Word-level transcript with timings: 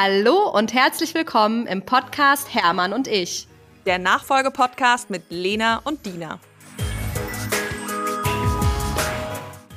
Hallo 0.00 0.48
und 0.48 0.72
herzlich 0.74 1.12
willkommen 1.12 1.66
im 1.66 1.82
Podcast 1.82 2.54
Hermann 2.54 2.92
und 2.92 3.08
ich. 3.08 3.48
Der 3.84 3.98
Nachfolgepodcast 3.98 5.10
mit 5.10 5.24
Lena 5.28 5.80
und 5.82 6.06
Dina. 6.06 6.38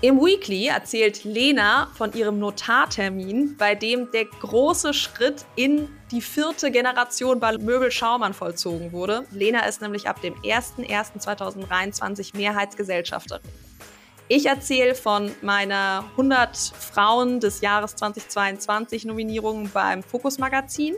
Im 0.02 0.20
Weekly 0.20 0.68
erzählt 0.68 1.24
Lena 1.24 1.88
von 1.96 2.14
ihrem 2.14 2.38
Notartermin, 2.38 3.58
bei 3.58 3.74
dem 3.74 4.12
der 4.12 4.26
große 4.26 4.94
Schritt 4.94 5.44
in 5.56 5.90
die 6.12 6.22
vierte 6.22 6.70
Generation 6.70 7.40
bei 7.40 7.58
Möbel 7.58 7.90
Schaumann 7.90 8.36
vollzogen 8.36 8.92
wurde. 8.92 9.26
Lena 9.32 9.66
ist 9.66 9.82
nämlich 9.82 10.08
ab 10.08 10.22
dem 10.22 10.36
01.01.2023 10.44 12.38
Mehrheitsgesellschafterin. 12.38 13.42
Ich 14.34 14.46
erzähle 14.46 14.96
von 14.96 15.30
meiner 15.42 16.06
100 16.12 16.56
Frauen 16.56 17.42
des 17.42 17.60
Jahres 17.60 17.98
2022 17.98 19.04
Nominierung 19.04 19.70
beim 19.74 20.02
Fokus 20.04 20.38
Magazin. 20.38 20.96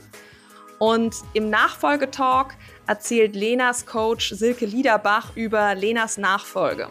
Und 0.77 1.15
im 1.33 1.49
Nachfolgetalk 1.49 2.53
erzählt 2.85 3.35
Lenas 3.35 3.87
Coach 3.87 4.33
Silke 4.35 4.67
Liederbach 4.67 5.35
über 5.35 5.73
Lenas 5.73 6.19
Nachfolge. 6.19 6.89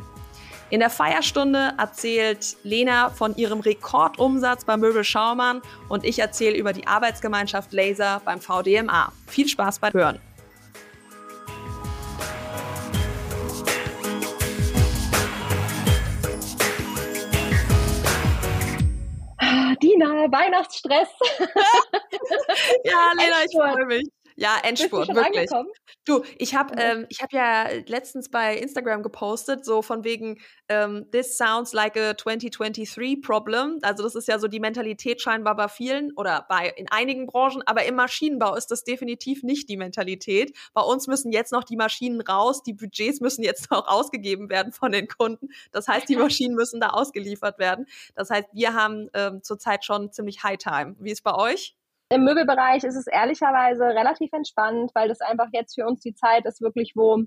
In 0.70 0.80
der 0.80 0.90
Feierstunde 0.90 1.74
erzählt 1.78 2.56
Lena 2.64 3.10
von 3.10 3.36
ihrem 3.36 3.60
Rekordumsatz 3.60 4.64
bei 4.64 4.76
Möbel 4.76 5.04
Schaumann 5.04 5.62
und 5.88 6.04
ich 6.04 6.18
erzähle 6.18 6.56
über 6.56 6.72
die 6.72 6.88
Arbeitsgemeinschaft 6.88 7.72
Laser 7.72 8.20
beim 8.24 8.40
VDMA. 8.40 9.12
Viel 9.28 9.46
Spaß 9.46 9.78
beim 9.78 9.92
Hören. 9.92 10.18
Dina, 19.76 20.30
Weihnachtsstress. 20.30 21.08
ja, 22.84 23.12
Lena, 23.16 23.44
ich 23.44 23.56
freue 23.56 23.86
mich. 23.86 24.08
Ja, 24.36 24.56
Endspurt, 24.62 25.08
wirklich. 25.08 25.50
Angekommen? 25.50 25.68
Du, 26.04 26.22
ich 26.38 26.54
habe 26.54 26.74
ähm, 26.78 27.06
ich 27.08 27.22
hab 27.22 27.32
ja 27.32 27.68
letztens 27.86 28.30
bei 28.30 28.56
Instagram 28.56 29.02
gepostet, 29.02 29.64
so 29.64 29.82
von 29.82 30.04
wegen, 30.04 30.40
ähm, 30.68 31.06
this 31.12 31.36
sounds 31.36 31.72
like 31.72 31.96
a 31.96 32.16
2023 32.16 33.22
problem. 33.22 33.78
Also 33.82 34.02
das 34.02 34.14
ist 34.14 34.28
ja 34.28 34.38
so 34.38 34.48
die 34.48 34.60
Mentalität 34.60 35.20
scheinbar 35.20 35.56
bei 35.56 35.68
vielen 35.68 36.12
oder 36.16 36.46
bei 36.48 36.72
in 36.76 36.88
einigen 36.90 37.26
Branchen, 37.26 37.62
aber 37.66 37.84
im 37.84 37.94
Maschinenbau 37.94 38.54
ist 38.54 38.70
das 38.70 38.84
definitiv 38.84 39.42
nicht 39.42 39.68
die 39.68 39.76
Mentalität. 39.76 40.56
Bei 40.74 40.82
uns 40.82 41.06
müssen 41.06 41.32
jetzt 41.32 41.52
noch 41.52 41.64
die 41.64 41.76
Maschinen 41.76 42.20
raus, 42.20 42.62
die 42.62 42.72
Budgets 42.72 43.20
müssen 43.20 43.42
jetzt 43.42 43.70
noch 43.70 43.86
ausgegeben 43.86 44.48
werden 44.48 44.72
von 44.72 44.92
den 44.92 45.08
Kunden. 45.08 45.48
Das 45.70 45.88
heißt, 45.88 46.08
die 46.08 46.16
Maschinen 46.22 46.54
müssen 46.54 46.80
da 46.80 46.88
ausgeliefert 46.88 47.58
werden. 47.58 47.86
Das 48.14 48.30
heißt, 48.30 48.48
wir 48.52 48.74
haben 48.74 49.08
ähm, 49.14 49.42
zurzeit 49.42 49.84
schon 49.84 50.12
ziemlich 50.12 50.42
High 50.42 50.58
Time. 50.58 50.96
Wie 50.98 51.10
ist 51.10 51.22
bei 51.22 51.34
euch? 51.34 51.76
Im 52.12 52.24
Möbelbereich 52.24 52.84
ist 52.84 52.96
es 52.96 53.06
ehrlicherweise 53.06 53.84
relativ 53.84 54.30
entspannt, 54.34 54.90
weil 54.94 55.08
das 55.08 55.22
einfach 55.22 55.48
jetzt 55.52 55.74
für 55.74 55.86
uns 55.86 56.00
die 56.00 56.12
Zeit 56.12 56.44
ist, 56.44 56.60
wirklich, 56.60 56.92
wo 56.94 57.22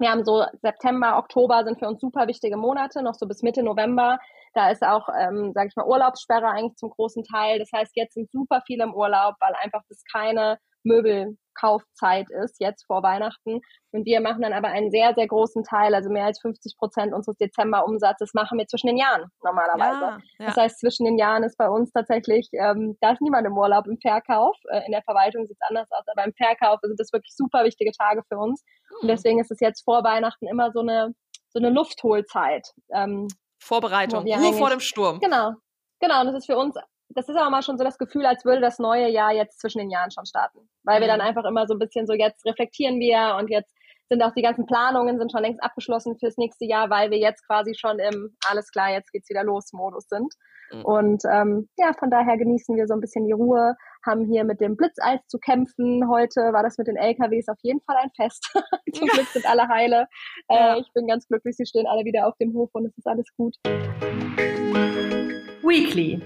wir 0.00 0.10
haben 0.10 0.24
so 0.24 0.44
September, 0.60 1.18
Oktober 1.18 1.62
sind 1.62 1.78
für 1.78 1.86
uns 1.86 2.00
super 2.00 2.26
wichtige 2.26 2.56
Monate, 2.56 3.00
noch 3.04 3.14
so 3.14 3.28
bis 3.28 3.42
Mitte 3.42 3.62
November. 3.62 4.18
Da 4.54 4.70
ist 4.70 4.82
auch, 4.82 5.08
ähm, 5.16 5.52
sage 5.54 5.68
ich 5.68 5.76
mal, 5.76 5.86
Urlaubssperre 5.86 6.48
eigentlich 6.48 6.74
zum 6.74 6.90
großen 6.90 7.22
Teil. 7.22 7.60
Das 7.60 7.70
heißt, 7.72 7.92
jetzt 7.94 8.14
sind 8.14 8.28
super 8.32 8.60
viele 8.66 8.82
im 8.82 8.94
Urlaub, 8.94 9.36
weil 9.38 9.54
einfach 9.62 9.82
das 9.88 10.02
keine 10.12 10.58
Möbelkaufzeit 11.58 12.26
ist, 12.30 12.60
jetzt 12.60 12.86
vor 12.86 13.02
Weihnachten. 13.02 13.60
Und 13.92 14.04
wir 14.04 14.20
machen 14.20 14.42
dann 14.42 14.52
aber 14.52 14.68
einen 14.68 14.90
sehr, 14.90 15.14
sehr 15.14 15.26
großen 15.26 15.64
Teil, 15.64 15.94
also 15.94 16.10
mehr 16.10 16.26
als 16.26 16.40
50 16.40 16.76
Prozent 16.76 17.14
unseres 17.14 17.36
Dezemberumsatzes 17.38 18.34
machen 18.34 18.58
wir 18.58 18.66
zwischen 18.66 18.88
den 18.88 18.98
Jahren 18.98 19.30
normalerweise. 19.42 20.00
Ja, 20.00 20.18
ja. 20.38 20.46
Das 20.46 20.56
heißt, 20.56 20.80
zwischen 20.80 21.04
den 21.04 21.18
Jahren 21.18 21.42
ist 21.42 21.56
bei 21.56 21.68
uns 21.68 21.90
tatsächlich, 21.92 22.48
ähm, 22.52 22.96
da 23.00 23.12
ist 23.12 23.20
niemand 23.20 23.46
im 23.46 23.56
Urlaub 23.56 23.86
im 23.86 23.98
Verkauf. 23.98 24.56
Äh, 24.70 24.84
in 24.86 24.92
der 24.92 25.02
Verwaltung 25.02 25.46
sieht 25.46 25.56
es 25.58 25.68
anders 25.68 25.88
aus, 25.90 26.04
aber 26.06 26.24
im 26.24 26.32
Verkauf 26.34 26.80
sind 26.82 26.98
das 27.00 27.12
wirklich 27.12 27.34
super 27.34 27.64
wichtige 27.64 27.92
Tage 27.92 28.22
für 28.28 28.38
uns. 28.38 28.62
Und 29.00 29.02
hm. 29.02 29.08
deswegen 29.08 29.40
ist 29.40 29.50
es 29.50 29.60
jetzt 29.60 29.84
vor 29.84 30.04
Weihnachten 30.04 30.46
immer 30.46 30.70
so 30.72 30.80
eine, 30.80 31.14
so 31.48 31.58
eine 31.58 31.70
Luftholzeit. 31.70 32.68
Ähm, 32.92 33.28
Vorbereitung, 33.60 34.24
Ruhe 34.24 34.52
vor 34.52 34.70
dem 34.70 34.80
Sturm. 34.80 35.18
Genau, 35.18 35.54
Genau, 36.00 36.20
und 36.20 36.26
das 36.28 36.36
ist 36.36 36.46
für 36.46 36.56
uns 36.56 36.76
das 37.10 37.28
ist 37.28 37.36
aber 37.36 37.50
mal 37.50 37.62
schon 37.62 37.78
so 37.78 37.84
das 37.84 37.98
Gefühl, 37.98 38.26
als 38.26 38.44
würde 38.44 38.60
das 38.60 38.78
neue 38.78 39.08
Jahr 39.08 39.32
jetzt 39.32 39.60
zwischen 39.60 39.78
den 39.78 39.90
Jahren 39.90 40.10
schon 40.10 40.26
starten. 40.26 40.68
Weil 40.84 40.98
mhm. 40.98 41.02
wir 41.02 41.08
dann 41.08 41.20
einfach 41.20 41.44
immer 41.44 41.66
so 41.66 41.74
ein 41.74 41.78
bisschen 41.78 42.06
so, 42.06 42.12
jetzt 42.12 42.44
reflektieren 42.44 43.00
wir 43.00 43.36
und 43.38 43.50
jetzt 43.50 43.74
sind 44.10 44.22
auch 44.22 44.32
die 44.32 44.42
ganzen 44.42 44.66
Planungen 44.66 45.18
sind 45.18 45.30
schon 45.30 45.42
längst 45.42 45.62
abgeschlossen 45.62 46.16
fürs 46.18 46.38
nächste 46.38 46.64
Jahr, 46.64 46.88
weil 46.88 47.10
wir 47.10 47.18
jetzt 47.18 47.46
quasi 47.46 47.74
schon 47.74 47.98
im 47.98 48.36
alles 48.48 48.70
klar, 48.70 48.90
jetzt 48.90 49.12
geht's 49.12 49.28
wieder 49.28 49.44
los 49.44 49.72
Modus 49.72 50.08
sind. 50.08 50.32
Mhm. 50.72 50.84
Und 50.84 51.22
ähm, 51.30 51.68
ja, 51.76 51.92
von 51.98 52.10
daher 52.10 52.36
genießen 52.38 52.74
wir 52.76 52.86
so 52.86 52.94
ein 52.94 53.00
bisschen 53.00 53.26
die 53.26 53.32
Ruhe, 53.32 53.74
haben 54.06 54.24
hier 54.24 54.44
mit 54.44 54.60
dem 54.60 54.76
Blitzeis 54.76 55.20
zu 55.26 55.38
kämpfen. 55.38 56.08
Heute 56.08 56.40
war 56.52 56.62
das 56.62 56.78
mit 56.78 56.86
den 56.86 56.96
LKWs 56.96 57.48
auf 57.48 57.58
jeden 57.62 57.80
Fall 57.82 57.96
ein 57.96 58.10
Fest. 58.16 58.50
Zum 58.94 59.08
Glück 59.08 59.26
sind 59.26 59.46
alle 59.46 59.68
heile. 59.68 60.06
Äh, 60.48 60.78
Ich 60.80 60.90
bin 60.94 61.06
ganz 61.06 61.26
glücklich, 61.28 61.56
sie 61.56 61.66
stehen 61.66 61.86
alle 61.86 62.04
wieder 62.04 62.26
auf 62.26 62.36
dem 62.38 62.54
Hof 62.54 62.70
und 62.72 62.86
es 62.86 62.96
ist 62.96 63.06
alles 63.06 63.26
gut. 63.36 63.56
Weekly. 65.62 66.22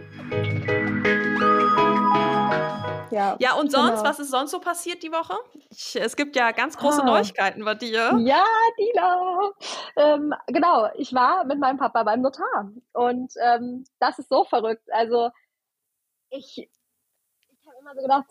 Ja, 3.12 3.37
ja 3.38 3.54
und 3.54 3.70
sonst, 3.70 3.98
genau. 3.98 4.04
was 4.04 4.19
ist 4.19 4.31
sonst 4.31 4.50
so 4.50 4.60
passiert 4.60 5.03
die 5.03 5.12
Woche? 5.12 5.34
Ich, 5.70 5.97
es 5.97 6.16
gibt 6.16 6.34
ja 6.34 6.50
ganz 6.53 6.76
große 6.76 7.03
ah. 7.03 7.06
Neuigkeiten 7.06 7.65
bei 7.65 7.75
dir. 7.75 8.19
Ja, 8.19 8.44
Dina. 8.78 9.50
Ähm, 9.97 10.34
genau, 10.47 10.88
ich 10.97 11.12
war 11.12 11.44
mit 11.44 11.59
meinem 11.59 11.78
Papa 11.78 12.03
beim 12.04 12.22
Notar 12.22 12.70
und 12.93 13.32
ähm, 13.43 13.84
das 14.00 14.19
ist 14.19 14.31
so 14.31 14.44
verrückt. 14.44 14.88
Also 14.93 15.31
ich, 16.31 16.56
ich 16.59 17.66
habe 17.66 17.76
immer 17.81 17.94
so 17.94 18.03
gedacht, 18.03 18.25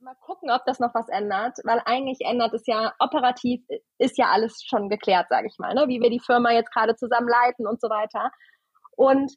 mal 0.00 0.14
gucken, 0.20 0.50
ob 0.50 0.64
das 0.64 0.78
noch 0.78 0.94
was 0.94 1.08
ändert, 1.08 1.58
weil 1.64 1.82
eigentlich 1.84 2.20
ändert 2.20 2.54
es 2.54 2.66
ja 2.66 2.94
operativ, 3.00 3.60
ist 3.98 4.16
ja 4.16 4.26
alles 4.26 4.62
schon 4.64 4.88
geklärt, 4.88 5.26
sage 5.28 5.48
ich 5.48 5.58
mal, 5.58 5.74
ne? 5.74 5.88
wie 5.88 6.00
wir 6.00 6.10
die 6.10 6.20
Firma 6.20 6.52
jetzt 6.52 6.72
gerade 6.72 6.94
zusammen 6.94 7.28
leiten 7.28 7.66
und 7.66 7.80
so 7.80 7.88
weiter. 7.88 8.30
Und 8.96 9.32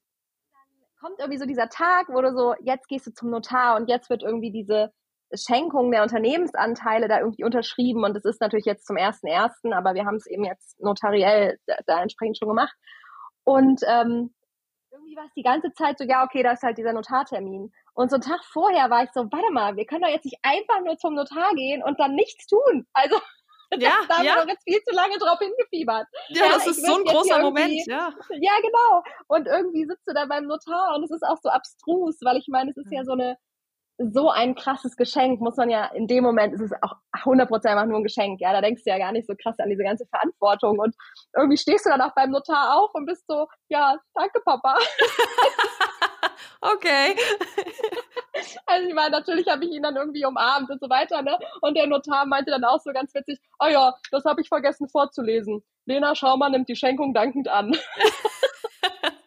kommt 1.02 1.20
irgendwie 1.20 1.40
so 1.40 1.46
dieser 1.46 1.68
Tag, 1.68 2.08
wo 2.10 2.22
du 2.22 2.32
so, 2.32 2.54
jetzt 2.62 2.88
gehst 2.88 3.08
du 3.08 3.12
zum 3.12 3.32
Notar 3.32 3.76
und 3.76 3.90
jetzt 3.90 4.10
wird 4.10 4.22
irgendwie 4.22 4.52
diese 4.52 4.92
Schenkung 5.34 5.92
der 5.92 6.04
Unternehmensanteile 6.04 7.08
da 7.08 7.20
irgendwie 7.20 7.44
unterschrieben 7.44 8.04
und 8.04 8.16
es 8.16 8.26
ist 8.26 8.42
natürlich 8.42 8.66
jetzt 8.66 8.86
zum 8.86 8.98
ersten 8.98 9.28
ersten, 9.28 9.74
aber 9.74 9.94
wir 9.96 10.06
haben 10.06 10.16
es 10.16 10.28
eben 10.28 10.44
jetzt 10.44 10.80
notariell 10.80 11.58
da, 11.66 11.76
da, 11.88 12.02
entsprechend 12.02 12.38
schon 12.38 12.50
gemacht. 12.50 12.74
Und 13.44 13.82
ähm, 13.88 14.34
irgendwie 14.92 15.16
war 15.16 15.26
es 15.26 15.34
die 15.36 15.44
ganze 15.44 15.72
Zeit 15.74 15.98
so, 15.98 16.04
ja, 16.04 16.24
okay, 16.24 16.44
da 16.44 16.52
ist 16.52 16.64
halt 16.64 16.78
dieser 16.78 16.94
Notartermin. 16.94 17.72
Und 17.94 18.10
so 18.10 18.16
einen 18.16 18.24
Tag 18.24 18.44
vorher 18.46 18.90
war 18.90 19.04
ich 19.04 19.12
so, 19.14 19.22
warte 19.32 19.52
mal, 19.52 19.76
wir 19.78 19.86
können 19.86 20.04
doch 20.04 20.10
jetzt 20.10 20.26
nicht 20.26 20.38
einfach 20.44 20.82
nur 20.84 20.98
zum 20.98 21.16
Notar 21.16 21.50
gehen 21.56 21.82
und 21.82 22.00
dann 22.00 22.14
nichts 22.14 22.46
tun. 22.46 22.86
Also 22.94 23.16
ja, 23.80 23.94
da 24.08 24.18
haben 24.18 24.26
ja. 24.26 24.36
wir 24.36 24.48
jetzt 24.48 24.64
viel 24.64 24.82
zu 24.84 24.94
lange 24.94 25.18
drauf 25.18 25.40
hingefiebert. 25.40 26.08
Ja, 26.30 26.46
ja 26.46 26.52
das 26.54 26.68
ist 26.68 26.86
so 26.86 26.96
ein 26.96 27.04
großer 27.04 27.40
Moment, 27.40 27.80
ja. 27.88 28.14
Ja, 28.30 28.54
genau. 28.62 29.04
Und 29.28 29.48
irgendwie 29.48 29.86
sitzt 29.86 30.08
du 30.08 30.14
da 30.14 30.26
beim 30.26 30.46
Notar 30.46 30.96
und 30.96 31.04
es 31.04 31.12
ist 31.12 31.24
auch 31.24 31.38
so 31.42 31.50
abstrus, 31.50 32.18
weil 32.22 32.38
ich 32.38 32.48
meine, 32.50 32.72
es 32.72 32.78
ist 32.78 32.92
ja 32.92 33.04
so 33.04 33.14
eine 33.14 33.38
so 34.09 34.32
ein 34.32 34.56
krasses 34.56 34.96
Geschenk, 34.96 35.42
muss 35.42 35.58
man 35.58 35.70
ja 35.70 35.86
in 35.86 36.08
dem 36.08 36.24
Moment, 36.24 36.54
ist 36.54 36.62
es 36.62 36.72
auch 36.82 36.96
100% 37.24 37.66
einfach 37.68 37.86
nur 37.86 38.00
ein 38.00 38.04
Geschenk, 38.04 38.42
ja, 38.42 38.52
da 38.52 38.62
denkst 38.62 38.84
du 38.84 38.90
ja 38.90 38.98
gar 38.98 39.12
nicht 39.12 39.28
so 39.28 39.36
krass 39.36 39.59
an 39.59 39.70
diese 39.70 39.84
ganze 39.84 40.08
Verantwortung 40.08 40.80
und 40.80 40.96
irgendwie 41.36 41.58
stehst 41.58 41.86
du 41.86 41.92
dann 41.92 42.02
auch 42.02 42.14
beim 42.16 42.32
Notar 42.32 42.80
auf 42.80 42.90
und 42.94 43.06
bist 43.06 43.26
so, 43.28 43.48
ja, 43.70 43.98
danke 44.16 44.42
Papa. 44.44 44.76
okay. 46.62 47.16
Also 48.66 48.88
ich 48.88 48.94
meine, 48.94 49.12
natürlich 49.12 49.48
habe 49.48 49.66
ich 49.66 49.72
ihn 49.72 49.84
dann 49.84 49.96
irgendwie 49.96 50.26
umarmt 50.26 50.70
und 50.70 50.80
so 50.80 50.90
weiter, 50.90 51.22
ne? 51.22 51.38
Und 51.62 51.76
der 51.76 51.88
Notar 51.88 52.26
meinte 52.26 52.52
dann 52.52 52.64
auch 52.64 52.80
so 52.80 52.92
ganz 52.92 53.14
witzig, 53.14 53.40
oh 53.60 53.68
ja, 53.68 53.94
das 54.12 54.24
habe 54.26 54.42
ich 54.42 54.48
vergessen 54.48 54.88
vorzulesen. 54.88 55.64
Lena 55.86 56.16
Schaumann 56.16 56.52
nimmt 56.52 56.70
die 56.70 56.76
Schenkung 56.76 57.14
dankend 57.14 57.47
an. 57.47 57.76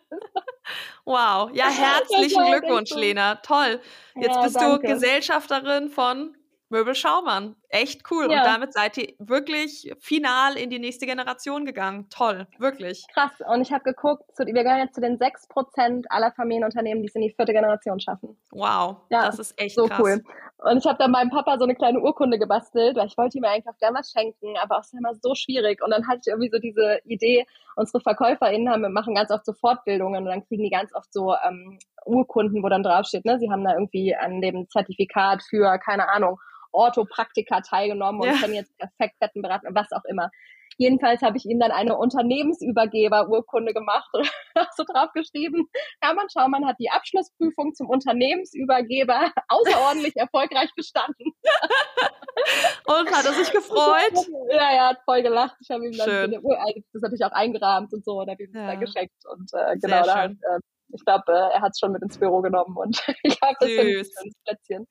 wow, 1.05 1.51
ja, 1.53 1.69
herzlichen 1.71 2.45
Glückwunsch, 2.45 2.91
Lena. 2.95 3.37
Toll. 3.37 3.81
Jetzt 4.15 4.37
ja, 4.37 4.43
bist 4.43 4.57
danke. 4.57 4.87
du 4.87 4.95
Gesellschafterin 4.95 5.91
von 5.91 6.37
Möbel 6.75 6.97
Schaumann. 6.97 7.55
Echt 7.69 8.03
cool. 8.11 8.31
Ja. 8.31 8.39
Und 8.39 8.47
damit 8.47 8.73
seid 8.73 8.99
ihr 8.99 9.15
wirklich 9.19 9.93
final 10.01 10.57
in 10.57 10.71
die 10.71 10.81
nächste 10.81 11.07
Generation 11.07 11.65
gegangen. 11.65 12.09
Toll, 12.11 12.49
wirklich. 12.59 13.07
Krass. 13.15 13.31
Und 13.49 13.63
ich 13.63 13.73
habe 13.73 13.85
geguckt, 13.85 14.25
wir 14.37 14.53
gehören 14.53 14.81
jetzt 14.81 14.97
zu 14.97 15.01
den 15.01 15.17
6% 15.17 16.05
aller 16.09 16.33
Familienunternehmen, 16.33 17.03
die 17.03 17.09
es 17.09 17.15
in 17.15 17.23
die 17.23 17.31
vierte 17.31 17.53
Generation 17.53 18.01
schaffen. 18.01 18.37
Wow, 18.51 18.97
ja, 19.09 19.27
das 19.27 19.39
ist 19.39 19.55
echt 19.57 19.77
so 19.77 19.87
krass. 19.87 20.01
cool. 20.01 20.23
Und 20.59 20.79
ich 20.79 20.87
habe 20.87 20.99
dann 20.99 21.13
meinem 21.13 21.31
Papa 21.31 21.59
so 21.59 21.65
eine 21.65 21.77
kleine 21.77 22.01
Urkunde 22.01 22.39
gebastelt, 22.39 22.97
weil 22.97 23.07
ich 23.07 23.17
wollte 23.17 23.39
ihm 23.39 23.45
eigentlich 23.45 23.69
auch 23.69 23.79
gerne 23.79 23.99
was 23.99 24.11
schenken, 24.11 24.57
aber 24.61 24.79
es 24.79 24.87
ist 24.87 24.99
immer 24.99 25.15
so 25.15 25.35
schwierig. 25.35 25.81
Und 25.83 25.91
dann 25.91 26.09
hatte 26.09 26.21
ich 26.23 26.27
irgendwie 26.27 26.51
so 26.51 26.59
diese 26.59 26.99
Idee, 27.05 27.47
unsere 27.77 28.01
VerkäuferInnen 28.01 28.69
haben, 28.69 28.93
machen 28.93 29.15
ganz 29.15 29.31
oft 29.31 29.47
so 29.47 29.53
Fortbildungen 29.53 30.25
und 30.25 30.31
dann 30.31 30.47
kriegen 30.47 30.63
die 30.63 30.71
ganz 30.71 30.95
oft 30.95 31.13
so 31.13 31.35
ähm, 31.47 31.79
Urkunden, 32.05 32.63
wo 32.63 32.69
dann 32.69 32.83
draufsteht, 32.83 33.25
ne, 33.25 33.39
sie 33.39 33.51
haben 33.51 33.65
da 33.65 33.75
irgendwie 33.75 34.15
an 34.15 34.41
dem 34.41 34.69
Zertifikat 34.69 35.43
für, 35.43 35.79
keine 35.79 36.09
Ahnung, 36.09 36.39
Orthopraktika 36.75 37.61
teilgenommen 37.61 38.21
und 38.21 38.29
ja. 38.29 38.35
können 38.35 38.55
jetzt 38.55 38.77
perfekt 38.79 39.19
Betten 39.21 39.43
beraten, 39.43 39.69
was 39.75 39.93
auch 39.93 40.05
immer. 40.09 40.31
Jedenfalls 40.77 41.23
habe 41.23 41.37
ich 41.37 41.45
ihm 41.45 41.61
dann 41.61 41.71
eine 41.71 41.97
Unternehmensübergeberurkunde 41.97 43.73
gemacht 43.73 44.09
und 44.15 44.69
so 44.77 44.85
drauf 44.85 45.11
geschrieben. 45.15 45.69
Hermann 46.01 46.29
Schaumann 46.31 46.67
hat 46.67 46.77
die 46.79 46.91
Abschlussprüfung 46.91 47.75
zum 47.75 47.89
Unternehmensübergeber 47.89 49.31
außerordentlich 49.49 50.17
erfolgreich 50.17 50.71
bestanden. 50.75 51.33
und 52.87 53.11
hat 53.13 53.25
er 53.25 53.33
sich 53.33 53.51
gefreut? 53.53 54.27
Ja, 54.51 54.71
er 54.71 54.89
hat 54.89 54.99
voll 55.05 55.23
gelacht. 55.23 55.57
Ich 55.61 55.71
habe 55.71 55.87
ihm 55.87 55.97
dann 55.97 56.09
Schön. 56.09 56.33
das 56.33 57.03
natürlich 57.03 57.25
auch 57.25 57.33
eingerahmt 57.33 57.93
und 57.93 58.05
so 58.05 58.21
und 58.21 58.31
habe 58.31 58.43
ihm 58.43 58.53
das 58.53 58.63
ja. 58.63 58.69
dann 58.69 58.81
geschenkt. 58.81 59.25
Und 59.31 59.51
äh, 59.55 59.77
genau, 59.79 60.03
da 60.03 60.23
hat, 60.23 60.31
äh, 60.31 60.59
ich 60.93 61.05
glaube, 61.05 61.25
äh, 61.29 61.55
er 61.55 61.61
hat 61.61 61.73
es 61.73 61.79
schon 61.79 61.93
mit 61.93 62.03
ins 62.03 62.19
Büro 62.19 62.41
genommen 62.41 62.77
und 62.77 63.01
ich 63.23 63.41
habe 63.43 63.57
das 63.61 63.69
ein 63.69 64.33
Plätzchen. 64.45 64.87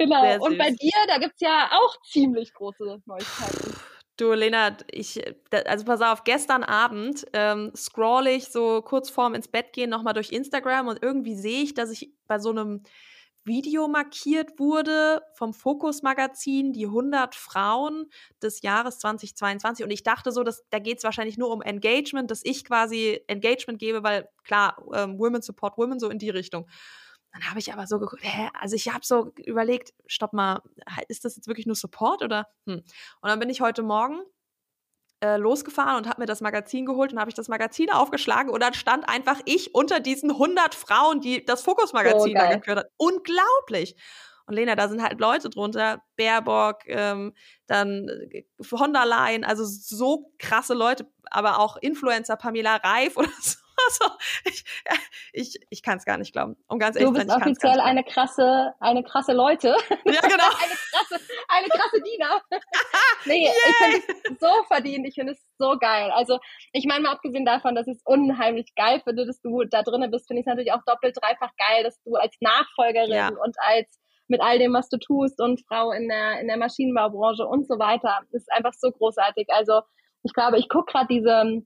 Genau. 0.00 0.42
Und 0.42 0.56
bei 0.56 0.70
dir, 0.70 0.92
da 1.08 1.18
gibt 1.18 1.34
es 1.34 1.40
ja 1.40 1.68
auch 1.72 1.94
ziemlich 2.02 2.54
große 2.54 3.02
Neuigkeiten. 3.04 3.76
Du, 4.16 4.32
Lena, 4.32 4.74
ich, 4.90 5.22
also 5.66 5.84
pass 5.84 6.00
auf, 6.00 6.24
gestern 6.24 6.64
Abend 6.64 7.26
ähm, 7.34 7.70
scroll 7.76 8.28
ich 8.28 8.46
so 8.46 8.80
kurz 8.80 9.10
vorm 9.10 9.34
ins 9.34 9.48
Bett 9.48 9.74
gehen 9.74 9.90
nochmal 9.90 10.14
durch 10.14 10.32
Instagram 10.32 10.88
und 10.88 11.02
irgendwie 11.02 11.34
sehe 11.34 11.62
ich, 11.62 11.74
dass 11.74 11.90
ich 11.90 12.14
bei 12.26 12.38
so 12.38 12.48
einem 12.48 12.82
Video 13.44 13.88
markiert 13.88 14.58
wurde 14.58 15.20
vom 15.34 15.52
Fokus 15.52 16.02
Magazin, 16.02 16.72
die 16.72 16.86
100 16.86 17.34
Frauen 17.34 18.06
des 18.42 18.62
Jahres 18.62 18.98
2022. 19.00 19.84
Und 19.84 19.90
ich 19.90 20.02
dachte 20.02 20.32
so, 20.32 20.42
dass, 20.44 20.64
da 20.70 20.78
geht 20.78 20.98
es 20.98 21.04
wahrscheinlich 21.04 21.36
nur 21.36 21.50
um 21.50 21.60
Engagement, 21.60 22.30
dass 22.30 22.42
ich 22.42 22.64
quasi 22.64 23.20
Engagement 23.26 23.78
gebe, 23.78 24.02
weil 24.02 24.28
klar, 24.44 24.82
ähm, 24.94 25.18
Women 25.18 25.42
support 25.42 25.76
Women, 25.76 25.98
so 25.98 26.08
in 26.08 26.18
die 26.18 26.30
Richtung. 26.30 26.66
Dann 27.32 27.48
habe 27.48 27.58
ich 27.58 27.72
aber 27.72 27.86
so 27.86 27.98
geguckt, 27.98 28.22
hä? 28.24 28.48
also 28.58 28.74
ich 28.74 28.92
habe 28.92 29.04
so 29.04 29.32
überlegt, 29.44 29.92
stopp 30.06 30.32
mal, 30.32 30.62
ist 31.08 31.24
das 31.24 31.36
jetzt 31.36 31.46
wirklich 31.46 31.66
nur 31.66 31.76
Support 31.76 32.22
oder? 32.22 32.48
Hm. 32.66 32.82
Und 33.20 33.28
dann 33.28 33.38
bin 33.38 33.50
ich 33.50 33.60
heute 33.60 33.82
Morgen 33.82 34.20
äh, 35.22 35.36
losgefahren 35.36 35.96
und 35.96 36.08
habe 36.08 36.20
mir 36.20 36.26
das 36.26 36.40
Magazin 36.40 36.86
geholt 36.86 37.12
und 37.12 37.20
habe 37.20 37.30
ich 37.30 37.34
das 37.34 37.48
Magazin 37.48 37.90
aufgeschlagen 37.90 38.50
und 38.50 38.60
dann 38.60 38.74
stand 38.74 39.08
einfach 39.08 39.40
ich 39.44 39.74
unter 39.74 40.00
diesen 40.00 40.30
100 40.30 40.74
Frauen, 40.74 41.20
die 41.20 41.44
das 41.44 41.62
Fokus-Magazin 41.62 42.32
so 42.32 42.34
da 42.34 42.56
geführt 42.56 42.78
hat. 42.78 42.90
Unglaublich! 42.96 43.96
Und 44.46 44.56
Lena, 44.56 44.74
da 44.74 44.88
sind 44.88 45.00
halt 45.00 45.20
Leute 45.20 45.48
drunter, 45.48 46.02
Baerbock, 46.16 46.78
ähm, 46.86 47.34
dann 47.68 48.08
äh, 48.08 48.42
von 48.60 48.92
der 48.92 49.06
Leyen, 49.06 49.44
also 49.44 49.64
so 49.64 50.32
krasse 50.38 50.74
Leute, 50.74 51.06
aber 51.30 51.60
auch 51.60 51.76
Influencer, 51.76 52.34
Pamela 52.36 52.76
Reif 52.76 53.16
oder 53.16 53.30
so. 53.40 53.59
Also 53.90 54.14
ich, 54.44 54.64
ich, 55.32 55.60
ich 55.70 55.82
kann 55.82 55.98
es 55.98 56.04
gar 56.04 56.18
nicht 56.18 56.32
glauben. 56.32 56.56
Um 56.68 56.78
ganz 56.78 56.96
ehrlich, 56.96 57.12
du 57.12 57.18
bist 57.18 57.30
offiziell 57.30 57.80
eine 57.80 58.04
krasse, 58.04 58.74
eine 58.80 59.02
krasse 59.02 59.32
Leute. 59.32 59.68
Ja, 59.68 59.76
genau. 60.22 60.44
eine 60.44 60.74
krasse, 60.90 61.20
eine 61.48 61.68
krasse 61.68 62.02
Diener. 62.02 62.40
nee, 63.24 63.44
Yay. 63.44 63.52
ich 63.52 64.04
finde 64.04 64.32
es 64.32 64.40
so 64.40 64.64
verdient. 64.68 65.06
Ich 65.06 65.14
finde 65.14 65.32
es 65.32 65.40
so 65.58 65.76
geil. 65.78 66.10
Also 66.12 66.38
ich 66.72 66.86
meine 66.86 67.02
mal 67.02 67.12
abgesehen 67.12 67.44
davon, 67.44 67.74
dass 67.74 67.86
ich 67.86 67.96
es 67.96 68.02
unheimlich 68.04 68.74
geil 68.76 69.00
finde, 69.04 69.26
dass 69.26 69.40
du 69.40 69.64
da 69.64 69.82
drinnen 69.82 70.10
bist, 70.10 70.26
finde 70.26 70.40
ich 70.40 70.46
es 70.46 70.50
natürlich 70.50 70.72
auch 70.72 70.84
doppelt, 70.86 71.16
dreifach 71.20 71.52
geil, 71.56 71.84
dass 71.84 72.00
du 72.02 72.14
als 72.14 72.34
Nachfolgerin 72.40 73.12
ja. 73.12 73.28
und 73.28 73.56
als 73.58 73.98
mit 74.28 74.40
all 74.40 74.58
dem, 74.58 74.72
was 74.72 74.88
du 74.88 74.96
tust 74.96 75.40
und 75.40 75.60
Frau 75.66 75.90
in 75.90 76.08
der, 76.08 76.40
in 76.40 76.46
der 76.46 76.56
Maschinenbaubranche 76.56 77.44
und 77.46 77.66
so 77.66 77.78
weiter, 77.78 78.20
ist 78.30 78.50
einfach 78.52 78.72
so 78.72 78.90
großartig. 78.92 79.48
Also 79.50 79.82
ich 80.22 80.32
glaube, 80.32 80.58
ich 80.58 80.68
gucke 80.68 80.92
gerade 80.92 81.08
diese 81.08 81.62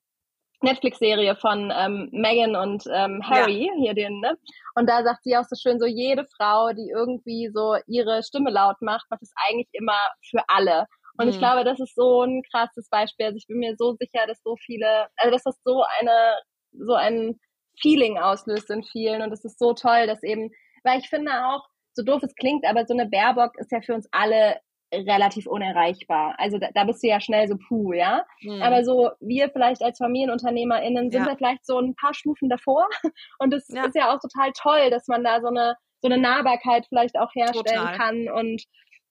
Netflix-Serie 0.64 1.36
von 1.36 1.72
ähm, 1.74 2.08
Megan 2.12 2.56
und 2.56 2.84
ähm, 2.92 3.22
Harry, 3.28 3.66
ja. 3.66 3.72
hier 3.78 3.94
den, 3.94 4.20
ne? 4.20 4.36
Und 4.74 4.88
da 4.88 5.02
sagt 5.02 5.22
sie 5.22 5.36
auch 5.36 5.44
so 5.44 5.56
schön, 5.56 5.78
so 5.78 5.86
jede 5.86 6.26
Frau, 6.36 6.72
die 6.72 6.90
irgendwie 6.90 7.50
so 7.54 7.76
ihre 7.86 8.22
Stimme 8.22 8.50
laut 8.50 8.80
macht, 8.80 9.10
macht 9.10 9.22
es 9.22 9.32
eigentlich 9.46 9.68
immer 9.72 9.98
für 10.28 10.42
alle. 10.48 10.86
Und 11.16 11.26
mhm. 11.26 11.30
ich 11.30 11.38
glaube, 11.38 11.64
das 11.64 11.78
ist 11.80 11.94
so 11.94 12.22
ein 12.22 12.42
krasses 12.50 12.88
Beispiel. 12.88 13.26
Also 13.26 13.36
ich 13.36 13.46
bin 13.46 13.58
mir 13.58 13.76
so 13.76 13.96
sicher, 13.98 14.26
dass 14.26 14.42
so 14.42 14.56
viele, 14.56 15.06
also 15.16 15.30
dass 15.30 15.44
das 15.44 15.56
so 15.64 15.84
eine, 16.00 16.40
so 16.72 16.94
ein 16.94 17.38
Feeling 17.80 18.18
auslöst 18.18 18.70
in 18.70 18.82
vielen. 18.82 19.22
Und 19.22 19.32
es 19.32 19.44
ist 19.44 19.58
so 19.58 19.74
toll, 19.74 20.06
dass 20.06 20.22
eben, 20.22 20.50
weil 20.82 20.98
ich 20.98 21.08
finde 21.08 21.30
auch, 21.46 21.62
so 21.96 22.02
doof 22.02 22.22
es 22.24 22.34
klingt, 22.34 22.66
aber 22.66 22.86
so 22.86 22.94
eine 22.94 23.08
Baerbock 23.08 23.56
ist 23.58 23.70
ja 23.70 23.80
für 23.80 23.94
uns 23.94 24.08
alle 24.10 24.58
relativ 25.06 25.46
unerreichbar. 25.46 26.34
Also 26.38 26.58
da, 26.58 26.68
da 26.74 26.84
bist 26.84 27.02
du 27.02 27.08
ja 27.08 27.20
schnell 27.20 27.48
so 27.48 27.56
puh, 27.56 27.92
ja. 27.92 28.24
Mhm. 28.42 28.62
Aber 28.62 28.84
so 28.84 29.10
wir 29.20 29.50
vielleicht 29.50 29.82
als 29.82 29.98
FamilienunternehmerInnen 29.98 31.10
sind 31.10 31.22
ja. 31.22 31.28
wir 31.28 31.36
vielleicht 31.36 31.66
so 31.66 31.78
ein 31.78 31.94
paar 31.94 32.14
Stufen 32.14 32.48
davor. 32.48 32.86
Und 33.38 33.52
es 33.54 33.68
ja. 33.68 33.84
ist 33.84 33.94
ja 33.94 34.14
auch 34.14 34.20
total 34.20 34.52
toll, 34.52 34.90
dass 34.90 35.06
man 35.08 35.24
da 35.24 35.40
so 35.40 35.48
eine 35.48 35.76
so 36.04 36.08
eine 36.10 36.20
Nahbarkeit 36.20 36.84
vielleicht 36.86 37.16
auch 37.18 37.34
herstellen 37.34 37.64
total. 37.64 37.96
kann. 37.96 38.28
Und 38.28 38.62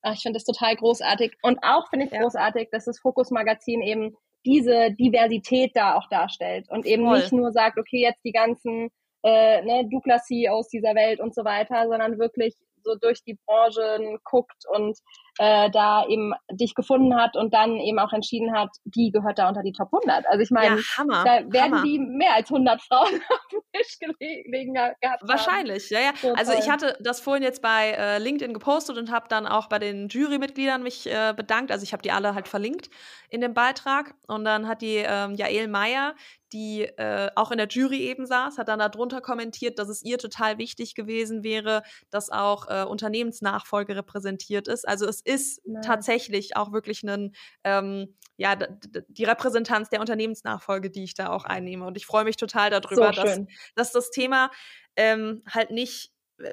ach, 0.04 0.14
ich 0.14 0.22
finde 0.22 0.38
das 0.38 0.46
total 0.46 0.76
großartig. 0.76 1.36
Und 1.42 1.58
auch 1.64 1.90
finde 1.90 2.06
ich 2.06 2.12
ja. 2.12 2.22
großartig, 2.22 2.70
dass 2.72 2.86
das 2.86 3.00
Fokus 3.00 3.32
Magazin 3.32 3.82
eben 3.82 4.16
diese 4.46 4.92
Diversität 4.92 5.72
da 5.74 5.96
auch 5.96 6.08
darstellt 6.10 6.70
und 6.70 6.86
eben 6.86 7.06
Voll. 7.06 7.20
nicht 7.20 7.32
nur 7.32 7.52
sagt, 7.52 7.80
okay, 7.80 8.02
jetzt 8.02 8.24
die 8.24 8.32
ganzen 8.32 8.90
äh, 9.24 9.62
ne, 9.64 9.88
Douglas-CEOs 9.90 10.68
dieser 10.68 10.94
Welt 10.94 11.20
und 11.20 11.34
so 11.34 11.44
weiter, 11.46 11.88
sondern 11.88 12.20
wirklich 12.20 12.54
so 12.84 12.96
durch 12.96 13.24
die 13.24 13.40
Branchen 13.46 14.20
guckt 14.24 14.64
und 14.76 14.98
äh, 15.40 15.70
da 15.72 16.06
eben 16.08 16.34
dich 16.52 16.76
gefunden 16.76 17.16
hat 17.16 17.36
und 17.36 17.54
dann 17.54 17.78
eben 17.78 18.00
auch 18.00 18.14
entschieden 18.14 18.54
hat, 18.54 18.70
die 18.86 19.12
gehört 19.12 19.40
da 19.40 19.48
unter 19.50 19.64
die 19.64 19.72
Top 19.72 19.90
100. 19.92 20.28
Also 20.28 20.42
ich 20.42 20.52
meine, 20.52 20.78
ja, 20.78 21.06
da 21.08 21.52
werden 21.52 21.74
Hammer. 21.74 21.84
die 21.84 22.00
mehr 22.00 22.36
als 22.36 22.50
100 22.52 22.82
Frauen 22.82 23.08
auf 23.30 23.48
dem 23.52 23.62
Tisch 23.74 24.00
gelegen 24.00 24.74
gehabt 24.74 25.22
Wahrscheinlich, 25.24 25.92
haben. 25.92 26.04
ja, 26.04 26.12
ja. 26.12 26.12
So 26.22 26.34
also 26.34 26.52
toll. 26.52 26.62
ich 26.64 26.70
hatte 26.70 26.98
das 27.02 27.20
vorhin 27.20 27.44
jetzt 27.44 27.62
bei 27.62 27.92
äh, 27.92 28.20
LinkedIn 28.20 28.54
gepostet 28.54 28.98
und 28.98 29.12
habe 29.12 29.28
dann 29.28 29.48
auch 29.48 29.68
bei 29.68 29.80
den 29.80 30.08
Jurymitgliedern 30.08 30.84
mich 30.84 31.08
äh, 31.08 31.34
bedankt. 31.36 31.72
Also 31.72 31.84
ich 31.84 31.94
habe 31.94 32.04
die 32.04 32.12
alle 32.12 32.36
halt 32.36 32.48
verlinkt 32.48 32.90
in 33.30 33.42
dem 33.42 33.54
Beitrag 33.54 34.14
und 34.28 34.46
dann 34.46 34.68
hat 34.68 34.82
die 34.82 34.98
ähm, 34.98 35.34
Jael 35.34 35.68
Meyer, 35.68 36.14
die 36.54 36.84
äh, 36.84 37.32
auch 37.36 37.52
in 37.52 37.58
der 37.58 37.68
Jury 37.68 38.02
eben 38.02 38.28
saß, 38.28 38.60
hat 38.60 38.68
dann 38.68 38.80
darunter 38.80 39.22
kommentiert, 39.22 39.80
dass 39.80 39.90
es 39.90 40.04
ihr 40.04 40.20
total 40.20 40.60
wichtig 40.60 40.94
gewesen 40.94 41.44
wäre, 41.44 41.82
dass 42.12 42.30
auch 42.30 42.70
äh, 42.70 42.84
Unternehmensnachfolge 42.84 43.96
repräsentiert 43.96 44.68
ist. 44.68 44.88
Also 44.88 45.08
es 45.08 45.22
ist 45.24 45.62
Nein. 45.66 45.82
tatsächlich 45.82 46.56
auch 46.56 46.72
wirklich 46.72 47.04
ein, 47.04 47.34
ähm, 47.64 48.16
ja, 48.38 48.56
die 48.56 49.24
Repräsentanz 49.24 49.90
der 49.90 50.00
Unternehmensnachfolge, 50.00 50.90
die 50.90 51.04
ich 51.04 51.14
da 51.14 51.30
auch 51.30 51.46
einnehme. 51.46 51.86
Und 51.86 51.98
ich 51.98 52.06
freue 52.06 52.24
mich 52.24 52.38
total 52.38 52.70
darüber, 52.70 53.14
so 53.14 53.22
dass, 53.22 53.40
dass 53.76 53.92
das 53.92 54.12
Thema 54.12 54.52
ähm, 54.96 55.44
halt 55.50 55.72
nicht 55.72 56.12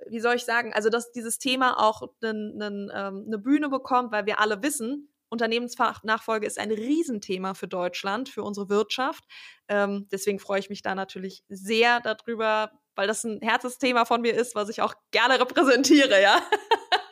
wie 0.08 0.20
soll 0.20 0.36
ich 0.36 0.44
sagen, 0.44 0.72
also 0.74 0.90
dass 0.90 1.10
dieses 1.10 1.38
Thema 1.38 1.80
auch 1.80 2.02
eine 2.22 2.90
ähm, 2.94 3.24
ne 3.26 3.38
Bühne 3.38 3.68
bekommt, 3.68 4.12
weil 4.12 4.26
wir 4.26 4.38
alle 4.38 4.62
wissen, 4.62 5.10
Unternehmensnachfolge 5.30 6.46
ist 6.46 6.58
ein 6.58 6.72
Riesenthema 6.72 7.54
für 7.54 7.68
Deutschland, 7.68 8.28
für 8.28 8.42
unsere 8.42 8.68
Wirtschaft. 8.68 9.24
Ähm, 9.68 10.08
deswegen 10.10 10.40
freue 10.40 10.58
ich 10.58 10.68
mich 10.70 10.82
da 10.82 10.94
natürlich 10.94 11.44
sehr 11.48 12.00
darüber, 12.00 12.72
weil 12.96 13.06
das 13.06 13.24
ein 13.24 13.40
Herzensthema 13.40 14.04
von 14.04 14.20
mir 14.20 14.34
ist, 14.34 14.54
was 14.56 14.68
ich 14.68 14.82
auch 14.82 14.94
gerne 15.12 15.40
repräsentiere, 15.40 16.20
ja. 16.20 16.42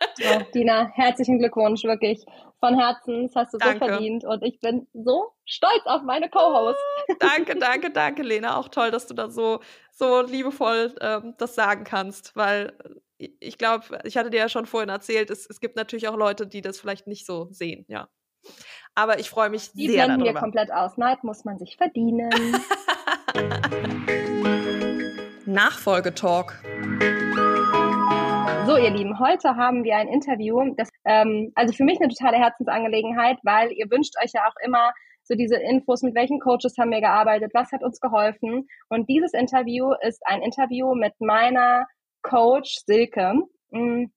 Dina, 0.54 0.90
herzlichen 0.94 1.38
Glückwunsch, 1.38 1.84
wirklich. 1.84 2.24
Von 2.60 2.78
Herzen, 2.78 3.24
das 3.24 3.36
hast 3.36 3.54
du 3.54 3.58
danke. 3.58 3.78
so 3.78 3.86
verdient. 3.86 4.24
Und 4.24 4.42
ich 4.42 4.58
bin 4.60 4.88
so 4.92 5.32
stolz 5.44 5.82
auf 5.84 6.02
meine 6.02 6.28
Co-Host. 6.28 6.78
danke, 7.20 7.56
danke, 7.56 7.90
danke, 7.90 8.22
Lena. 8.22 8.56
Auch 8.56 8.68
toll, 8.68 8.90
dass 8.90 9.06
du 9.06 9.14
da 9.14 9.30
so, 9.30 9.60
so 9.92 10.22
liebevoll 10.22 10.94
ähm, 11.00 11.34
das 11.38 11.54
sagen 11.54 11.84
kannst, 11.84 12.34
weil 12.34 12.76
ich 13.18 13.58
glaube, 13.58 14.00
ich 14.04 14.16
hatte 14.16 14.30
dir 14.30 14.38
ja 14.38 14.48
schon 14.48 14.66
vorhin 14.66 14.88
erzählt, 14.88 15.30
es, 15.30 15.48
es 15.48 15.60
gibt 15.60 15.76
natürlich 15.76 16.08
auch 16.08 16.16
Leute, 16.16 16.46
die 16.46 16.62
das 16.62 16.80
vielleicht 16.80 17.06
nicht 17.06 17.26
so 17.26 17.48
sehen, 17.50 17.84
ja. 17.88 18.08
Aber 18.94 19.18
ich 19.18 19.30
freue 19.30 19.50
mich 19.50 19.72
die 19.72 19.88
sehr 19.88 20.06
blenden 20.06 20.24
darüber. 20.24 20.34
wir 20.34 20.40
komplett 20.40 20.72
aus. 20.72 20.96
Neid 20.96 21.22
muss 21.22 21.44
man 21.44 21.58
sich 21.58 21.76
verdienen. 21.76 22.30
Nachfolgetalk. 25.46 26.62
So, 28.68 28.76
ihr 28.76 28.90
Lieben, 28.90 29.18
heute 29.18 29.56
haben 29.56 29.82
wir 29.82 29.96
ein 29.96 30.08
Interview, 30.08 30.74
das 30.76 30.90
ähm, 31.06 31.52
also 31.54 31.72
für 31.72 31.84
mich 31.84 31.98
eine 32.02 32.12
totale 32.12 32.36
Herzensangelegenheit, 32.36 33.38
weil 33.42 33.72
ihr 33.72 33.90
wünscht 33.90 34.12
euch 34.22 34.32
ja 34.34 34.42
auch 34.46 34.62
immer 34.62 34.92
so 35.22 35.34
diese 35.34 35.56
Infos, 35.56 36.02
mit 36.02 36.14
welchen 36.14 36.38
Coaches 36.38 36.76
haben 36.78 36.90
wir 36.90 37.00
gearbeitet, 37.00 37.52
was 37.54 37.72
hat 37.72 37.82
uns 37.82 37.98
geholfen. 37.98 38.68
Und 38.90 39.08
dieses 39.08 39.32
Interview 39.32 39.94
ist 40.06 40.20
ein 40.26 40.42
Interview 40.42 40.94
mit 40.94 41.14
meiner 41.18 41.86
Coach 42.20 42.76
Silke. 42.84 43.40
Mm. 43.70 44.08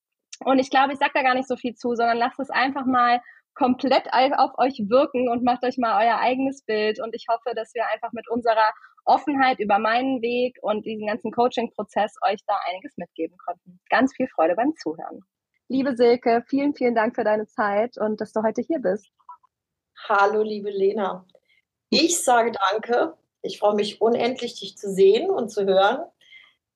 Und 0.43 0.59
ich 0.59 0.69
glaube, 0.69 0.91
ich 0.91 0.99
sage 0.99 1.11
da 1.13 1.21
gar 1.21 1.35
nicht 1.35 1.47
so 1.47 1.55
viel 1.55 1.75
zu, 1.75 1.95
sondern 1.95 2.17
lasst 2.17 2.41
es 2.41 2.49
einfach 2.49 2.85
mal 2.85 3.21
komplett 3.53 4.11
auf 4.11 4.51
euch 4.57 4.83
wirken 4.89 5.29
und 5.29 5.45
macht 5.45 5.63
euch 5.63 5.77
mal 5.77 6.05
euer 6.05 6.17
eigenes 6.17 6.65
Bild. 6.65 7.01
Und 7.01 7.15
ich 7.15 7.27
hoffe, 7.29 7.55
dass 7.55 7.73
wir 7.73 7.87
einfach 7.87 8.11
mit 8.11 8.29
unserer 8.29 8.73
Offenheit 9.05 9.59
über 9.59 9.79
meinen 9.79 10.21
Weg 10.21 10.57
und 10.61 10.85
diesen 10.85 11.07
ganzen 11.07 11.31
Coaching-Prozess 11.31 12.15
euch 12.29 12.39
da 12.45 12.57
einiges 12.69 12.95
mitgeben 12.97 13.37
konnten. 13.37 13.79
Ganz 13.89 14.13
viel 14.15 14.27
Freude 14.27 14.55
beim 14.55 14.73
Zuhören. 14.75 15.21
Liebe 15.67 15.95
Silke, 15.95 16.43
vielen, 16.47 16.73
vielen 16.73 16.95
Dank 16.95 17.15
für 17.15 17.23
deine 17.23 17.47
Zeit 17.47 17.97
und 17.97 18.21
dass 18.21 18.33
du 18.33 18.43
heute 18.43 18.61
hier 18.61 18.79
bist. 18.79 19.09
Hallo, 20.09 20.43
liebe 20.43 20.69
Lena. 20.69 21.25
Ich 21.89 22.23
sage 22.23 22.51
danke. 22.71 23.17
Ich 23.41 23.59
freue 23.59 23.75
mich 23.75 24.01
unendlich, 24.01 24.59
dich 24.59 24.77
zu 24.77 24.91
sehen 24.91 25.29
und 25.29 25.49
zu 25.49 25.65
hören. 25.65 26.05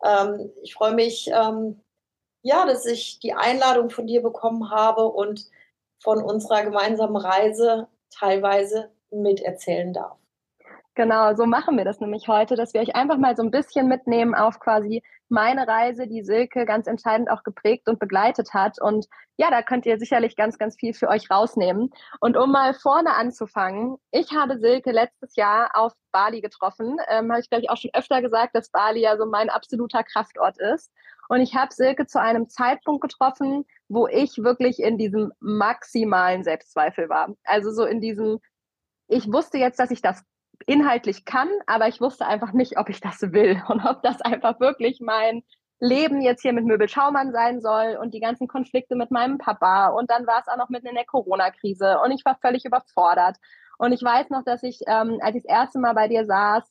Ähm, 0.03 0.51
ich 0.63 0.73
freue 0.73 0.93
mich, 0.93 1.29
ähm, 1.33 1.81
ja, 2.41 2.65
dass 2.65 2.85
ich 2.85 3.19
die 3.19 3.33
Einladung 3.33 3.89
von 3.89 4.07
dir 4.07 4.21
bekommen 4.21 4.71
habe 4.71 5.05
und 5.05 5.49
von 5.99 6.23
unserer 6.23 6.63
gemeinsamen 6.63 7.15
Reise 7.15 7.87
teilweise 8.09 8.91
miterzählen 9.09 9.93
darf. 9.93 10.17
Genau, 10.97 11.35
so 11.35 11.45
machen 11.45 11.77
wir 11.77 11.83
das 11.83 11.99
nämlich 11.99 12.29
heute, 12.29 12.55
dass 12.55 12.73
wir 12.73 12.79
euch 12.79 12.95
einfach 12.95 13.17
mal 13.17 13.35
so 13.35 13.43
ein 13.43 13.51
bisschen 13.51 13.89
mitnehmen 13.89 14.33
auf 14.33 14.61
quasi 14.61 15.03
meine 15.27 15.67
Reise, 15.67 16.07
die 16.07 16.23
Silke 16.23 16.65
ganz 16.65 16.87
entscheidend 16.87 17.29
auch 17.29 17.43
geprägt 17.43 17.89
und 17.89 17.99
begleitet 17.99 18.53
hat. 18.53 18.81
Und 18.81 19.07
ja, 19.35 19.51
da 19.51 19.61
könnt 19.61 19.85
ihr 19.85 19.99
sicherlich 19.99 20.37
ganz, 20.37 20.57
ganz 20.57 20.77
viel 20.77 20.93
für 20.93 21.09
euch 21.09 21.29
rausnehmen. 21.29 21.89
Und 22.21 22.37
um 22.37 22.49
mal 22.49 22.73
vorne 22.73 23.13
anzufangen, 23.13 23.97
ich 24.11 24.31
habe 24.31 24.57
Silke 24.57 24.91
letztes 24.91 25.35
Jahr 25.35 25.71
auf 25.73 25.91
Bali 26.13 26.39
getroffen. 26.39 26.95
Ähm, 27.09 27.29
habe 27.29 27.41
ich, 27.41 27.49
glaube 27.49 27.63
ich, 27.63 27.69
auch 27.69 27.77
schon 27.77 27.91
öfter 27.93 28.21
gesagt, 28.21 28.55
dass 28.55 28.69
Bali 28.69 29.01
ja 29.01 29.17
so 29.17 29.25
mein 29.25 29.49
absoluter 29.49 30.01
Kraftort 30.03 30.57
ist. 30.59 30.93
Und 31.27 31.41
ich 31.41 31.55
habe 31.55 31.73
Silke 31.73 32.07
zu 32.07 32.21
einem 32.21 32.47
Zeitpunkt 32.47 33.01
getroffen, 33.01 33.65
wo 33.89 34.07
ich 34.07 34.37
wirklich 34.37 34.79
in 34.79 34.97
diesem 34.97 35.33
maximalen 35.41 36.45
Selbstzweifel 36.45 37.09
war. 37.09 37.33
Also 37.43 37.71
so 37.71 37.83
in 37.83 37.99
diesem, 37.99 38.39
ich 39.09 39.29
wusste 39.29 39.57
jetzt, 39.57 39.79
dass 39.79 39.91
ich 39.91 40.01
das 40.01 40.23
inhaltlich 40.65 41.25
kann, 41.25 41.49
aber 41.67 41.87
ich 41.87 42.01
wusste 42.01 42.25
einfach 42.25 42.53
nicht, 42.53 42.77
ob 42.77 42.89
ich 42.89 42.99
das 42.99 43.21
will 43.21 43.61
und 43.69 43.85
ob 43.85 44.01
das 44.03 44.21
einfach 44.21 44.59
wirklich 44.59 44.99
mein 45.01 45.43
Leben 45.79 46.21
jetzt 46.21 46.41
hier 46.41 46.53
mit 46.53 46.65
Möbel 46.65 46.87
Schaumann 46.87 47.31
sein 47.31 47.61
soll 47.61 47.97
und 48.01 48.13
die 48.13 48.21
ganzen 48.21 48.47
Konflikte 48.47 48.95
mit 48.95 49.11
meinem 49.11 49.37
Papa. 49.37 49.87
Und 49.87 50.09
dann 50.09 50.25
war 50.25 50.39
es 50.39 50.47
auch 50.47 50.57
noch 50.57 50.69
mitten 50.69 50.87
in 50.87 50.95
der 50.95 51.05
Corona-Krise 51.05 51.99
und 52.03 52.11
ich 52.11 52.23
war 52.23 52.37
völlig 52.41 52.65
überfordert. 52.65 53.37
Und 53.77 53.91
ich 53.91 54.01
weiß 54.01 54.29
noch, 54.29 54.43
dass 54.43 54.63
ich, 54.63 54.79
ähm, 54.87 55.19
als 55.21 55.35
ich 55.35 55.43
das 55.43 55.51
erste 55.51 55.79
Mal 55.79 55.93
bei 55.93 56.07
dir 56.07 56.25
saß, 56.25 56.63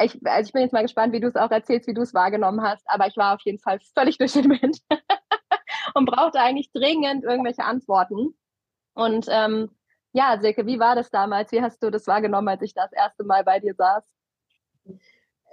ich, 0.00 0.20
also 0.24 0.46
ich 0.46 0.52
bin 0.52 0.62
jetzt 0.62 0.72
mal 0.72 0.82
gespannt, 0.82 1.12
wie 1.12 1.20
du 1.20 1.28
es 1.28 1.36
auch 1.36 1.50
erzählst, 1.50 1.88
wie 1.88 1.94
du 1.94 2.02
es 2.02 2.14
wahrgenommen 2.14 2.62
hast, 2.62 2.84
aber 2.88 3.06
ich 3.06 3.16
war 3.16 3.34
auf 3.34 3.40
jeden 3.42 3.58
Fall 3.58 3.80
völlig 3.94 4.18
durch 4.18 4.32
den 4.32 4.50
Wind 4.50 4.78
und 5.94 6.06
brauchte 6.06 6.40
eigentlich 6.40 6.70
dringend 6.72 7.24
irgendwelche 7.24 7.64
Antworten. 7.64 8.36
Und 8.94 9.26
ähm, 9.28 9.70
ja, 10.16 10.38
Silke, 10.40 10.64
wie 10.66 10.78
war 10.78 10.96
das 10.96 11.10
damals? 11.10 11.52
Wie 11.52 11.60
hast 11.60 11.82
du 11.82 11.90
das 11.90 12.06
wahrgenommen, 12.06 12.48
als 12.48 12.62
ich 12.62 12.72
das 12.72 12.90
erste 12.92 13.22
Mal 13.22 13.44
bei 13.44 13.60
dir 13.60 13.74
saß? 13.74 14.02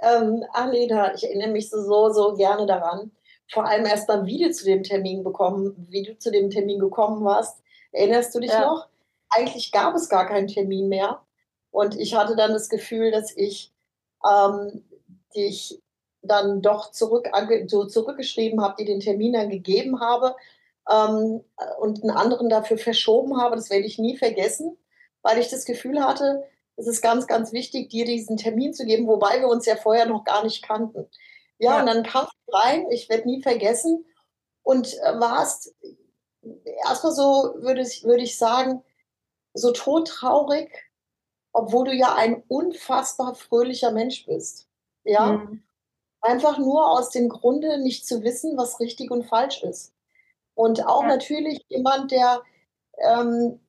Ähm, 0.01 0.45
Alena, 0.53 1.13
ich 1.13 1.25
erinnere 1.25 1.49
mich 1.49 1.69
so, 1.69 2.09
so 2.09 2.33
gerne 2.35 2.65
daran. 2.65 3.11
Vor 3.51 3.65
allem 3.65 3.85
erst 3.85 4.07
mal, 4.07 4.25
wie 4.25 4.41
du 4.41 4.51
zu 4.51 4.63
dem 4.63 4.83
Termin 4.83 5.21
bekommen, 5.21 5.85
wie 5.89 6.03
du 6.03 6.17
zu 6.17 6.31
dem 6.31 6.49
Termin 6.49 6.79
gekommen 6.79 7.25
warst. 7.25 7.61
Erinnerst 7.91 8.33
du 8.33 8.39
dich 8.39 8.51
ja. 8.51 8.61
noch? 8.61 8.87
Eigentlich 9.29 9.73
gab 9.73 9.95
es 9.95 10.07
gar 10.07 10.27
keinen 10.27 10.47
Termin 10.47 10.87
mehr. 10.87 11.21
Und 11.71 11.99
ich 11.99 12.15
hatte 12.15 12.37
dann 12.37 12.53
das 12.53 12.69
Gefühl, 12.69 13.11
dass 13.11 13.35
ich 13.35 13.73
ähm, 14.25 14.85
dich 15.35 15.81
dann 16.21 16.61
doch 16.61 16.91
zurück, 16.91 17.29
so 17.67 17.83
zurückgeschrieben 17.83 18.61
habe, 18.61 18.75
die 18.79 18.85
den 18.85 19.01
Termin 19.01 19.33
dann 19.33 19.49
gegeben 19.49 19.99
habe 19.99 20.35
ähm, 20.89 21.43
und 21.79 22.01
einen 22.01 22.11
anderen 22.11 22.49
dafür 22.49 22.77
verschoben 22.77 23.39
habe. 23.39 23.55
Das 23.55 23.69
werde 23.69 23.85
ich 23.85 23.99
nie 23.99 24.17
vergessen, 24.17 24.77
weil 25.21 25.39
ich 25.39 25.49
das 25.49 25.65
Gefühl 25.65 26.03
hatte, 26.03 26.43
es 26.75 26.87
ist 26.87 27.01
ganz, 27.01 27.27
ganz 27.27 27.51
wichtig, 27.51 27.89
dir 27.89 28.05
diesen 28.05 28.37
Termin 28.37 28.73
zu 28.73 28.85
geben, 28.85 29.07
wobei 29.07 29.39
wir 29.39 29.47
uns 29.47 29.65
ja 29.65 29.75
vorher 29.75 30.07
noch 30.07 30.23
gar 30.23 30.43
nicht 30.43 30.63
kannten. 30.63 31.07
Ja, 31.59 31.75
ja. 31.75 31.79
und 31.79 31.85
dann 31.85 32.03
kam 32.03 32.25
du 32.47 32.55
rein, 32.55 32.89
ich 32.89 33.09
werde 33.09 33.27
nie 33.27 33.41
vergessen, 33.41 34.05
und 34.63 34.93
äh, 34.99 35.19
warst 35.19 35.75
erstmal 36.85 37.13
so, 37.13 37.55
würde 37.57 37.81
ich, 37.81 38.03
würde 38.03 38.23
ich 38.23 38.37
sagen, 38.37 38.83
so 39.53 39.71
todtraurig, 39.71 40.71
obwohl 41.51 41.85
du 41.85 41.93
ja 41.93 42.15
ein 42.15 42.43
unfassbar 42.47 43.35
fröhlicher 43.35 43.91
Mensch 43.91 44.25
bist. 44.25 44.67
Ja, 45.03 45.33
mhm. 45.33 45.63
einfach 46.21 46.57
nur 46.57 46.89
aus 46.89 47.09
dem 47.09 47.29
Grunde 47.29 47.77
nicht 47.77 48.07
zu 48.07 48.23
wissen, 48.23 48.57
was 48.57 48.79
richtig 48.79 49.11
und 49.11 49.25
falsch 49.25 49.61
ist. 49.63 49.92
Und 50.55 50.85
auch 50.85 51.03
ja. 51.03 51.09
natürlich 51.09 51.65
jemand, 51.69 52.11
der 52.11 52.41
ähm, 52.97 53.59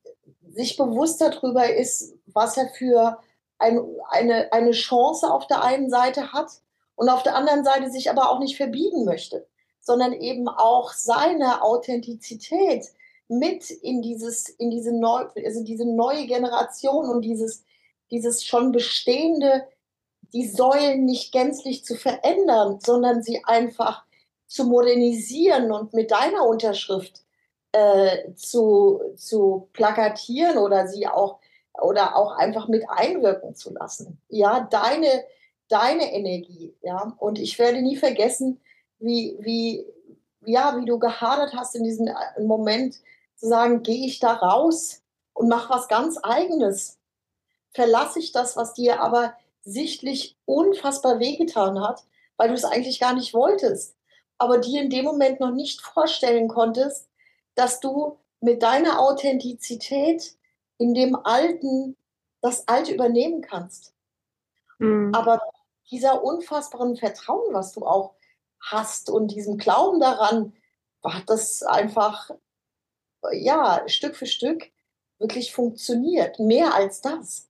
sich 0.53 0.77
bewusst 0.77 1.21
darüber 1.21 1.73
ist, 1.73 2.15
was 2.27 2.57
er 2.57 2.69
für 2.69 3.19
ein, 3.59 3.81
eine, 4.11 4.53
eine 4.53 4.73
Chance 4.73 5.31
auf 5.33 5.47
der 5.47 5.63
einen 5.63 5.91
Seite 5.91 6.33
hat 6.33 6.51
und 6.97 7.09
auf 7.09 7.23
der 7.23 7.37
anderen 7.37 7.65
Seite 7.65 7.91
sich 7.91 8.11
aber 8.11 8.31
auch 8.31 8.39
nicht 8.39 8.57
verbiegen 8.57 9.05
möchte, 9.05 9.47
sondern 9.81 10.13
eben 10.13 10.49
auch 10.49 10.93
seine 10.93 11.63
Authentizität 11.63 12.87
mit 13.29 13.71
in 13.71 14.03
dieses, 14.03 14.49
in 14.49 14.71
diese 14.71 14.93
neu, 14.93 15.25
also 15.45 15.65
diese 15.65 15.87
neue 15.87 16.27
Generation 16.27 17.09
und 17.09 17.23
dieses, 17.23 17.65
dieses 18.11 18.45
schon 18.45 18.73
bestehende, 18.73 19.67
die 20.33 20.47
Säulen 20.47 21.05
nicht 21.05 21.33
gänzlich 21.33 21.85
zu 21.85 21.95
verändern, 21.95 22.81
sondern 22.81 23.23
sie 23.23 23.43
einfach 23.45 24.05
zu 24.47 24.65
modernisieren 24.65 25.73
und 25.73 25.95
mit 25.95 26.11
deiner 26.11 26.47
Unterschrift 26.47 27.25
äh, 27.73 28.33
zu, 28.35 29.01
zu 29.17 29.69
plakatieren 29.73 30.59
oder 30.59 30.87
sie 30.87 31.07
auch 31.09 31.41
oder 31.83 32.17
auch 32.17 32.37
einfach 32.37 32.69
mit 32.69 32.85
einwirken 32.89 33.57
zu 33.57 33.73
lassen. 33.73 34.21
Ja, 34.29 34.61
deine, 34.71 35.25
deine 35.69 36.13
Energie. 36.13 36.77
Ja, 36.83 37.15
und 37.19 37.39
ich 37.39 37.59
werde 37.59 37.83
nie 37.83 37.97
vergessen, 37.97 38.61
wie, 39.01 39.37
wie, 39.41 39.85
ja, 40.45 40.79
wie 40.81 40.85
du 40.85 41.01
gehadert 41.01 41.53
hast 41.55 41.75
in 41.75 41.83
diesem 41.83 42.07
äh, 42.07 42.43
Moment 42.43 42.95
zu 43.35 43.49
sagen, 43.49 43.83
gehe 43.83 44.07
ich 44.07 44.21
da 44.21 44.35
raus 44.35 45.03
und 45.33 45.49
mache 45.49 45.71
was 45.71 45.89
ganz 45.89 46.17
Eigenes. 46.23 46.99
Verlasse 47.73 48.21
ich 48.21 48.31
das, 48.31 48.57
was 48.57 48.75
dir 48.75 49.01
aber 49.01 49.35
sichtlich 49.65 50.37
unfassbar 50.45 51.19
wehgetan 51.19 51.81
hat, 51.81 52.05
weil 52.37 52.49
du 52.49 52.55
es 52.55 52.65
eigentlich 52.65 53.01
gar 53.01 53.15
nicht 53.15 53.35
wolltest 53.35 53.97
aber 54.39 54.59
dir 54.59 54.83
in 54.83 54.91
dem 54.91 55.05
Moment 55.05 55.41
noch 55.41 55.53
nicht 55.53 55.81
vorstellen 55.81 56.49
konntest, 56.49 57.09
dass 57.55 57.81
du 57.81 58.19
mit 58.41 58.63
deiner 58.63 59.01
Authentizität 59.01 60.37
in 60.79 60.95
dem 60.95 61.17
Alten 61.17 61.97
das 62.41 62.69
Alte 62.69 62.93
übernehmen 62.93 63.41
kannst. 63.41 63.95
Mhm. 64.79 65.15
Aber 65.15 65.41
dieser 65.91 66.23
unfassbaren 66.23 66.97
Vertrauen, 66.97 67.55
was 67.55 67.73
du 67.73 67.87
auch 67.87 68.15
hast 68.61 69.11
und 69.11 69.29
diesem 69.29 69.57
Glauben 69.57 70.01
daran, 70.01 70.55
hat 71.03 71.29
das 71.29 71.63
einfach, 71.63 72.31
ja, 73.33 73.83
Stück 73.87 74.17
für 74.17 74.27
Stück 74.27 74.71
wirklich 75.19 75.53
funktioniert. 75.53 76.39
Mehr 76.39 76.75
als 76.75 77.01
das. 77.01 77.49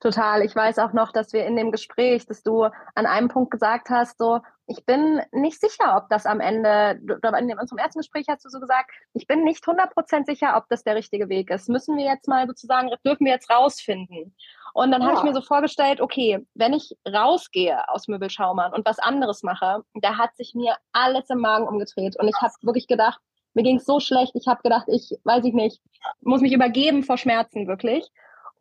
Total. 0.00 0.44
Ich 0.44 0.54
weiß 0.56 0.78
auch 0.80 0.92
noch, 0.92 1.12
dass 1.12 1.32
wir 1.32 1.46
in 1.46 1.56
dem 1.56 1.70
Gespräch, 1.70 2.26
dass 2.26 2.42
du 2.42 2.64
an 2.64 3.06
einem 3.06 3.28
Punkt 3.28 3.52
gesagt 3.52 3.88
hast, 3.88 4.18
so, 4.18 4.40
ich 4.72 4.86
bin 4.86 5.20
nicht 5.32 5.60
sicher, 5.60 5.96
ob 5.96 6.08
das 6.08 6.24
am 6.24 6.40
Ende, 6.40 6.98
in 7.02 7.58
unserem 7.58 7.78
ersten 7.78 8.00
Gespräch 8.00 8.26
hast 8.28 8.44
du 8.44 8.48
so 8.48 8.58
gesagt, 8.58 8.90
ich 9.12 9.26
bin 9.26 9.44
nicht 9.44 9.62
100% 9.64 10.24
sicher, 10.24 10.56
ob 10.56 10.68
das 10.68 10.82
der 10.82 10.94
richtige 10.94 11.28
Weg 11.28 11.50
ist. 11.50 11.68
Müssen 11.68 11.96
wir 11.96 12.06
jetzt 12.06 12.26
mal 12.26 12.46
sozusagen, 12.46 12.90
dürfen 13.04 13.26
wir 13.26 13.32
jetzt 13.32 13.50
rausfinden. 13.50 14.34
Und 14.72 14.90
dann 14.90 15.02
ja. 15.02 15.08
habe 15.08 15.18
ich 15.18 15.22
mir 15.24 15.34
so 15.34 15.42
vorgestellt, 15.42 16.00
okay, 16.00 16.46
wenn 16.54 16.72
ich 16.72 16.96
rausgehe 17.06 17.86
aus 17.90 18.08
Möbelschaumann 18.08 18.72
und 18.72 18.86
was 18.86 18.98
anderes 18.98 19.42
mache, 19.42 19.82
da 19.94 20.16
hat 20.16 20.34
sich 20.36 20.54
mir 20.54 20.74
alles 20.92 21.28
im 21.28 21.40
Magen 21.40 21.68
umgedreht. 21.68 22.18
Und 22.18 22.28
ich 22.28 22.40
habe 22.40 22.54
wirklich 22.62 22.86
gedacht, 22.86 23.20
mir 23.52 23.64
ging 23.64 23.76
es 23.76 23.84
so 23.84 24.00
schlecht, 24.00 24.32
ich 24.34 24.46
habe 24.46 24.62
gedacht, 24.62 24.86
ich 24.88 25.14
weiß 25.24 25.44
ich 25.44 25.52
nicht, 25.52 25.82
muss 26.22 26.40
mich 26.40 26.52
übergeben 26.52 27.02
vor 27.02 27.18
Schmerzen 27.18 27.66
wirklich. 27.66 28.10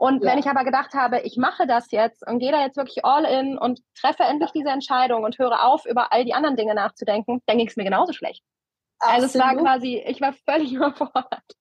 Und 0.01 0.24
ja. 0.24 0.31
wenn 0.31 0.39
ich 0.39 0.48
aber 0.48 0.63
gedacht 0.63 0.96
habe, 0.96 1.20
ich 1.22 1.38
mache 1.38 1.67
das 1.67 1.91
jetzt 1.91 2.25
und 2.27 2.39
gehe 2.39 2.51
da 2.51 2.63
jetzt 2.63 2.75
wirklich 2.75 3.05
all 3.05 3.24
in 3.24 3.55
und 3.60 3.84
treffe 3.93 4.24
endlich 4.24 4.50
diese 4.50 4.70
Entscheidung 4.70 5.24
und 5.24 5.38
höre 5.38 5.63
auf, 5.63 5.86
über 5.86 6.12
all 6.12 6.25
die 6.25 6.34
anderen 6.34 6.55
Dinge 6.55 6.74
nachzudenken, 6.74 7.43
dann 7.46 7.60
ging 7.60 7.67
es 7.67 7.75
mir 7.75 7.84
genauso 7.84 8.12
schlecht. 8.12 8.43
Absolut. 8.98 9.24
Also 9.24 9.38
es 9.38 9.46
war 9.46 9.55
quasi, 9.58 10.03
ich 10.03 10.20
war 10.20 10.34
völlig 10.34 10.74
überfordert. 10.74 11.55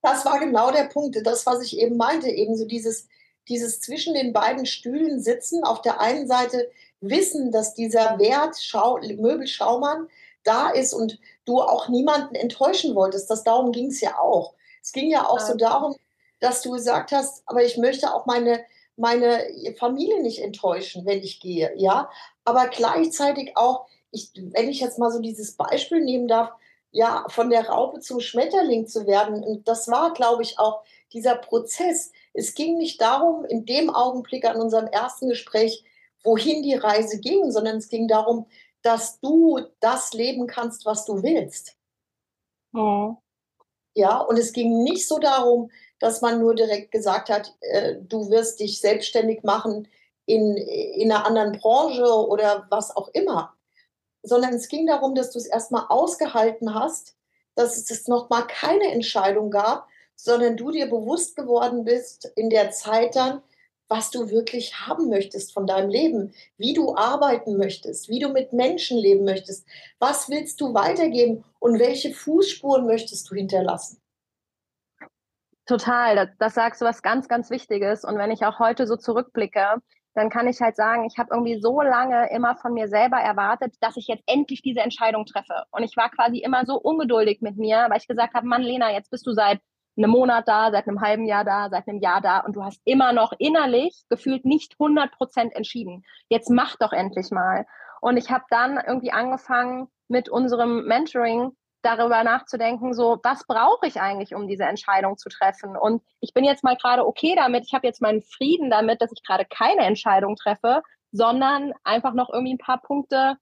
Das 0.00 0.24
war 0.24 0.38
genau 0.38 0.70
der 0.70 0.84
Punkt, 0.84 1.18
das, 1.22 1.44
was 1.44 1.60
ich 1.60 1.78
eben 1.78 1.98
meinte, 1.98 2.30
eben 2.30 2.56
so 2.56 2.64
dieses, 2.64 3.08
dieses 3.46 3.82
zwischen 3.82 4.14
den 4.14 4.32
beiden 4.32 4.64
Stühlen 4.64 5.20
sitzen, 5.20 5.62
auf 5.62 5.82
der 5.82 6.00
einen 6.00 6.26
Seite 6.26 6.70
wissen, 7.02 7.52
dass 7.52 7.74
dieser 7.74 8.18
Wert 8.18 8.56
Schau, 8.58 9.00
Möbelschaumann 9.18 10.08
da 10.44 10.70
ist 10.70 10.94
und 10.94 11.18
du 11.44 11.60
auch 11.60 11.90
niemanden 11.90 12.36
enttäuschen 12.36 12.94
wolltest. 12.94 13.28
Das 13.28 13.44
darum 13.44 13.70
ging 13.70 13.88
es 13.88 14.00
ja 14.00 14.18
auch. 14.18 14.54
Es 14.80 14.92
ging 14.92 15.10
ja 15.10 15.26
auch 15.28 15.40
ja. 15.40 15.44
so 15.44 15.56
darum, 15.58 15.94
dass 16.42 16.60
du 16.62 16.72
gesagt 16.72 17.12
hast, 17.12 17.42
aber 17.46 17.64
ich 17.64 17.76
möchte 17.78 18.12
auch 18.12 18.26
meine, 18.26 18.64
meine 18.96 19.46
Familie 19.78 20.20
nicht 20.20 20.40
enttäuschen, 20.40 21.06
wenn 21.06 21.22
ich 21.22 21.40
gehe, 21.40 21.72
ja. 21.76 22.10
Aber 22.44 22.66
gleichzeitig 22.66 23.56
auch, 23.56 23.86
ich, 24.10 24.32
wenn 24.34 24.68
ich 24.68 24.80
jetzt 24.80 24.98
mal 24.98 25.12
so 25.12 25.20
dieses 25.20 25.56
Beispiel 25.56 26.00
nehmen 26.00 26.26
darf, 26.28 26.50
ja, 26.90 27.24
von 27.28 27.48
der 27.48 27.68
Raupe 27.68 28.00
zum 28.00 28.20
Schmetterling 28.20 28.86
zu 28.86 29.06
werden. 29.06 29.42
Und 29.42 29.66
das 29.66 29.88
war, 29.88 30.12
glaube 30.12 30.42
ich, 30.42 30.58
auch 30.58 30.82
dieser 31.12 31.36
Prozess. 31.36 32.12
Es 32.34 32.54
ging 32.54 32.76
nicht 32.76 33.00
darum, 33.00 33.44
in 33.46 33.64
dem 33.64 33.88
Augenblick 33.88 34.44
an 34.44 34.60
unserem 34.60 34.88
ersten 34.88 35.28
Gespräch, 35.28 35.84
wohin 36.22 36.62
die 36.62 36.74
Reise 36.74 37.18
ging, 37.18 37.50
sondern 37.50 37.78
es 37.78 37.88
ging 37.88 38.08
darum, 38.08 38.46
dass 38.82 39.20
du 39.20 39.60
das 39.80 40.12
leben 40.12 40.46
kannst, 40.46 40.84
was 40.84 41.06
du 41.06 41.22
willst. 41.22 41.76
Oh. 42.74 43.16
Ja, 43.94 44.18
und 44.18 44.38
es 44.38 44.52
ging 44.52 44.82
nicht 44.82 45.06
so 45.06 45.18
darum, 45.18 45.70
dass 46.02 46.20
man 46.20 46.40
nur 46.40 46.56
direkt 46.56 46.90
gesagt 46.90 47.28
hat, 47.28 47.54
äh, 47.60 47.94
du 48.00 48.28
wirst 48.28 48.58
dich 48.58 48.80
selbstständig 48.80 49.44
machen 49.44 49.86
in, 50.26 50.56
in 50.56 51.12
einer 51.12 51.24
anderen 51.24 51.52
Branche 51.52 52.04
oder 52.04 52.66
was 52.70 52.94
auch 52.96 53.08
immer. 53.12 53.54
Sondern 54.24 54.52
es 54.54 54.66
ging 54.66 54.84
darum, 54.84 55.14
dass 55.14 55.30
du 55.30 55.38
es 55.38 55.46
erstmal 55.46 55.86
ausgehalten 55.88 56.74
hast, 56.74 57.14
dass 57.54 57.88
es 57.88 58.08
nochmal 58.08 58.48
keine 58.48 58.90
Entscheidung 58.90 59.52
gab, 59.52 59.86
sondern 60.16 60.56
du 60.56 60.72
dir 60.72 60.90
bewusst 60.90 61.36
geworden 61.36 61.84
bist 61.84 62.32
in 62.34 62.50
der 62.50 62.72
Zeit 62.72 63.14
dann, 63.14 63.40
was 63.86 64.10
du 64.10 64.28
wirklich 64.28 64.74
haben 64.88 65.08
möchtest 65.08 65.52
von 65.52 65.68
deinem 65.68 65.88
Leben, 65.88 66.34
wie 66.56 66.72
du 66.72 66.96
arbeiten 66.96 67.56
möchtest, 67.58 68.08
wie 68.08 68.18
du 68.18 68.28
mit 68.28 68.52
Menschen 68.52 68.98
leben 68.98 69.24
möchtest, 69.24 69.66
was 70.00 70.28
willst 70.28 70.60
du 70.60 70.74
weitergeben 70.74 71.44
und 71.60 71.78
welche 71.78 72.12
Fußspuren 72.12 72.86
möchtest 72.86 73.30
du 73.30 73.36
hinterlassen. 73.36 74.01
Total, 75.66 76.16
das, 76.16 76.28
das 76.38 76.54
sagst 76.54 76.80
du 76.80 76.84
was 76.84 77.02
ganz, 77.02 77.28
ganz 77.28 77.50
Wichtiges. 77.50 78.04
Und 78.04 78.18
wenn 78.18 78.30
ich 78.30 78.44
auch 78.44 78.58
heute 78.58 78.86
so 78.86 78.96
zurückblicke, 78.96 79.80
dann 80.14 80.28
kann 80.28 80.46
ich 80.48 80.60
halt 80.60 80.76
sagen, 80.76 81.04
ich 81.06 81.18
habe 81.18 81.30
irgendwie 81.32 81.60
so 81.60 81.80
lange 81.80 82.30
immer 82.30 82.56
von 82.56 82.74
mir 82.74 82.88
selber 82.88 83.16
erwartet, 83.16 83.74
dass 83.80 83.96
ich 83.96 84.08
jetzt 84.08 84.24
endlich 84.26 84.62
diese 84.62 84.80
Entscheidung 84.80 85.24
treffe. 85.24 85.64
Und 85.70 85.84
ich 85.84 85.96
war 85.96 86.10
quasi 86.10 86.38
immer 86.38 86.66
so 86.66 86.78
ungeduldig 86.78 87.40
mit 87.40 87.56
mir, 87.56 87.86
weil 87.88 87.98
ich 87.98 88.08
gesagt 88.08 88.34
habe, 88.34 88.46
Mann, 88.46 88.62
Lena, 88.62 88.92
jetzt 88.92 89.10
bist 89.10 89.26
du 89.26 89.32
seit 89.32 89.60
einem 89.96 90.10
Monat 90.10 90.48
da, 90.48 90.70
seit 90.70 90.88
einem 90.88 91.00
halben 91.00 91.26
Jahr 91.26 91.44
da, 91.44 91.68
seit 91.70 91.86
einem 91.88 92.00
Jahr 92.00 92.20
da 92.20 92.40
und 92.40 92.56
du 92.56 92.64
hast 92.64 92.80
immer 92.84 93.12
noch 93.12 93.32
innerlich 93.38 94.04
gefühlt 94.08 94.44
nicht 94.44 94.74
100 94.78 95.12
Prozent 95.12 95.54
entschieden. 95.54 96.04
Jetzt 96.28 96.50
mach 96.50 96.76
doch 96.76 96.92
endlich 96.92 97.30
mal. 97.30 97.66
Und 98.00 98.16
ich 98.16 98.30
habe 98.30 98.44
dann 98.50 98.78
irgendwie 98.86 99.12
angefangen 99.12 99.88
mit 100.08 100.28
unserem 100.28 100.86
Mentoring 100.86 101.52
darüber 101.82 102.24
nachzudenken, 102.24 102.94
so 102.94 103.18
was 103.22 103.44
brauche 103.46 103.86
ich 103.86 104.00
eigentlich, 104.00 104.34
um 104.34 104.46
diese 104.46 104.64
Entscheidung 104.64 105.18
zu 105.18 105.28
treffen? 105.28 105.76
Und 105.76 106.02
ich 106.20 106.32
bin 106.32 106.44
jetzt 106.44 106.64
mal 106.64 106.76
gerade 106.76 107.06
okay 107.06 107.34
damit, 107.36 107.64
ich 107.66 107.74
habe 107.74 107.86
jetzt 107.86 108.00
meinen 108.00 108.22
Frieden 108.22 108.70
damit, 108.70 109.02
dass 109.02 109.12
ich 109.12 109.22
gerade 109.24 109.44
keine 109.44 109.82
Entscheidung 109.82 110.36
treffe, 110.36 110.82
sondern 111.10 111.72
einfach 111.84 112.14
noch 112.14 112.30
irgendwie 112.32 112.54
ein 112.54 112.58
paar 112.58 112.80
Punkte 112.80 113.36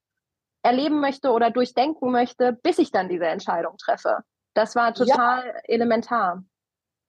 erleben 0.62 1.00
möchte 1.00 1.30
oder 1.30 1.50
durchdenken 1.50 2.10
möchte, 2.10 2.52
bis 2.52 2.78
ich 2.78 2.90
dann 2.90 3.08
diese 3.08 3.26
Entscheidung 3.26 3.76
treffe. 3.78 4.18
Das 4.54 4.74
war 4.74 4.92
total 4.94 5.46
ja, 5.46 5.54
elementar. 5.64 6.42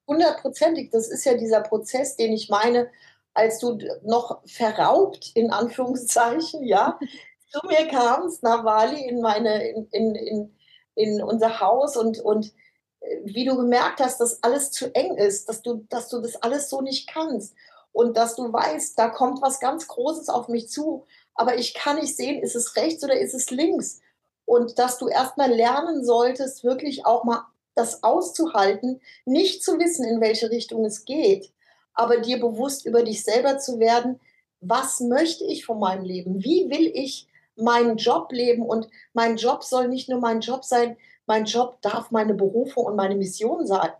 Hundertprozentig. 0.06 0.90
Das 0.90 1.08
ist 1.08 1.24
ja 1.24 1.34
dieser 1.34 1.60
Prozess, 1.60 2.16
den 2.16 2.32
ich 2.32 2.48
meine, 2.48 2.90
als 3.34 3.58
du 3.58 3.78
noch 4.02 4.42
verraubt, 4.46 5.32
in 5.34 5.50
Anführungszeichen, 5.50 6.64
ja, 6.64 6.98
zu 7.48 7.66
mir 7.66 7.86
kamst 7.88 8.42
nach 8.42 8.64
Bali 8.64 9.06
in 9.06 9.20
meine, 9.20 9.68
in, 9.68 9.86
in, 9.90 10.14
in 10.14 10.56
in 10.94 11.22
unser 11.22 11.60
Haus 11.60 11.96
und, 11.96 12.18
und 12.20 12.52
äh, 13.00 13.20
wie 13.24 13.44
du 13.44 13.56
gemerkt 13.56 14.00
hast, 14.00 14.20
dass 14.20 14.42
alles 14.42 14.70
zu 14.70 14.94
eng 14.94 15.16
ist, 15.16 15.48
dass 15.48 15.62
du, 15.62 15.84
dass 15.88 16.08
du 16.08 16.20
das 16.20 16.36
alles 16.36 16.68
so 16.68 16.80
nicht 16.80 17.08
kannst 17.08 17.54
und 17.92 18.16
dass 18.16 18.36
du 18.36 18.52
weißt, 18.52 18.98
da 18.98 19.08
kommt 19.08 19.42
was 19.42 19.60
ganz 19.60 19.86
Großes 19.88 20.28
auf 20.28 20.48
mich 20.48 20.68
zu, 20.68 21.04
aber 21.34 21.56
ich 21.56 21.74
kann 21.74 21.96
nicht 21.96 22.16
sehen, 22.16 22.42
ist 22.42 22.56
es 22.56 22.76
rechts 22.76 23.02
oder 23.04 23.18
ist 23.18 23.34
es 23.34 23.50
links. 23.50 24.00
Und 24.44 24.78
dass 24.78 24.98
du 24.98 25.08
erstmal 25.08 25.50
lernen 25.50 26.04
solltest, 26.04 26.64
wirklich 26.64 27.06
auch 27.06 27.24
mal 27.24 27.46
das 27.74 28.02
auszuhalten, 28.02 29.00
nicht 29.24 29.64
zu 29.64 29.78
wissen, 29.78 30.04
in 30.04 30.20
welche 30.20 30.50
Richtung 30.50 30.84
es 30.84 31.04
geht, 31.04 31.52
aber 31.94 32.18
dir 32.18 32.38
bewusst 32.38 32.84
über 32.84 33.02
dich 33.02 33.24
selber 33.24 33.58
zu 33.58 33.78
werden, 33.78 34.20
was 34.60 35.00
möchte 35.00 35.44
ich 35.44 35.64
von 35.64 35.78
meinem 35.78 36.04
Leben? 36.04 36.42
Wie 36.44 36.70
will 36.70 36.90
ich 36.94 37.28
meinen 37.56 37.96
Job 37.96 38.32
leben 38.32 38.62
und 38.62 38.88
mein 39.12 39.36
Job 39.36 39.62
soll 39.62 39.88
nicht 39.88 40.08
nur 40.08 40.20
mein 40.20 40.40
Job 40.40 40.64
sein, 40.64 40.96
mein 41.26 41.44
Job 41.44 41.80
darf 41.82 42.10
meine 42.10 42.34
Berufung 42.34 42.86
und 42.86 42.96
meine 42.96 43.14
Mission 43.14 43.66
sein. 43.66 43.90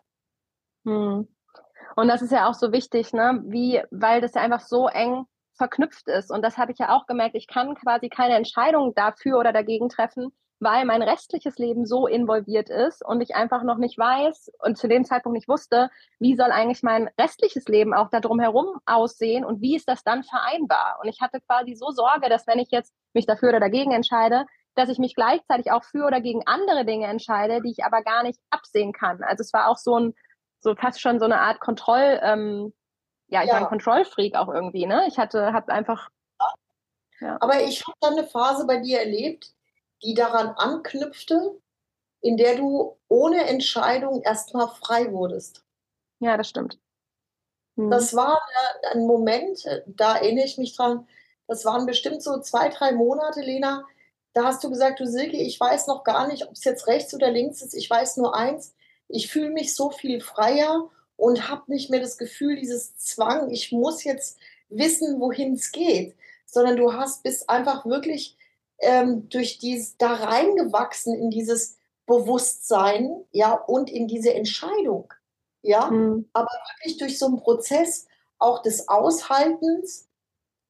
Hm. 0.85 1.29
Und 1.95 2.09
das 2.09 2.23
ist 2.23 2.33
ja 2.33 2.49
auch 2.49 2.55
so 2.55 2.73
wichtig, 2.73 3.13
ne? 3.13 3.43
Wie, 3.47 3.83
weil 3.91 4.21
das 4.21 4.35
ja 4.35 4.41
einfach 4.41 4.61
so 4.61 4.89
eng 4.89 5.27
verknüpft 5.55 6.09
ist. 6.09 6.31
Und 6.31 6.43
das 6.43 6.57
habe 6.57 6.73
ich 6.73 6.79
ja 6.79 6.97
auch 6.97 7.07
gemerkt. 7.07 7.35
Ich 7.35 7.47
kann 7.47 7.75
quasi 7.75 8.09
keine 8.09 8.37
Entscheidung 8.37 8.95
dafür 8.95 9.39
oder 9.39 9.53
dagegen 9.53 9.89
treffen, 9.89 10.33
weil 10.63 10.85
mein 10.85 11.03
restliches 11.03 11.59
Leben 11.59 11.87
so 11.87 12.07
involviert 12.07 12.71
ist 12.71 13.05
und 13.05 13.21
ich 13.21 13.35
einfach 13.35 13.65
noch 13.65 13.79
nicht 13.79 13.99
weiß 13.99 14.53
und 14.61 14.79
zu 14.79 14.87
dem 14.87 15.05
Zeitpunkt 15.05 15.37
nicht 15.37 15.49
wusste, 15.49 15.91
wie 16.21 16.37
soll 16.37 16.53
eigentlich 16.53 16.85
mein 16.85 17.11
restliches 17.19 17.67
Leben 17.67 17.93
auch 17.93 18.11
da 18.11 18.21
drumherum 18.21 18.79
aussehen 18.87 19.45
und 19.45 19.61
wie 19.61 19.75
ist 19.75 19.89
das 19.89 20.05
dann 20.05 20.23
vereinbar? 20.23 20.99
Und 21.03 21.09
ich 21.09 21.21
hatte 21.21 21.41
quasi 21.41 21.75
so 21.75 21.91
Sorge, 21.91 22.29
dass 22.29 22.47
wenn 22.47 22.61
ich 22.61 22.71
jetzt 22.71 22.95
mich 23.13 23.27
dafür 23.27 23.49
oder 23.49 23.61
dagegen 23.61 23.91
entscheide, 23.91 24.47
dass 24.77 24.89
ich 24.89 24.99
mich 24.99 25.17
gleichzeitig 25.17 25.73
auch 25.73 25.83
für 25.83 26.07
oder 26.07 26.21
gegen 26.21 26.47
andere 26.47 26.85
Dinge 26.85 27.09
entscheide, 27.09 27.61
die 27.61 27.73
ich 27.73 27.85
aber 27.85 28.03
gar 28.03 28.23
nicht 28.23 28.39
absehen 28.51 28.93
kann. 28.93 29.23
Also 29.23 29.43
es 29.43 29.53
war 29.53 29.69
auch 29.69 29.79
so 29.79 29.99
ein, 29.99 30.15
so 30.61 30.77
fast 30.77 31.01
schon 31.01 31.19
so 31.19 31.25
eine 31.25 31.41
Art 31.41 31.59
Kontroll, 31.59 32.21
ähm, 32.23 32.73
ja, 33.27 33.43
ich 33.43 33.49
ja. 33.49 33.55
war 33.55 33.63
ein 33.63 33.69
Kontrollfreak 33.69 34.37
auch 34.37 34.49
irgendwie, 34.49 34.87
ne? 34.87 35.07
Ich 35.09 35.19
hatte, 35.19 35.53
habe 35.53 35.73
einfach. 35.73 36.09
Ja. 37.21 37.39
Aber 37.41 37.61
ich 37.63 37.85
habe 37.87 37.97
dann 38.01 38.13
eine 38.13 38.27
Phase 38.27 38.67
bei 38.67 38.79
dir 38.79 39.01
erlebt, 39.01 39.53
die 40.03 40.15
daran 40.15 40.49
anknüpfte, 40.57 41.61
in 42.21 42.37
der 42.37 42.57
du 42.57 42.97
ohne 43.09 43.47
Entscheidung 43.47 44.23
erstmal 44.23 44.69
frei 44.69 45.13
wurdest. 45.13 45.65
Ja, 46.21 46.37
das 46.37 46.49
stimmt. 46.49 46.79
Mhm. 47.77 47.91
Das 47.91 48.15
war 48.15 48.41
ein 48.93 49.07
Moment, 49.07 49.65
da 49.87 50.17
erinnere 50.17 50.45
ich 50.45 50.59
mich 50.59 50.77
dran, 50.77 51.07
das 51.49 51.65
waren 51.65 51.87
bestimmt 51.87 52.23
so 52.23 52.41
zwei, 52.41 52.69
drei 52.69 52.93
Monate, 52.93 53.41
Lena. 53.41 53.85
Da 54.33 54.45
hast 54.45 54.65
du 54.65 54.71
gesagt, 54.71 55.01
du 55.01 55.07
Silke, 55.07 55.37
ich 55.37 55.59
weiß 55.59 55.87
noch 55.87 56.05
gar 56.05 56.27
nicht, 56.29 56.47
ob 56.47 56.53
es 56.53 56.65
jetzt 56.65 56.87
rechts 56.87 57.13
oder 57.13 57.31
links 57.31 57.61
ist. 57.61 57.75
Ich 57.75 57.91
weiß 57.91 58.17
nur 58.17 58.35
eins, 58.35 58.75
ich 59.09 59.31
fühle 59.31 59.51
mich 59.51 59.75
so 59.75 59.91
viel 59.91 60.21
freier 60.21 60.91
und 61.17 61.51
habe 61.51 61.71
nicht 61.71 61.91
mehr 61.91 62.01
das 62.01 62.17
Gefühl, 62.17 62.57
dieses 62.57 62.97
Zwang, 62.97 63.51
ich 63.51 63.73
muss 63.73 64.05
jetzt 64.05 64.39
wissen, 64.71 65.21
wohin 65.21 65.55
es 65.55 65.73
geht, 65.73 66.17
sondern 66.47 66.77
du 66.77 66.95
hast 66.95 67.23
bist 67.23 67.51
einfach 67.51 67.85
wirklich 67.85 68.37
ähm, 68.83 69.29
durch 69.29 69.59
dies 69.59 69.97
da 69.97 70.13
reingewachsen 70.13 71.15
in 71.15 71.31
dieses 71.31 71.79
Bewusstsein, 72.07 73.25
ja, 73.31 73.55
und 73.55 73.89
in 73.89 74.09
diese 74.09 74.35
Entscheidung, 74.35 75.13
ja, 75.63 75.91
mhm. 75.91 76.29
aber 76.33 76.51
wirklich 76.75 76.99
durch 76.99 77.19
so 77.19 77.27
einen 77.27 77.41
Prozess 77.41 78.07
auch 78.39 78.61
des 78.63 78.89
Aushaltens. 78.89 80.09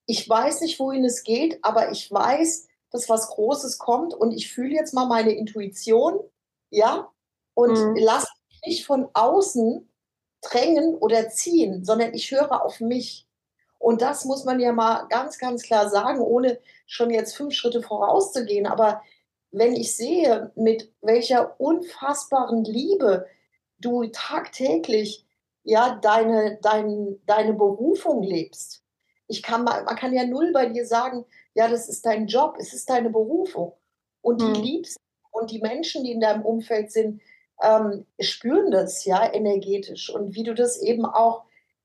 Ich 0.07 0.29
weiß 0.29 0.61
nicht, 0.61 0.79
wohin 0.79 1.05
es 1.05 1.25
geht, 1.25 1.59
aber 1.64 1.90
ich 1.90 2.12
weiß, 2.12 2.68
dass 2.90 3.09
was 3.09 3.29
Großes 3.29 3.79
kommt 3.79 4.12
und 4.12 4.33
ich 4.33 4.53
fühle 4.53 4.75
jetzt 4.75 4.92
mal 4.92 5.07
meine 5.07 5.33
Intuition, 5.33 6.20
ja, 6.70 7.11
und 7.55 7.72
mhm. 7.72 7.96
lasse 7.96 8.29
mich 8.48 8.61
nicht 8.66 8.87
von 8.87 9.09
außen 9.14 9.88
drängen 10.42 10.94
oder 10.96 11.31
ziehen, 11.31 11.85
sondern 11.85 12.14
ich 12.14 12.31
höre 12.31 12.62
auf 12.62 12.81
mich. 12.81 13.27
Und 13.83 14.01
das 14.01 14.25
muss 14.25 14.45
man 14.45 14.61
ja 14.61 14.73
mal 14.73 15.07
ganz, 15.09 15.38
ganz 15.38 15.64
klar 15.64 15.90
sagen, 15.90 16.21
ohne 16.21 16.61
schon 16.87 17.11
jetzt 17.11 17.37
fünf 17.37 17.53
Schritte 17.53 17.83
vorauszugehen. 17.83 18.64
Aber 18.68 19.03
wenn 19.51 19.75
ich 19.75 19.97
sehe, 19.97 20.53
mit 20.55 20.92
welcher 21.01 21.61
unfassbaren 21.61 22.62
Liebe 22.62 23.27
du 23.79 24.07
tagtäglich 24.12 25.27
ja 25.64 25.99
deine, 26.01 26.61
dein, 26.62 27.18
deine 27.27 27.55
Berufung 27.55 28.23
lebst. 28.23 28.85
Ich 29.27 29.42
kann 29.42 29.64
man 29.64 29.85
kann 29.97 30.12
ja 30.12 30.27
null 30.27 30.53
bei 30.53 30.66
dir 30.66 30.87
sagen, 30.87 31.25
ja, 31.55 31.66
das 31.66 31.88
ist 31.88 32.07
dein 32.07 32.29
Job, 32.29 32.57
es 32.61 32.73
ist 32.73 32.88
deine 32.88 33.11
Berufung. 33.11 33.73
Und 34.21 34.40
die 34.40 34.47
hm. 34.47 34.62
liebst 34.62 34.97
und 35.33 35.51
die 35.51 35.61
Menschen, 35.61 36.05
die 36.05 36.12
in 36.12 36.21
deinem 36.21 36.42
Umfeld 36.42 36.92
sind, 36.92 37.21
ähm, 37.61 38.07
spüren 38.21 38.71
das 38.71 39.05
ja 39.05 39.33
energetisch. 39.33 40.09
Und 40.09 40.37
wie 40.37 40.45
du 40.45 40.55
das 40.55 40.81
eben 40.81 41.05
auch 41.05 41.42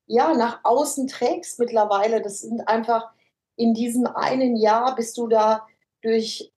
ja, 0.08 0.34
nach 0.34 0.62
außen 0.64 1.08
trägst 1.08 1.60
mittlerweile. 1.60 2.22
Das 2.22 2.42
sind 2.42 2.68
einfach 2.68 3.12
in 3.56 3.74
diesem 3.74 4.08
einen 4.08 4.56
Jahr 4.56 4.96
bist 4.96 5.18
du 5.18 5.28
da 5.28 5.68
durch 6.02 6.54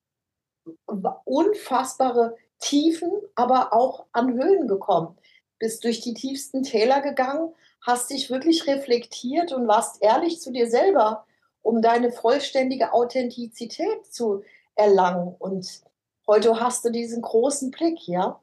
unfassbare 1.25 2.37
Tiefen, 2.61 3.11
aber 3.35 3.73
auch 3.73 4.07
an 4.13 4.35
Höhen 4.35 4.69
gekommen. 4.69 5.17
Bist 5.59 5.83
durch 5.85 6.01
die 6.01 6.15
tiefsten 6.15 6.63
Täler 6.63 7.01
gegangen, 7.01 7.53
hast 7.81 8.11
dich 8.11 8.31
wirklich 8.31 8.67
reflektiert 8.67 9.53
und 9.53 9.67
warst 9.67 10.03
ehrlich 10.03 10.41
zu 10.41 10.53
dir 10.53 10.71
selber, 10.71 11.27
um 11.63 11.83
deine 11.83 12.13
vollständige 12.13 12.93
Authentizität 12.93 14.07
zu 14.07 14.43
erlangen. 14.75 15.35
Und 15.39 15.83
heute 16.27 16.61
hast 16.61 16.85
du 16.85 16.91
diesen 16.91 17.23
großen 17.23 17.71
Blick, 17.71 18.07
ja? 18.07 18.41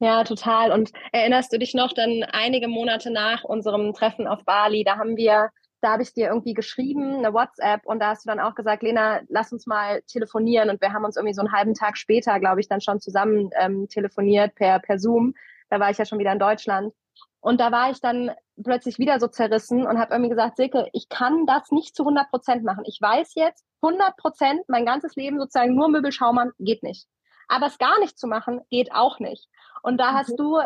Ja, 0.00 0.24
total. 0.24 0.72
Und 0.72 0.90
erinnerst 1.12 1.52
du 1.52 1.58
dich 1.58 1.74
noch 1.74 1.92
dann 1.92 2.24
einige 2.24 2.68
Monate 2.68 3.10
nach 3.10 3.44
unserem 3.44 3.94
Treffen 3.94 4.26
auf 4.26 4.44
Bali, 4.44 4.84
da 4.84 4.98
haben 4.98 5.16
wir, 5.16 5.50
da 5.80 5.92
habe 5.92 6.02
ich 6.02 6.12
dir 6.12 6.28
irgendwie 6.28 6.54
geschrieben, 6.54 7.18
eine 7.18 7.32
WhatsApp, 7.32 7.86
und 7.86 8.00
da 8.00 8.08
hast 8.08 8.24
du 8.24 8.28
dann 8.28 8.40
auch 8.40 8.54
gesagt, 8.54 8.82
Lena, 8.82 9.20
lass 9.28 9.52
uns 9.52 9.66
mal 9.66 10.02
telefonieren. 10.02 10.70
Und 10.70 10.80
wir 10.80 10.92
haben 10.92 11.04
uns 11.04 11.16
irgendwie 11.16 11.34
so 11.34 11.42
einen 11.42 11.52
halben 11.52 11.74
Tag 11.74 11.96
später, 11.96 12.38
glaube 12.40 12.60
ich, 12.60 12.68
dann 12.68 12.80
schon 12.80 13.00
zusammen 13.00 13.50
ähm, 13.58 13.88
telefoniert 13.88 14.54
per, 14.56 14.80
per 14.80 14.98
Zoom. 14.98 15.34
Da 15.70 15.80
war 15.80 15.90
ich 15.90 15.98
ja 15.98 16.04
schon 16.04 16.18
wieder 16.18 16.32
in 16.32 16.38
Deutschland. 16.38 16.92
Und 17.40 17.60
da 17.60 17.70
war 17.70 17.90
ich 17.90 18.00
dann 18.00 18.30
plötzlich 18.62 18.98
wieder 18.98 19.20
so 19.20 19.28
zerrissen 19.28 19.86
und 19.86 19.98
habe 19.98 20.14
irgendwie 20.14 20.30
gesagt, 20.30 20.56
Silke, 20.56 20.88
ich 20.92 21.10
kann 21.10 21.44
das 21.44 21.70
nicht 21.70 21.94
zu 21.94 22.02
100 22.02 22.30
Prozent 22.30 22.64
machen. 22.64 22.84
Ich 22.86 22.98
weiß 23.00 23.34
jetzt, 23.34 23.66
100 23.82 24.16
Prozent, 24.16 24.60
mein 24.66 24.86
ganzes 24.86 25.14
Leben 25.14 25.38
sozusagen 25.38 25.74
nur 25.74 25.88
Möbelschaumann, 25.88 26.52
geht 26.58 26.82
nicht. 26.82 27.06
Aber 27.48 27.66
es 27.66 27.76
gar 27.76 28.00
nicht 28.00 28.18
zu 28.18 28.26
machen, 28.26 28.62
geht 28.70 28.92
auch 28.92 29.18
nicht. 29.18 29.48
Und 29.82 29.98
da 29.98 30.14
hast 30.14 30.30
mhm. 30.30 30.36
du 30.36 30.58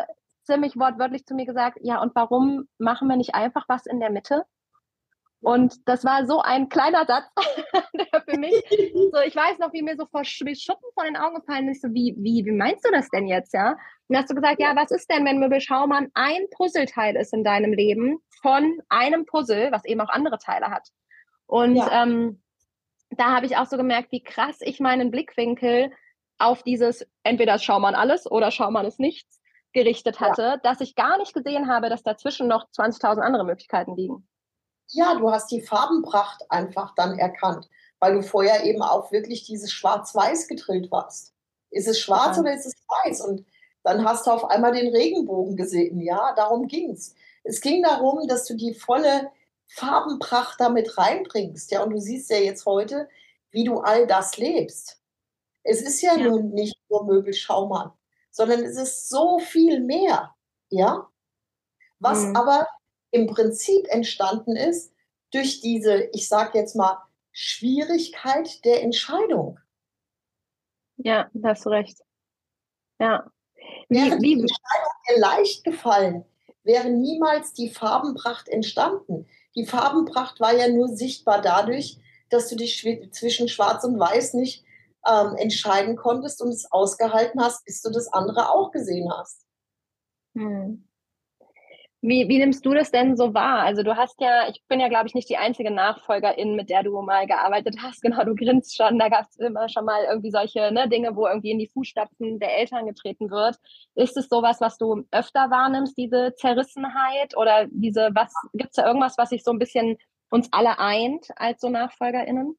ziemlich 0.43 0.77
wortwörtlich 0.77 1.25
zu 1.25 1.35
mir 1.35 1.45
gesagt, 1.45 1.77
ja, 1.81 2.01
und 2.01 2.15
warum 2.15 2.67
machen 2.77 3.07
wir 3.07 3.17
nicht 3.17 3.35
einfach 3.35 3.65
was 3.67 3.85
in 3.85 3.99
der 3.99 4.09
Mitte? 4.09 4.45
Und 5.41 5.87
das 5.87 6.03
war 6.03 6.25
so 6.25 6.41
ein 6.41 6.67
kleiner 6.67 7.05
Satz, 7.05 7.25
für 8.29 8.37
mich, 8.37 8.53
so, 9.11 9.19
ich 9.25 9.35
weiß 9.35 9.59
noch, 9.59 9.71
wie 9.71 9.81
mir 9.81 9.95
so 9.95 10.05
vor 10.05 10.25
Schuppen 10.25 10.89
von 10.93 11.05
den 11.05 11.15
Augen 11.15 11.35
gefallen 11.35 11.69
ist, 11.69 11.81
so, 11.81 11.89
wie, 11.93 12.13
wie, 12.17 12.45
wie 12.45 12.51
meinst 12.51 12.85
du 12.85 12.91
das 12.91 13.09
denn 13.09 13.27
jetzt, 13.27 13.53
ja? 13.53 13.77
Und 14.07 14.17
hast 14.17 14.29
du 14.29 14.35
gesagt, 14.35 14.59
ja, 14.59 14.75
was 14.75 14.91
ist 14.91 15.09
denn, 15.09 15.25
wenn 15.25 15.39
Möbel 15.39 15.61
Schaumann 15.61 16.09
ein 16.13 16.41
Puzzleteil 16.51 17.15
ist 17.15 17.33
in 17.33 17.43
deinem 17.43 17.71
Leben 17.71 18.19
von 18.41 18.81
einem 18.89 19.25
Puzzle, 19.25 19.71
was 19.71 19.85
eben 19.85 20.01
auch 20.01 20.09
andere 20.09 20.39
Teile 20.39 20.67
hat? 20.67 20.89
Und 21.45 21.77
ja. 21.77 22.03
ähm, 22.03 22.41
da 23.11 23.35
habe 23.35 23.45
ich 23.45 23.55
auch 23.55 23.65
so 23.65 23.77
gemerkt, 23.77 24.11
wie 24.11 24.23
krass 24.23 24.57
ich 24.61 24.79
meinen 24.79 25.09
Blickwinkel 25.09 25.91
auf 26.39 26.63
dieses, 26.63 27.05
entweder 27.23 27.55
ist 27.55 27.63
Schaumann 27.63 27.95
alles 27.95 28.29
oder 28.29 28.51
Schaumann 28.51 28.85
ist 28.85 28.99
nichts, 28.99 29.39
gerichtet 29.73 30.19
hatte, 30.19 30.41
ja. 30.41 30.57
dass 30.57 30.81
ich 30.81 30.95
gar 30.95 31.17
nicht 31.17 31.33
gesehen 31.33 31.67
habe, 31.67 31.89
dass 31.89 32.01
dazwischen 32.01 32.47
noch 32.47 32.67
20.000 32.71 33.19
andere 33.19 33.43
Möglichkeiten 33.43 33.95
liegen. 33.95 34.27
Ja, 34.87 35.13
du 35.15 35.29
hast 35.31 35.51
die 35.51 35.61
Farbenpracht 35.61 36.49
einfach 36.49 36.95
dann 36.95 37.19
erkannt, 37.19 37.69
weil 37.99 38.15
du 38.15 38.23
vorher 38.23 38.63
eben 38.63 38.81
auch 38.81 39.11
wirklich 39.11 39.43
dieses 39.43 39.71
Schwarz-Weiß 39.71 40.47
gedrillt 40.47 40.91
warst. 40.91 41.35
Ist 41.69 41.87
es 41.87 41.99
schwarz 41.99 42.37
ja. 42.37 42.41
oder 42.41 42.53
ist 42.53 42.65
es 42.65 42.73
weiß? 43.05 43.21
Und 43.21 43.45
dann 43.83 44.03
hast 44.03 44.25
du 44.25 44.31
auf 44.31 44.45
einmal 44.45 44.71
den 44.71 44.93
Regenbogen 44.93 45.55
gesehen. 45.55 46.01
Ja, 46.01 46.33
darum 46.35 46.67
ging 46.67 46.91
es. 46.91 47.13
Es 47.43 47.61
ging 47.61 47.83
darum, 47.83 48.27
dass 48.27 48.45
du 48.45 48.55
die 48.55 48.73
volle 48.73 49.31
Farbenpracht 49.67 50.59
damit 50.59 50.97
reinbringst. 50.97 51.71
Ja, 51.71 51.83
und 51.83 51.91
du 51.91 51.99
siehst 51.99 52.31
ja 52.31 52.37
jetzt 52.37 52.65
heute, 52.65 53.07
wie 53.51 53.63
du 53.63 53.79
all 53.79 54.07
das 54.07 54.37
lebst. 54.37 54.98
Es 55.63 55.81
ist 55.81 56.01
ja, 56.01 56.15
ja. 56.15 56.29
nun 56.29 56.51
nicht 56.51 56.77
nur 56.89 57.05
Möbelschaumann, 57.05 57.91
sondern 58.31 58.63
es 58.63 58.77
ist 58.77 59.09
so 59.09 59.39
viel 59.39 59.81
mehr. 59.81 60.35
Ja, 60.69 61.09
was 61.99 62.25
mhm. 62.25 62.35
aber 62.35 62.67
im 63.11 63.27
Prinzip 63.27 63.87
entstanden 63.87 64.55
ist 64.55 64.93
durch 65.31 65.61
diese, 65.61 66.09
ich 66.13 66.27
sage 66.27 66.57
jetzt 66.57 66.75
mal, 66.75 67.01
Schwierigkeit 67.31 68.63
der 68.65 68.81
Entscheidung. 68.83 69.59
Ja, 70.97 71.29
da 71.33 71.49
hast 71.49 71.65
du 71.65 71.69
recht. 71.69 71.99
Ja. 72.99 73.31
Wie, 73.87 73.97
wäre 73.97 74.17
die 74.19 74.33
Entscheidung 74.33 74.91
dir 75.07 75.19
leicht 75.19 75.63
gefallen, 75.63 76.25
wäre 76.63 76.89
niemals 76.89 77.53
die 77.53 77.69
Farbenpracht 77.69 78.49
entstanden. 78.49 79.27
Die 79.55 79.65
Farbenpracht 79.65 80.39
war 80.39 80.55
ja 80.55 80.67
nur 80.67 80.89
sichtbar 80.89 81.41
dadurch, 81.41 81.97
dass 82.29 82.49
du 82.49 82.55
dich 82.55 82.85
zwischen 83.11 83.47
Schwarz 83.47 83.83
und 83.83 83.99
Weiß 83.99 84.33
nicht 84.33 84.63
ähm, 85.07 85.35
entscheiden 85.37 85.95
konntest 85.95 86.41
und 86.41 86.49
es 86.49 86.71
ausgehalten 86.71 87.41
hast, 87.41 87.65
bis 87.65 87.81
du 87.81 87.89
das 87.91 88.11
andere 88.11 88.49
auch 88.49 88.71
gesehen 88.71 89.11
hast. 89.11 89.45
Hm. 90.35 90.89
Wie, 92.01 92.29
wie 92.29 92.37
nimmst 92.37 92.65
du 92.65 92.73
das 92.73 92.91
denn 92.91 93.17
so 93.17 93.33
wahr? 93.33 93.59
Also 93.63 93.83
du 93.83 93.97
hast 93.97 94.21
ja, 94.21 94.47
ich 94.47 94.63
bin 94.69 94.79
ja, 94.79 94.87
glaube 94.87 95.07
ich, 95.07 95.15
nicht 95.15 95.27
die 95.27 95.35
einzige 95.35 95.69
Nachfolgerin, 95.69 96.55
mit 96.55 96.69
der 96.69 96.83
du 96.83 97.01
mal 97.01 97.27
gearbeitet 97.27 97.77
hast. 97.81 98.01
Genau, 98.09 98.23
du 98.23 98.35
grinst 98.35 98.77
schon. 98.77 98.97
Da 98.97 99.09
gab 99.09 99.27
es 99.29 99.35
immer 99.35 99.67
schon 99.67 99.83
mal 99.83 100.05
irgendwie 100.05 100.31
solche 100.31 100.71
ne, 100.71 100.87
Dinge, 100.87 101.15
wo 101.17 101.27
irgendwie 101.27 101.51
in 101.51 101.59
die 101.59 101.67
Fußstapfen 101.67 102.39
der 102.39 102.57
Eltern 102.57 102.85
getreten 102.85 103.29
wird. 103.29 103.57
Ist 103.95 104.15
es 104.15 104.29
sowas, 104.29 104.61
was 104.61 104.77
du 104.77 105.03
öfter 105.11 105.49
wahrnimmst, 105.49 105.97
diese 105.97 106.33
Zerrissenheit? 106.35 107.35
Oder 107.35 107.67
diese, 107.69 108.11
was, 108.13 108.33
gibt 108.53 108.69
es 108.69 108.75
da 108.77 108.87
irgendwas, 108.87 109.17
was 109.17 109.29
sich 109.29 109.43
so 109.43 109.51
ein 109.51 109.59
bisschen 109.59 109.97
uns 110.29 110.47
alle 110.51 110.79
eint 110.79 111.27
als 111.35 111.59
so 111.59 111.69
NachfolgerInnen? 111.69 112.57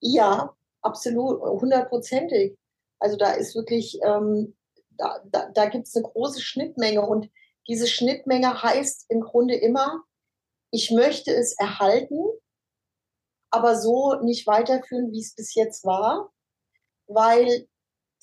Ja, 0.00 0.56
absolut, 0.82 1.40
hundertprozentig. 1.40 2.56
Also 2.98 3.16
da 3.16 3.32
ist 3.32 3.54
wirklich, 3.54 3.98
ähm, 4.02 4.56
da, 4.90 5.20
da, 5.26 5.50
da 5.50 5.66
gibt 5.66 5.86
es 5.86 5.96
eine 5.96 6.04
große 6.04 6.40
Schnittmenge 6.40 7.02
und 7.02 7.30
diese 7.68 7.86
Schnittmenge 7.86 8.62
heißt 8.62 9.06
im 9.08 9.20
Grunde 9.20 9.54
immer, 9.54 10.02
ich 10.70 10.90
möchte 10.90 11.32
es 11.32 11.56
erhalten, 11.58 12.18
aber 13.50 13.76
so 13.76 14.14
nicht 14.22 14.46
weiterführen, 14.46 15.12
wie 15.12 15.20
es 15.20 15.34
bis 15.34 15.54
jetzt 15.54 15.84
war, 15.84 16.32
weil 17.06 17.66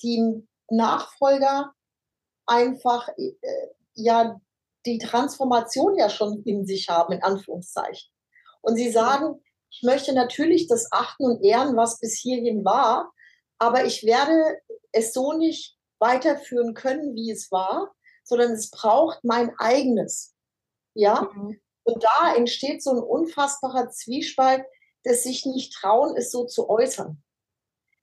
die 0.02 0.46
Nachfolger 0.70 1.72
einfach 2.46 3.08
äh, 3.16 3.34
ja 3.94 4.40
die 4.86 4.98
Transformation 4.98 5.96
ja 5.96 6.08
schon 6.08 6.42
in 6.44 6.66
sich 6.66 6.88
haben, 6.88 7.12
in 7.12 7.22
Anführungszeichen. 7.22 8.10
Und 8.62 8.76
sie 8.76 8.90
sagen, 8.90 9.42
ich 9.70 9.82
möchte 9.82 10.12
natürlich 10.14 10.66
das 10.66 10.90
achten 10.92 11.24
und 11.24 11.44
ehren, 11.44 11.76
was 11.76 11.98
bis 11.98 12.18
hierhin 12.18 12.64
war, 12.64 13.12
aber 13.58 13.84
ich 13.84 14.04
werde 14.04 14.58
es 14.92 15.12
so 15.12 15.32
nicht 15.32 15.76
weiterführen 15.98 16.74
können, 16.74 17.14
wie 17.14 17.30
es 17.30 17.50
war, 17.50 17.92
sondern 18.24 18.52
es 18.52 18.70
braucht 18.70 19.24
mein 19.24 19.52
eigenes. 19.58 20.34
Ja? 20.94 21.30
Mhm. 21.34 21.60
Und 21.82 22.04
da 22.04 22.34
entsteht 22.34 22.82
so 22.82 22.90
ein 22.90 23.02
unfassbarer 23.02 23.90
Zwiespalt, 23.90 24.64
dass 25.04 25.22
sich 25.22 25.46
nicht 25.46 25.72
trauen, 25.74 26.16
es 26.16 26.30
so 26.30 26.44
zu 26.44 26.68
äußern. 26.68 27.22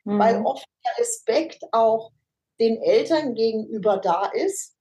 Mhm. 0.03 0.19
Weil 0.19 0.41
oft 0.43 0.65
der 0.83 1.03
Respekt 1.03 1.63
auch 1.71 2.11
den 2.59 2.81
Eltern 2.81 3.35
gegenüber 3.35 3.97
da 3.97 4.25
ist, 4.27 4.75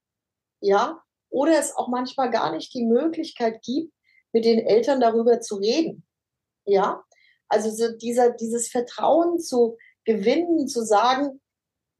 ja, 0.61 1.03
oder 1.29 1.59
es 1.59 1.77
auch 1.77 1.89
manchmal 1.89 2.31
gar 2.31 2.53
nicht 2.53 2.73
die 2.75 2.85
Möglichkeit 2.85 3.61
gibt, 3.63 3.93
mit 4.33 4.45
den 4.45 4.61
Eltern 4.61 5.01
darüber 5.01 5.41
zu 5.41 5.57
reden. 5.57 6.07
Ja, 6.65 7.05
also 7.49 7.71
so 7.71 7.97
dieser, 7.97 8.31
dieses 8.31 8.69
Vertrauen 8.69 9.39
zu 9.39 9.77
gewinnen, 10.05 10.67
zu 10.69 10.85
sagen, 10.85 11.41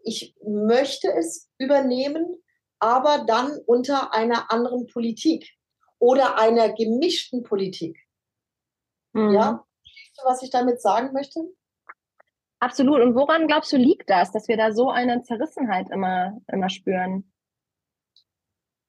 ich 0.03 0.35
möchte 0.45 1.13
es 1.13 1.51
übernehmen, 1.59 2.43
aber 2.79 3.25
dann 3.27 3.59
unter 3.67 4.13
einer 4.13 4.51
anderen 4.53 4.87
Politik 4.87 5.49
oder 5.99 6.39
einer 6.39 6.73
gemischten 6.73 7.43
Politik. 7.43 7.99
Mhm. 9.13 9.33
Ja, 9.33 9.65
was 10.25 10.43
ich 10.43 10.51
damit 10.51 10.81
sagen 10.81 11.13
möchte? 11.13 11.41
Absolut. 12.59 13.01
Und 13.01 13.15
woran 13.15 13.47
glaubst 13.47 13.73
du 13.73 13.77
liegt 13.77 14.09
das, 14.09 14.33
dass 14.33 14.49
wir 14.49 14.57
da 14.57 14.73
so 14.73 14.91
eine 14.91 15.23
Zerrissenheit 15.23 15.91
immer, 15.91 16.41
immer 16.51 16.69
spüren? 16.69 17.31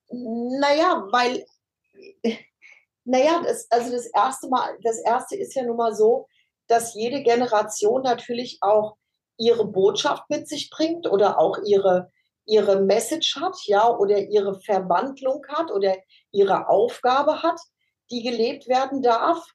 Naja, 0.09 1.07
weil, 1.11 1.45
naja, 3.05 3.41
das, 3.43 3.67
also 3.69 3.91
das 3.91 4.07
erste 4.07 4.49
Mal, 4.49 4.77
das 4.83 4.99
erste 4.99 5.35
ist 5.35 5.53
ja 5.53 5.63
nun 5.63 5.77
mal 5.77 5.95
so, 5.95 6.27
dass 6.67 6.95
jede 6.95 7.21
Generation 7.21 8.01
natürlich 8.01 8.57
auch 8.61 8.97
ihre 9.37 9.65
Botschaft 9.65 10.23
mit 10.29 10.47
sich 10.47 10.69
bringt 10.71 11.07
oder 11.07 11.39
auch 11.39 11.59
ihre, 11.63 12.11
ihre 12.45 12.81
Message 12.81 13.35
hat, 13.35 13.55
ja, 13.65 13.87
oder 13.89 14.17
ihre 14.17 14.59
Verwandlung 14.59 15.45
hat 15.49 15.71
oder 15.71 15.95
ihre 16.31 16.67
Aufgabe 16.67 17.43
hat, 17.43 17.59
die 18.11 18.23
gelebt 18.23 18.67
werden 18.67 19.01
darf. 19.01 19.45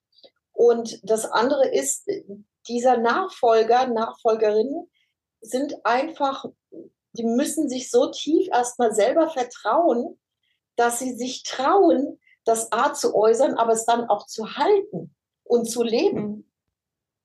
Und 0.53 1.01
das 1.03 1.25
andere 1.25 1.69
ist, 1.69 2.09
dieser 2.69 2.99
Nachfolger, 2.99 3.87
Nachfolgerinnen 3.89 4.89
sind 5.41 5.75
einfach, 5.85 6.45
die 7.13 7.25
müssen 7.25 7.69
sich 7.69 7.91
so 7.91 8.11
tief 8.11 8.49
erstmal 8.53 8.95
selber 8.95 9.29
vertrauen, 9.29 10.21
dass 10.77 10.99
sie 10.99 11.15
sich 11.15 11.43
trauen, 11.43 12.21
das 12.51 12.73
A 12.73 12.93
zu 12.93 13.15
äußern, 13.15 13.55
aber 13.55 13.73
es 13.73 13.85
dann 13.85 14.09
auch 14.09 14.27
zu 14.27 14.57
halten 14.57 15.15
und 15.45 15.71
zu 15.71 15.83
leben. 15.83 16.51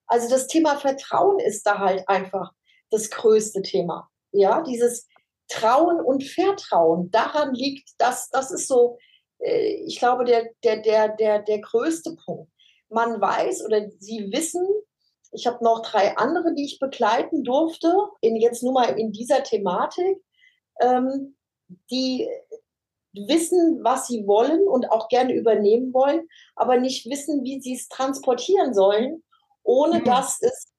Also 0.08 0.30
das 0.30 0.48
Thema 0.48 0.78
Vertrauen 0.78 1.40
ist 1.40 1.66
da 1.66 1.80
halt 1.80 2.08
einfach 2.08 2.52
das 2.92 3.10
größte 3.10 3.64
Thema. 3.64 4.10
Ja, 4.32 4.62
dieses 4.62 5.08
Trauen 5.48 6.00
und 6.00 6.24
Vertrauen, 6.24 7.10
daran 7.10 7.56
liegt 7.56 7.90
das, 7.98 8.30
das 8.30 8.52
ist 8.52 8.68
so, 8.68 9.00
äh, 9.40 9.84
ich 9.86 9.98
glaube, 9.98 10.26
der, 10.26 10.50
der, 10.64 10.78
der, 10.82 11.10
der, 11.10 11.40
der 11.42 11.60
größte 11.60 12.16
Punkt. 12.24 12.52
Man 12.90 13.20
weiß 13.20 13.66
oder 13.66 13.90
sie 14.00 14.32
wissen, 14.32 14.64
ich 15.32 15.48
habe 15.48 15.64
noch 15.64 15.82
drei 15.82 16.16
andere, 16.18 16.54
die 16.54 16.66
ich 16.66 16.80
begleiten 16.80 17.44
durfte, 17.44 17.94
in, 18.22 18.36
jetzt 18.36 18.62
nur 18.62 18.74
mal 18.74 18.98
in 18.98 19.12
dieser 19.12 19.44
Thematik, 19.44 20.24
ähm, 20.80 21.36
die 21.90 22.30
wissen, 23.16 23.80
was 23.84 24.08
sie 24.08 24.28
wollen 24.28 24.68
und 24.68 24.92
auch 24.92 25.08
gerne 25.08 25.34
übernehmen 25.34 25.94
wollen, 25.94 26.28
aber 26.56 26.78
nicht 26.78 27.10
wissen, 27.10 27.44
wie 27.44 27.60
sie 27.60 27.74
es 27.74 27.88
transportieren 27.88 28.74
sollen, 28.74 29.24
ohne 29.64 30.00
mhm. 30.00 30.04
dass 30.06 30.42
es 30.42 30.72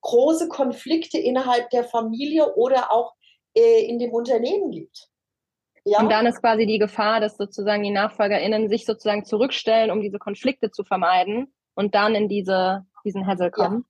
große 0.00 0.48
Konflikte 0.48 1.18
innerhalb 1.18 1.70
der 1.70 1.84
Familie 1.84 2.54
oder 2.54 2.92
auch 2.92 3.14
äh, 3.54 3.84
in 3.86 3.98
dem 3.98 4.12
Unternehmen 4.12 4.70
gibt. 4.70 5.08
Ja? 5.84 6.00
Und 6.00 6.10
dann 6.10 6.26
ist 6.26 6.40
quasi 6.40 6.66
die 6.66 6.78
Gefahr, 6.78 7.20
dass 7.20 7.36
sozusagen 7.36 7.82
die 7.82 7.90
NachfolgerInnen 7.90 8.68
sich 8.68 8.84
sozusagen 8.84 9.24
zurückstellen, 9.24 9.90
um 9.90 10.00
diese 10.00 10.18
Konflikte 10.18 10.70
zu 10.70 10.84
vermeiden 10.84 11.52
und 11.74 11.94
dann 11.94 12.14
in 12.14 12.28
diese, 12.28 12.86
diesen 13.04 13.26
Hassel 13.26 13.50
kommen. 13.50 13.84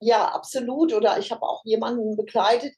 Ja. 0.00 0.18
ja 0.18 0.28
absolut. 0.28 0.92
Oder 0.92 1.18
ich 1.18 1.30
habe 1.32 1.42
auch 1.42 1.64
jemanden 1.64 2.16
begleitet, 2.16 2.74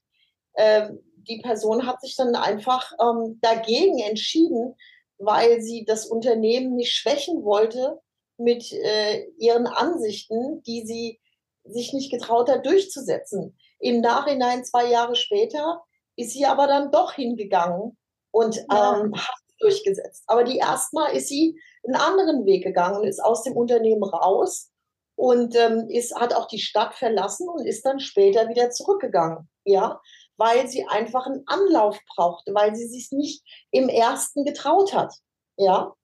äh, 0.54 0.88
die 1.28 1.40
Person 1.40 1.86
hat 1.86 2.00
sich 2.00 2.16
dann 2.16 2.34
einfach 2.34 2.92
ähm, 3.00 3.38
dagegen 3.40 3.98
entschieden, 3.98 4.76
weil 5.18 5.60
sie 5.60 5.84
das 5.84 6.06
Unternehmen 6.06 6.74
nicht 6.76 6.92
schwächen 6.92 7.44
wollte 7.44 8.00
mit 8.36 8.72
äh, 8.72 9.26
ihren 9.38 9.66
Ansichten, 9.66 10.62
die 10.62 10.84
sie 10.86 11.20
sich 11.64 11.92
nicht 11.92 12.10
getraut 12.10 12.50
hat 12.50 12.66
durchzusetzen. 12.66 13.56
Im 13.78 14.00
Nachhinein, 14.00 14.64
zwei 14.64 14.90
Jahre 14.90 15.14
später, 15.14 15.82
ist 16.16 16.32
sie 16.32 16.46
aber 16.46 16.66
dann 16.66 16.90
doch 16.90 17.12
hingegangen 17.12 17.96
und 18.30 18.56
ja. 18.70 19.00
ähm, 19.00 19.14
hat 19.14 19.34
durchgesetzt. 19.58 20.24
Aber 20.26 20.44
die 20.44 20.58
erstmal 20.58 21.14
ist 21.14 21.28
sie 21.28 21.58
einen 21.84 21.96
anderen 21.96 22.46
Weg 22.46 22.64
gegangen 22.64 22.98
und 22.98 23.06
ist 23.06 23.22
aus 23.22 23.42
dem 23.42 23.56
Unternehmen 23.56 24.04
raus 24.04 24.70
und 25.16 25.54
ähm, 25.56 25.88
ist, 25.88 26.14
hat 26.14 26.34
auch 26.34 26.48
die 26.48 26.58
Stadt 26.58 26.94
verlassen 26.94 27.48
und 27.48 27.66
ist 27.66 27.84
dann 27.84 28.00
später 28.00 28.48
wieder 28.48 28.70
zurückgegangen. 28.70 29.48
Ja, 29.64 30.00
weil 30.36 30.68
sie 30.68 30.86
einfach 30.86 31.26
einen 31.26 31.44
Anlauf 31.46 31.98
brauchte, 32.14 32.54
weil 32.54 32.74
sie 32.74 32.86
sich 32.86 33.12
nicht 33.12 33.42
im 33.70 33.88
ersten 33.88 34.44
getraut 34.44 34.92
hat. 34.92 35.14
Ja. 35.56 35.94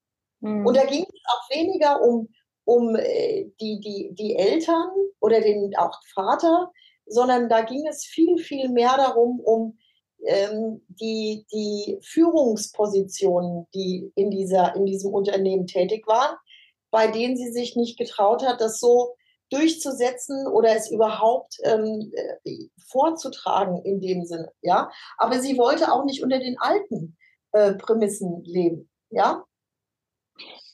Mhm. 0.40 0.66
Und 0.66 0.77
da 0.77 0.85
ging 0.85 1.03
es 1.03 1.21
auch 1.27 1.57
weniger 1.57 2.01
um, 2.03 2.29
um 2.64 2.97
äh, 2.97 3.51
die, 3.61 3.81
die, 3.81 4.11
die 4.12 4.37
Eltern 4.37 4.90
oder 5.21 5.40
den 5.40 5.77
auch 5.77 5.99
Vater, 6.14 6.71
sondern 7.07 7.49
da 7.49 7.62
ging 7.62 7.87
es 7.88 8.05
viel, 8.05 8.38
viel 8.38 8.69
mehr 8.69 8.97
darum, 8.97 9.40
um 9.40 9.79
ähm, 10.27 10.83
die, 10.88 11.47
die 11.53 11.99
Führungspositionen, 12.03 13.66
die 13.75 14.12
in, 14.14 14.31
dieser, 14.31 14.77
in 14.77 14.87
diesem 14.87 15.12
Unternehmen 15.12 15.66
tätig 15.66 16.07
waren, 16.07 16.37
bei 16.90 17.07
denen 17.09 17.37
sie 17.37 17.51
sich 17.51 17.77
nicht 17.77 17.99
getraut 17.99 18.45
hat, 18.47 18.61
das 18.61 18.79
so 18.79 19.14
durchzusetzen 19.51 20.47
oder 20.47 20.75
es 20.77 20.91
überhaupt 20.91 21.57
ähm, 21.65 22.13
äh, 22.45 22.69
vorzutragen 22.89 23.83
in 23.85 24.01
dem 24.01 24.25
Sinne, 24.25 24.51
ja. 24.63 24.91
Aber 25.19 25.41
sie 25.41 25.59
wollte 25.59 25.93
auch 25.93 26.05
nicht 26.05 26.23
unter 26.23 26.39
den 26.39 26.59
alten 26.59 27.17
äh, 27.53 27.75
Prämissen 27.75 28.43
leben, 28.45 28.91
ja. 29.11 29.45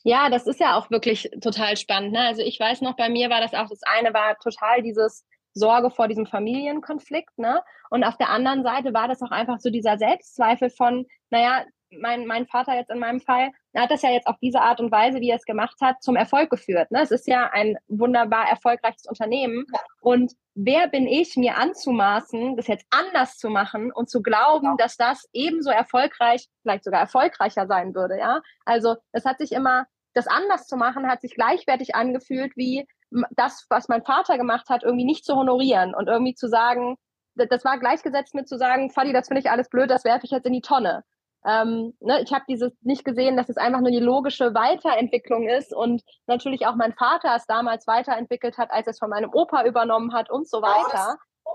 Ja, 0.03 0.29
das 0.29 0.47
ist 0.47 0.61
ja 0.61 0.77
auch 0.77 0.89
wirklich 0.89 1.29
total 1.41 1.75
spannend. 1.75 2.13
Ne? 2.13 2.21
Also 2.21 2.41
ich 2.41 2.57
weiß 2.57 2.79
noch, 2.79 2.95
bei 2.95 3.09
mir 3.09 3.29
war 3.29 3.41
das 3.41 3.53
auch, 3.53 3.67
das 3.67 3.81
eine 3.83 4.13
war 4.13 4.37
total 4.39 4.81
dieses 4.81 5.25
Sorge 5.53 5.89
vor 5.89 6.07
diesem 6.07 6.25
Familienkonflikt, 6.25 7.37
ne? 7.37 7.61
Und 7.89 8.03
auf 8.03 8.17
der 8.17 8.29
anderen 8.29 8.63
Seite 8.63 8.93
war 8.93 9.07
das 9.07 9.21
auch 9.21 9.31
einfach 9.31 9.59
so 9.59 9.69
dieser 9.69 9.97
Selbstzweifel 9.97 10.69
von, 10.69 11.05
naja, 11.29 11.65
mein, 11.91 12.25
mein 12.25 12.47
Vater 12.47 12.75
jetzt 12.75 12.91
in 12.91 12.99
meinem 12.99 13.21
Fall, 13.21 13.51
er 13.73 13.83
hat 13.83 13.91
das 13.91 14.01
ja 14.01 14.11
jetzt 14.11 14.27
auf 14.27 14.37
diese 14.41 14.61
Art 14.61 14.79
und 14.79 14.91
Weise, 14.91 15.19
wie 15.21 15.29
er 15.29 15.37
es 15.37 15.45
gemacht 15.45 15.77
hat, 15.81 16.01
zum 16.01 16.15
Erfolg 16.15 16.49
geführt. 16.49 16.91
Ne? 16.91 17.01
Es 17.01 17.11
ist 17.11 17.27
ja 17.27 17.49
ein 17.51 17.77
wunderbar 17.87 18.49
erfolgreiches 18.49 19.05
Unternehmen. 19.05 19.65
Und 20.01 20.33
wer 20.55 20.87
bin 20.87 21.07
ich, 21.07 21.35
mir 21.37 21.57
anzumaßen, 21.57 22.57
das 22.57 22.67
jetzt 22.67 22.85
anders 22.89 23.37
zu 23.37 23.49
machen 23.49 23.91
und 23.91 24.09
zu 24.09 24.21
glauben, 24.21 24.77
dass 24.77 24.97
das 24.97 25.27
ebenso 25.33 25.69
erfolgreich, 25.69 26.47
vielleicht 26.61 26.83
sogar 26.83 27.01
erfolgreicher 27.01 27.67
sein 27.67 27.95
würde, 27.95 28.17
ja? 28.17 28.41
Also, 28.65 28.95
es 29.11 29.25
hat 29.25 29.37
sich 29.37 29.51
immer, 29.51 29.85
das 30.13 30.27
anders 30.27 30.67
zu 30.67 30.77
machen, 30.77 31.07
hat 31.07 31.21
sich 31.21 31.35
gleichwertig 31.35 31.95
angefühlt, 31.95 32.57
wie 32.57 32.87
das, 33.31 33.65
was 33.69 33.87
mein 33.87 34.03
Vater 34.03 34.37
gemacht 34.37 34.69
hat, 34.69 34.83
irgendwie 34.83 35.05
nicht 35.05 35.25
zu 35.25 35.35
honorieren 35.35 35.93
und 35.93 36.07
irgendwie 36.07 36.33
zu 36.33 36.47
sagen, 36.49 36.97
das 37.35 37.63
war 37.63 37.77
gleichgesetzt 37.77 38.33
mit 38.33 38.49
zu 38.49 38.57
sagen, 38.57 38.89
Fadi, 38.89 39.13
das 39.13 39.27
finde 39.27 39.41
ich 39.41 39.51
alles 39.51 39.69
blöd, 39.69 39.89
das 39.89 40.03
werfe 40.03 40.25
ich 40.25 40.31
jetzt 40.31 40.45
in 40.45 40.53
die 40.53 40.61
Tonne. 40.61 41.03
Ähm, 41.47 41.93
ne, 42.01 42.21
ich 42.21 42.33
habe 42.33 42.43
dieses 42.49 42.73
nicht 42.81 43.05
gesehen, 43.05 43.37
dass 43.37 43.47
es 43.47 43.55
einfach 43.55 43.79
nur 43.79 43.91
die 43.91 43.99
logische 43.99 44.53
Weiterentwicklung 44.53 45.47
ist 45.47 45.73
und 45.73 46.03
natürlich 46.25 46.67
auch 46.67 46.75
mein 46.75 46.93
Vater 46.93 47.33
es 47.35 47.45
damals 47.45 47.87
weiterentwickelt 47.87 48.57
hat, 48.57 48.69
als 48.69 48.85
er 48.85 48.91
es 48.91 48.99
von 48.99 49.09
meinem 49.09 49.31
Opa 49.33 49.63
übernommen 49.63 50.13
hat 50.13 50.29
und 50.29 50.49
so 50.49 50.61
weiter. 50.61 51.17
Ja, 51.45 51.53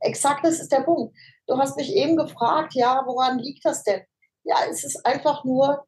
exakt, 0.00 0.44
das 0.44 0.60
ist 0.60 0.70
der 0.70 0.82
Punkt. 0.82 1.16
Du 1.46 1.56
hast 1.56 1.78
mich 1.78 1.94
eben 1.94 2.16
gefragt, 2.16 2.74
ja, 2.74 3.02
woran 3.06 3.38
liegt 3.38 3.64
das 3.64 3.82
denn? 3.84 4.02
Ja, 4.44 4.56
es 4.68 4.84
ist 4.84 5.06
einfach 5.06 5.44
nur 5.44 5.82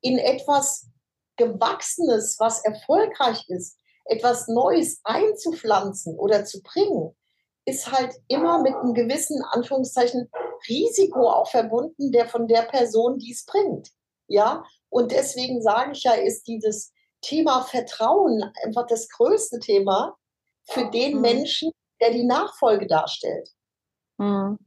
in 0.00 0.18
etwas 0.18 0.88
Gewachsenes, 1.36 2.36
was 2.38 2.64
erfolgreich 2.64 3.48
ist, 3.48 3.80
etwas 4.04 4.46
Neues 4.46 5.00
einzupflanzen 5.02 6.16
oder 6.16 6.44
zu 6.44 6.62
bringen, 6.62 7.16
ist 7.64 7.90
halt 7.90 8.14
immer 8.28 8.62
mit 8.62 8.74
einem 8.74 8.94
gewissen, 8.94 9.42
Anführungszeichen, 9.50 10.30
Risiko 10.68 11.28
auch 11.28 11.50
verbunden, 11.50 12.12
der 12.12 12.26
von 12.28 12.48
der 12.48 12.62
Person, 12.62 13.18
die 13.18 13.32
es 13.32 13.44
bringt. 13.44 13.90
Ja, 14.26 14.64
und 14.88 15.12
deswegen 15.12 15.60
sage 15.60 15.92
ich 15.92 16.04
ja, 16.04 16.12
ist 16.12 16.46
dieses 16.46 16.92
Thema 17.20 17.62
Vertrauen 17.62 18.42
einfach 18.64 18.86
das 18.86 19.08
größte 19.08 19.58
Thema 19.58 20.16
für 20.64 20.90
den 20.90 21.16
mhm. 21.16 21.20
Menschen, 21.20 21.72
der 22.00 22.10
die 22.10 22.24
Nachfolge 22.24 22.86
darstellt. 22.86 23.50
Mhm. 24.18 24.58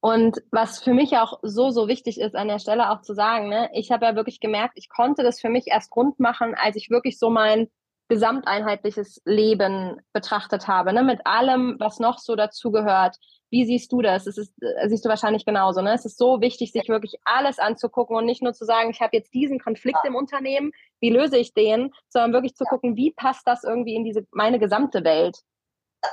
Und 0.00 0.42
was 0.50 0.82
für 0.82 0.92
mich 0.92 1.16
auch 1.16 1.38
so, 1.42 1.70
so 1.70 1.88
wichtig 1.88 2.20
ist, 2.20 2.36
an 2.36 2.48
der 2.48 2.58
Stelle 2.58 2.90
auch 2.90 3.00
zu 3.00 3.14
sagen, 3.14 3.48
ne, 3.48 3.70
ich 3.72 3.90
habe 3.90 4.04
ja 4.04 4.14
wirklich 4.14 4.38
gemerkt, 4.38 4.74
ich 4.76 4.90
konnte 4.90 5.22
das 5.22 5.40
für 5.40 5.48
mich 5.48 5.68
erst 5.68 5.96
rund 5.96 6.20
machen, 6.20 6.54
als 6.54 6.76
ich 6.76 6.90
wirklich 6.90 7.18
so 7.18 7.30
mein 7.30 7.70
gesamteinheitliches 8.08 9.22
Leben 9.24 10.00
betrachtet 10.12 10.68
habe, 10.68 10.92
ne? 10.92 11.02
mit 11.02 11.26
allem, 11.26 11.76
was 11.78 11.98
noch 11.98 12.18
so 12.18 12.36
dazugehört. 12.36 13.16
Wie 13.50 13.64
siehst 13.64 13.92
du 13.92 14.02
das? 14.02 14.26
Es 14.26 14.36
ist, 14.36 14.52
äh, 14.60 14.88
siehst 14.88 15.04
du 15.04 15.08
wahrscheinlich 15.08 15.44
genauso. 15.44 15.80
Ne? 15.80 15.94
Es 15.94 16.04
ist 16.04 16.18
so 16.18 16.40
wichtig, 16.40 16.72
sich 16.72 16.88
wirklich 16.88 17.16
alles 17.24 17.58
anzugucken 17.58 18.16
und 18.16 18.26
nicht 18.26 18.42
nur 18.42 18.52
zu 18.52 18.64
sagen, 18.64 18.90
ich 18.90 19.00
habe 19.00 19.16
jetzt 19.16 19.32
diesen 19.32 19.58
Konflikt 19.58 19.98
ja. 20.02 20.10
im 20.10 20.16
Unternehmen, 20.16 20.72
wie 21.00 21.10
löse 21.10 21.38
ich 21.38 21.54
den, 21.54 21.92
sondern 22.08 22.32
wirklich 22.32 22.56
zu 22.56 22.64
ja. 22.64 22.70
gucken, 22.70 22.96
wie 22.96 23.12
passt 23.12 23.46
das 23.46 23.64
irgendwie 23.64 23.94
in 23.94 24.04
diese 24.04 24.26
meine 24.32 24.58
gesamte 24.58 25.04
Welt. 25.04 25.38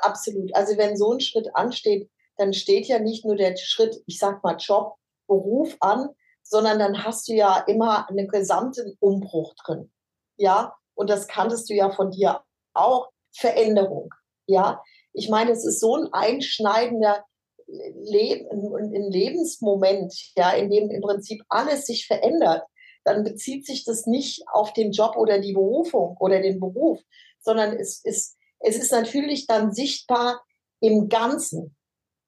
Absolut. 0.01 0.55
Also 0.55 0.77
wenn 0.77 0.95
so 0.95 1.13
ein 1.13 1.19
Schritt 1.19 1.49
ansteht, 1.53 2.09
dann 2.37 2.53
steht 2.53 2.87
ja 2.87 2.99
nicht 2.99 3.25
nur 3.25 3.35
der 3.35 3.57
Schritt, 3.57 4.01
ich 4.05 4.17
sag 4.17 4.43
mal 4.43 4.55
Job, 4.57 4.95
Beruf 5.27 5.75
an, 5.79 6.09
sondern 6.43 6.79
dann 6.79 7.03
hast 7.03 7.27
du 7.27 7.33
ja 7.33 7.63
immer 7.67 8.09
einen 8.09 8.27
gesamten 8.27 8.95
Umbruch 8.99 9.53
drin. 9.63 9.91
Ja, 10.37 10.75
und 11.01 11.09
das 11.09 11.27
kanntest 11.27 11.67
du 11.67 11.73
ja 11.73 11.89
von 11.89 12.11
dir 12.11 12.41
auch, 12.73 13.09
Veränderung. 13.33 14.13
Ja, 14.45 14.83
ich 15.13 15.29
meine, 15.29 15.51
es 15.51 15.65
ist 15.65 15.79
so 15.79 15.95
ein 15.95 16.13
einschneidender 16.13 17.25
Leben, 17.67 18.47
ein 18.75 19.09
Lebensmoment, 19.09 20.13
ja, 20.35 20.51
in 20.51 20.69
dem 20.69 20.91
im 20.91 21.01
Prinzip 21.01 21.41
alles 21.49 21.87
sich 21.87 22.05
verändert. 22.05 22.63
Dann 23.03 23.23
bezieht 23.23 23.65
sich 23.65 23.83
das 23.83 24.05
nicht 24.05 24.43
auf 24.53 24.73
den 24.73 24.91
Job 24.91 25.17
oder 25.17 25.39
die 25.39 25.53
Berufung 25.53 26.17
oder 26.19 26.39
den 26.39 26.59
Beruf, 26.59 26.99
sondern 27.39 27.75
es 27.77 28.01
ist, 28.03 28.37
es 28.59 28.77
ist 28.77 28.91
natürlich 28.91 29.47
dann 29.47 29.73
sichtbar 29.73 30.43
im 30.81 31.09
Ganzen. 31.09 31.75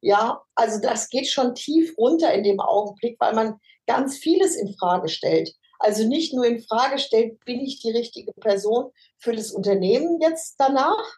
Ja, 0.01 0.41
also 0.55 0.81
das 0.81 1.09
geht 1.09 1.27
schon 1.27 1.53
tief 1.53 1.95
runter 1.97 2.33
in 2.33 2.43
dem 2.43 2.59
Augenblick, 2.59 3.17
weil 3.19 3.35
man 3.35 3.59
ganz 3.85 4.17
vieles 4.17 4.55
in 4.55 4.73
Frage 4.73 5.09
stellt. 5.09 5.53
Also 5.83 6.07
nicht 6.07 6.33
nur 6.33 6.45
in 6.45 6.63
Frage 6.63 6.97
stellt, 6.97 7.43
bin 7.43 7.59
ich 7.59 7.81
die 7.81 7.91
richtige 7.91 8.31
Person 8.31 8.91
für 9.19 9.35
das 9.35 9.51
Unternehmen 9.51 10.21
jetzt 10.21 10.55
danach, 10.57 11.17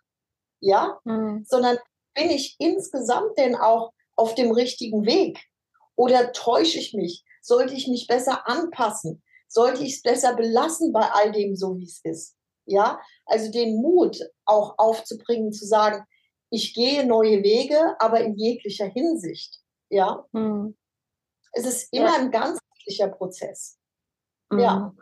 ja, 0.60 1.00
mhm. 1.04 1.46
sondern 1.48 1.78
bin 2.16 2.32
ich 2.32 2.56
insgesamt 2.58 3.38
denn 3.38 3.56
auch 3.56 3.94
auf 4.16 4.34
dem 4.34 4.52
richtigen 4.52 5.06
Weg? 5.06 5.40
Oder 5.96 6.32
täusche 6.32 6.80
ich 6.80 6.96
mich? 6.96 7.24
Sollte 7.42 7.76
ich 7.76 7.88
mich 7.88 8.08
besser 8.08 8.48
anpassen? 8.48 9.22
Sollte 9.48 9.84
ich 9.84 9.98
es 9.98 10.02
besser 10.02 10.36
belassen 10.36 10.92
bei 10.92 11.12
all 11.12 11.32
dem, 11.32 11.56
so 11.56 11.78
wie 11.78 11.86
es 11.86 12.00
ist? 12.04 12.36
Ja, 12.66 13.00
also 13.28 13.52
den 13.52 13.76
Mut 13.76 14.18
auch 14.46 14.80
aufzubringen, 14.80 15.54
zu 15.54 15.68
sagen, 15.68 16.06
ich 16.50 16.74
gehe 16.74 17.06
neue 17.06 17.44
Wege, 17.44 17.96
aber 18.00 18.22
in 18.22 18.36
jeglicher 18.36 18.88
Hinsicht. 18.88 19.60
Ja, 19.90 20.26
mhm. 20.32 20.76
es 21.52 21.68
ist 21.68 21.94
immer 21.94 22.14
ja. 22.14 22.16
ein 22.16 22.32
ganzheitlicher 22.32 23.10
Prozess. 23.10 23.78
Ja. 24.52 24.76
Mhm. 24.76 25.00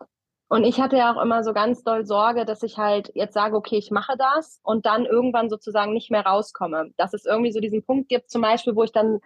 Und 0.50 0.66
ich 0.66 0.80
hatte 0.80 0.98
ja 0.98 1.12
auch 1.12 1.22
immer 1.22 1.44
so 1.44 1.52
ganz 1.52 1.84
doll 1.84 2.06
Sorge, 2.06 2.46
dass 2.46 2.62
ich 2.62 2.78
halt 2.78 3.12
jetzt 3.16 3.34
sage, 3.34 3.56
okay, 3.56 3.78
ich 3.78 3.90
mache 3.90 4.16
das 4.18 4.60
und 4.62 4.86
dann 4.86 5.06
irgendwann 5.06 5.50
sozusagen 5.50 5.94
nicht 5.94 6.12
mehr 6.12 6.26
rauskomme. 6.26 6.92
Dass 6.98 7.14
es 7.14 7.26
irgendwie 7.26 7.52
so 7.52 7.60
diesen 7.60 7.84
Punkt 7.84 8.08
gibt, 8.08 8.30
zum 8.30 8.44
Beispiel, 8.44 8.76
wo 8.76 8.84
ich 8.84 8.92
dann 8.92 9.20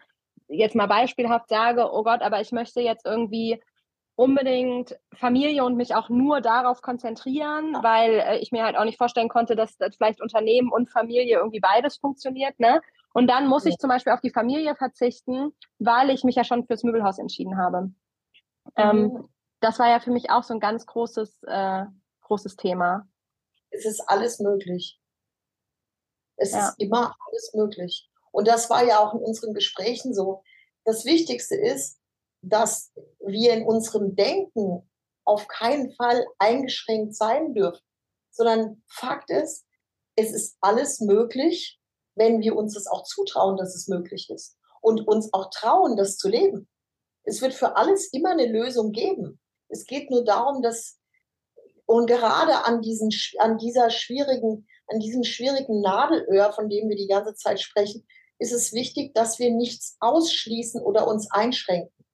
jetzt 0.48 0.76
mal 0.76 0.88
beispielhaft 0.88 1.50
sage, 1.50 1.92
oh 1.92 2.04
Gott, 2.04 2.22
aber 2.22 2.40
ich 2.40 2.54
möchte 2.54 2.80
jetzt 2.80 3.06
irgendwie 3.06 3.62
unbedingt 4.16 4.98
Familie 5.14 5.64
und 5.64 5.76
mich 5.76 5.94
auch 5.96 6.10
nur 6.10 6.42
darauf 6.42 6.82
konzentrieren, 6.82 7.78
weil 7.82 8.20
äh, 8.20 8.38
ich 8.40 8.52
mir 8.52 8.64
halt 8.64 8.76
auch 8.76 8.86
nicht 8.86 8.98
vorstellen 8.98 9.30
konnte, 9.30 9.56
dass, 9.56 9.78
dass 9.78 9.96
vielleicht 9.96 10.22
Unternehmen 10.22 10.72
und 10.72 10.90
Familie 10.90 11.38
irgendwie 11.38 11.60
beides 11.60 11.98
funktioniert, 11.98 12.60
ne? 12.60 12.82
Und 13.14 13.28
dann 13.28 13.48
muss 13.48 13.66
ja. 13.66 13.72
ich 13.72 13.78
zum 13.78 13.90
Beispiel 13.90 14.14
auf 14.14 14.22
die 14.22 14.32
Familie 14.32 14.76
verzichten, 14.76 15.52
weil 15.78 16.10
ich 16.10 16.24
mich 16.24 16.36
ja 16.36 16.44
schon 16.44 16.66
fürs 16.66 16.84
Möbelhaus 16.84 17.20
entschieden 17.20 17.58
habe. 17.58 17.92
Ähm, 18.76 18.98
mhm. 18.98 19.04
Ähm, 19.04 19.30
das 19.60 19.80
war 19.80 19.90
ja 19.90 20.00
für 20.00 20.12
mich 20.12 20.30
auch 20.30 20.44
so 20.44 20.54
ein 20.54 20.60
ganz 20.60 20.86
großes, 20.86 21.44
äh, 21.44 21.86
großes 22.22 22.56
Thema. 22.56 23.08
Es 23.70 23.86
ist 23.86 24.02
alles 24.08 24.40
möglich. 24.40 25.00
Es 26.38 26.52
ja. 26.52 26.70
ist 26.70 26.76
immer 26.80 27.16
alles 27.28 27.54
möglich. 27.54 28.10
Und 28.32 28.48
das 28.48 28.70
war 28.70 28.84
ja 28.84 29.00
auch 29.00 29.14
in 29.14 29.22
unseren 29.22 29.54
Gesprächen 29.54 30.14
so. 30.14 30.44
Das 30.86 31.06
Wichtigste 31.06 31.56
ist, 31.56 32.00
dass 32.42 32.94
wir 33.26 33.54
in 33.54 33.66
unserem 33.66 34.16
Denken 34.16 34.90
auf 35.26 35.48
keinen 35.48 35.92
Fall 35.96 36.26
eingeschränkt 36.38 37.16
sein 37.16 37.54
dürfen, 37.54 37.82
sondern 38.32 38.84
Fakt 38.88 39.30
ist, 39.30 39.66
es 40.16 40.32
ist 40.32 40.58
alles 40.62 41.02
möglich, 41.02 41.80
wenn 42.16 42.42
wir 42.42 42.56
uns 42.56 42.74
das 42.74 42.88
auch 42.88 43.04
zutrauen, 43.04 43.58
dass 43.58 43.76
es 43.76 43.88
möglich 43.88 44.30
ist 44.30 44.58
und 44.82 45.08
uns 45.08 45.34
auch 45.34 45.50
trauen, 45.50 45.98
das 45.98 46.18
zu 46.18 46.30
leben. 46.30 46.70
Es 47.24 47.42
wird 47.42 47.54
für 47.54 47.76
alles 47.76 48.12
immer 48.14 48.32
eine 48.32 48.48
Lösung 48.48 48.92
geben. 48.92 49.40
Es 49.70 49.86
geht 49.86 50.10
nur 50.10 50.24
darum, 50.24 50.62
dass 50.62 51.00
und 51.86 52.08
gerade 52.08 52.66
an 52.66 52.82
diesen 52.82 53.10
an 53.40 53.58
dieser 53.58 53.90
schwierigen 53.90 54.68
an 54.88 55.00
diesem 55.00 55.24
schwierigen 55.24 55.82
Nadelöhr, 55.82 56.54
von 56.54 56.70
dem 56.70 56.90
wir 56.90 56.96
die 56.96 57.08
ganze 57.08 57.34
Zeit 57.36 57.60
sprechen, 57.60 58.08
ist 58.40 58.54
es 58.54 58.74
wichtig, 58.74 59.14
dass 59.14 59.40
wir 59.40 59.52
nichts 59.52 59.98
ausschließen 60.00 60.82
oder 60.82 61.08
uns 61.08 61.30
einschränken, 61.32 62.06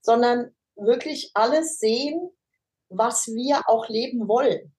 sondern 0.00 0.54
wirklich 0.76 1.30
alles 1.34 1.78
sehen 1.78 2.30
was 2.90 3.28
wir 3.28 3.68
auch 3.68 3.88
leben 3.88 4.28
wollen. 4.28 4.74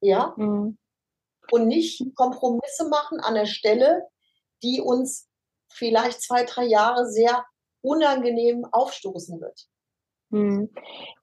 Ja? 0.00 0.34
Mhm. 0.36 0.78
Und 1.50 1.66
nicht 1.66 2.14
Kompromisse 2.14 2.88
machen 2.88 3.20
an 3.20 3.34
der 3.34 3.46
Stelle, 3.46 4.06
die 4.62 4.80
uns 4.80 5.28
vielleicht 5.72 6.22
zwei, 6.22 6.44
drei 6.44 6.64
Jahre 6.64 7.10
sehr 7.10 7.44
unangenehm 7.82 8.64
aufstoßen 8.70 9.40
wird. 9.40 9.66
Hm. 10.32 10.68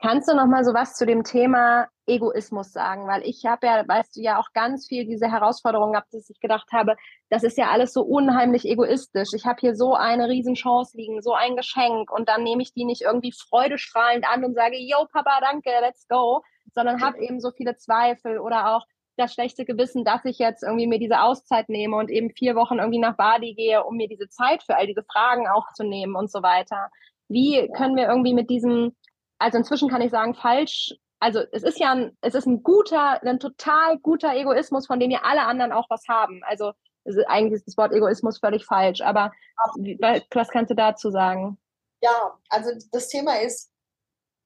Kannst 0.02 0.30
du 0.30 0.36
noch 0.36 0.46
mal 0.46 0.64
so 0.64 0.74
was 0.74 0.96
zu 0.96 1.06
dem 1.06 1.24
Thema 1.24 1.88
Egoismus 2.06 2.72
sagen? 2.72 3.06
Weil 3.08 3.24
ich 3.24 3.46
habe 3.46 3.68
ja, 3.68 3.86
weißt 3.86 4.16
du 4.16 4.22
ja 4.22 4.40
auch 4.40 4.48
ganz 4.54 4.88
viel 4.88 5.06
diese 5.06 5.30
Herausforderung 5.30 5.92
gehabt, 5.92 6.14
dass 6.14 6.30
ich 6.30 6.40
gedacht 6.40 6.72
habe, 6.72 6.96
das 7.30 7.44
ist 7.44 7.58
ja 7.58 7.70
alles 7.70 7.92
so 7.92 8.02
unheimlich 8.02 8.66
egoistisch. 8.66 9.30
Ich 9.36 9.46
habe 9.46 9.60
hier 9.60 9.76
so 9.76 9.94
eine 9.94 10.30
Riesenchance 10.30 10.96
liegen, 10.96 11.22
so 11.22 11.34
ein 11.34 11.58
Geschenk 11.58 12.12
und 12.12 12.30
dann 12.30 12.44
nehme 12.44 12.62
ich 12.62 12.74
die 12.74 12.86
nicht 12.86 13.02
irgendwie 13.02 13.34
freudestrahlend 13.34 14.26
an 14.26 14.46
und 14.46 14.56
sage, 14.56 14.78
yo 14.78 15.06
Papa, 15.12 15.40
danke, 15.42 15.72
let's 15.82 16.08
go, 16.08 16.42
sondern 16.74 17.02
habe 17.02 17.20
eben 17.20 17.42
so 17.42 17.52
viele 17.52 17.76
Zweifel 17.76 18.40
oder 18.40 18.76
auch 18.76 18.86
das 19.18 19.34
schlechte 19.34 19.66
Gewissen, 19.66 20.06
dass 20.06 20.26
ich 20.26 20.40
jetzt 20.40 20.64
irgendwie 20.64 20.88
mir 20.88 20.98
diese 20.98 21.22
Auszeit 21.22 21.70
nehme 21.70 21.98
und 21.98 22.10
eben 22.10 22.32
vier 22.32 22.56
Wochen 22.56 22.80
irgendwie 22.80 23.00
nach 23.00 23.16
Bali 23.16 23.54
gehe, 23.54 23.84
um 23.84 23.98
mir 23.98 24.08
diese 24.08 24.30
Zeit 24.30 24.64
für 24.64 24.76
all 24.76 24.88
diese 24.88 25.04
Fragen 25.04 25.48
auch 25.48 25.72
zu 25.74 25.84
nehmen 25.84 26.16
und 26.16 26.32
so 26.32 26.42
weiter. 26.42 26.90
Wie 27.30 27.70
können 27.76 27.96
wir 27.96 28.08
irgendwie 28.08 28.34
mit 28.34 28.50
diesem, 28.50 28.96
also 29.40 29.58
inzwischen 29.58 29.90
kann 29.90 30.02
ich 30.02 30.12
sagen, 30.12 30.36
falsch, 30.36 30.94
also 31.20 31.42
es 31.54 31.64
ist 31.64 31.80
ja 31.80 31.94
ein, 31.94 32.18
es 32.22 32.36
ist 32.36 32.46
ein 32.46 32.64
guter, 32.64 33.24
ein 33.24 33.40
total 33.40 33.98
guter 34.00 34.36
Egoismus, 34.36 34.88
von 34.88 35.00
dem 35.00 35.10
ja 35.10 35.22
alle 35.24 35.44
anderen 35.44 35.72
auch 35.72 35.90
was 35.90 36.04
haben. 36.10 36.42
Also 36.44 36.74
eigentlich 37.28 37.54
ist 37.54 37.68
das 37.68 37.78
Wort 37.78 37.94
Egoismus 37.94 38.40
völlig 38.40 38.66
falsch, 38.66 39.02
aber 39.02 39.32
was 40.32 40.50
kannst 40.50 40.72
du 40.72 40.76
dazu 40.76 41.12
sagen? 41.12 41.58
Ja, 42.02 42.38
also 42.50 42.72
das 42.92 43.08
Thema 43.08 43.40
ist, 43.40 43.72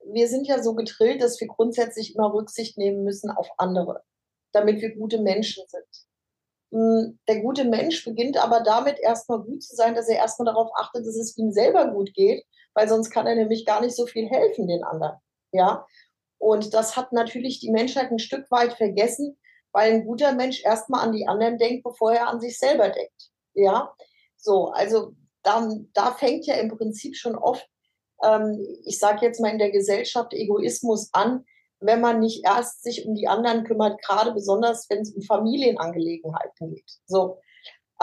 wir 0.05 0.27
sind 0.27 0.47
ja 0.47 0.61
so 0.61 0.75
getrillt, 0.75 1.21
dass 1.21 1.41
wir 1.41 1.47
grundsätzlich 1.47 2.15
immer 2.15 2.31
Rücksicht 2.31 2.77
nehmen 2.77 3.03
müssen 3.03 3.31
auf 3.31 3.49
andere, 3.57 4.03
damit 4.51 4.79
wir 4.79 4.95
gute 4.95 5.19
Menschen 5.19 5.63
sind. 5.67 6.07
Hm, 6.71 7.19
der 7.27 7.41
gute 7.41 7.65
Mensch 7.65 8.05
beginnt 8.05 8.37
aber 8.37 8.61
damit, 8.61 8.99
erstmal 8.99 9.39
gut 9.39 9.63
zu 9.63 9.75
sein, 9.75 9.95
dass 9.95 10.07
er 10.07 10.17
erstmal 10.17 10.53
darauf 10.53 10.69
achtet, 10.75 11.07
dass 11.07 11.15
es 11.15 11.37
ihm 11.37 11.51
selber 11.51 11.91
gut 11.91 12.13
geht 12.13 12.45
weil 12.77 12.87
sonst 12.87 13.09
kann 13.09 13.25
er 13.25 13.33
nämlich 13.33 13.65
gar 13.65 13.81
nicht 13.81 13.95
so 13.95 14.05
viel 14.05 14.29
helfen 14.29 14.67
den 14.67 14.83
anderen. 14.83 15.17
Ja. 15.51 15.87
Und 16.37 16.75
das 16.75 16.95
hat 16.95 17.11
natürlich 17.11 17.59
die 17.59 17.71
Menschheit 17.71 18.11
ein 18.11 18.19
Stück 18.19 18.51
weit 18.51 18.73
vergessen, 18.73 19.35
weil 19.71 19.93
ein 19.93 20.05
guter 20.05 20.33
Mensch 20.33 20.63
erstmal 20.63 21.01
an 21.03 21.11
die 21.11 21.27
anderen 21.27 21.57
denkt, 21.57 21.83
bevor 21.83 22.13
er 22.13 22.27
an 22.27 22.39
sich 22.39 22.59
selber 22.59 22.89
denkt. 22.89 23.31
Ja. 23.55 23.91
So, 24.37 24.67
also 24.67 25.13
dann, 25.41 25.89
da 25.95 26.11
fängt 26.11 26.45
ja 26.45 26.53
im 26.53 26.69
Prinzip 26.69 27.17
schon 27.17 27.35
oft, 27.35 27.67
ähm, 28.23 28.59
ich 28.85 28.99
sage 28.99 29.25
jetzt 29.25 29.41
mal 29.41 29.49
in 29.49 29.57
der 29.57 29.71
Gesellschaft 29.71 30.33
Egoismus 30.33 31.09
an, 31.13 31.45
wenn 31.79 31.99
man 31.99 32.19
nicht 32.19 32.45
erst 32.45 32.83
sich 32.83 33.07
um 33.07 33.15
die 33.15 33.27
anderen 33.27 33.63
kümmert, 33.63 33.99
gerade 34.03 34.33
besonders, 34.33 34.87
wenn 34.91 34.99
es 34.99 35.15
um 35.15 35.23
Familienangelegenheiten 35.23 36.75
geht. 36.75 36.91
So, 37.07 37.39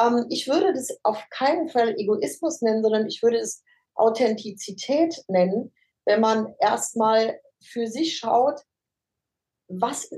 ähm, 0.01 0.27
ich 0.31 0.49
würde 0.49 0.73
das 0.73 0.99
auf 1.05 1.23
keinen 1.31 1.69
Fall 1.69 1.95
Egoismus 1.97 2.61
nennen, 2.61 2.83
sondern 2.83 3.07
ich 3.07 3.23
würde 3.23 3.39
es 3.39 3.63
Authentizität 3.94 5.22
nennen, 5.28 5.72
wenn 6.04 6.20
man 6.20 6.54
erstmal 6.59 7.40
für 7.62 7.87
sich 7.87 8.18
schaut, 8.18 8.61
was, 9.68 10.11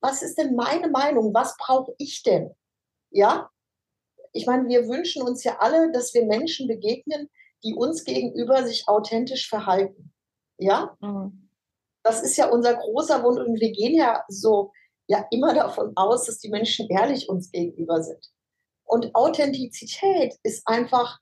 was 0.00 0.22
ist 0.22 0.38
denn 0.38 0.54
meine 0.54 0.88
Meinung? 0.88 1.34
Was 1.34 1.56
brauche 1.58 1.94
ich 1.98 2.22
denn? 2.22 2.54
Ja? 3.10 3.50
Ich 4.32 4.46
meine, 4.46 4.68
wir 4.68 4.88
wünschen 4.88 5.22
uns 5.22 5.44
ja 5.44 5.58
alle, 5.58 5.92
dass 5.92 6.14
wir 6.14 6.24
Menschen 6.24 6.66
begegnen, 6.66 7.28
die 7.62 7.74
uns 7.74 8.04
gegenüber 8.04 8.66
sich 8.66 8.88
authentisch 8.88 9.48
verhalten. 9.48 10.12
Ja? 10.58 10.96
Mhm. 11.00 11.50
Das 12.02 12.22
ist 12.22 12.36
ja 12.36 12.50
unser 12.50 12.74
großer 12.74 13.22
Wunsch 13.22 13.40
und 13.46 13.60
wir 13.60 13.72
gehen 13.72 13.94
ja 13.94 14.24
so 14.28 14.72
ja 15.06 15.26
immer 15.30 15.54
davon 15.54 15.92
aus, 15.96 16.26
dass 16.26 16.38
die 16.38 16.48
Menschen 16.48 16.88
ehrlich 16.88 17.28
uns 17.28 17.50
gegenüber 17.50 18.02
sind. 18.02 18.30
Und 18.84 19.14
Authentizität 19.14 20.34
ist 20.42 20.66
einfach 20.66 21.18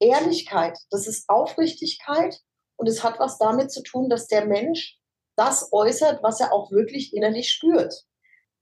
Ehrlichkeit, 0.00 0.78
das 0.90 1.06
ist 1.06 1.28
Aufrichtigkeit 1.28 2.40
und 2.76 2.88
es 2.88 3.04
hat 3.04 3.20
was 3.20 3.38
damit 3.38 3.70
zu 3.70 3.82
tun, 3.82 4.08
dass 4.08 4.26
der 4.26 4.46
Mensch 4.46 4.98
das 5.36 5.72
äußert, 5.72 6.22
was 6.22 6.40
er 6.40 6.52
auch 6.52 6.70
wirklich 6.72 7.14
innerlich 7.14 7.52
spürt. 7.52 7.94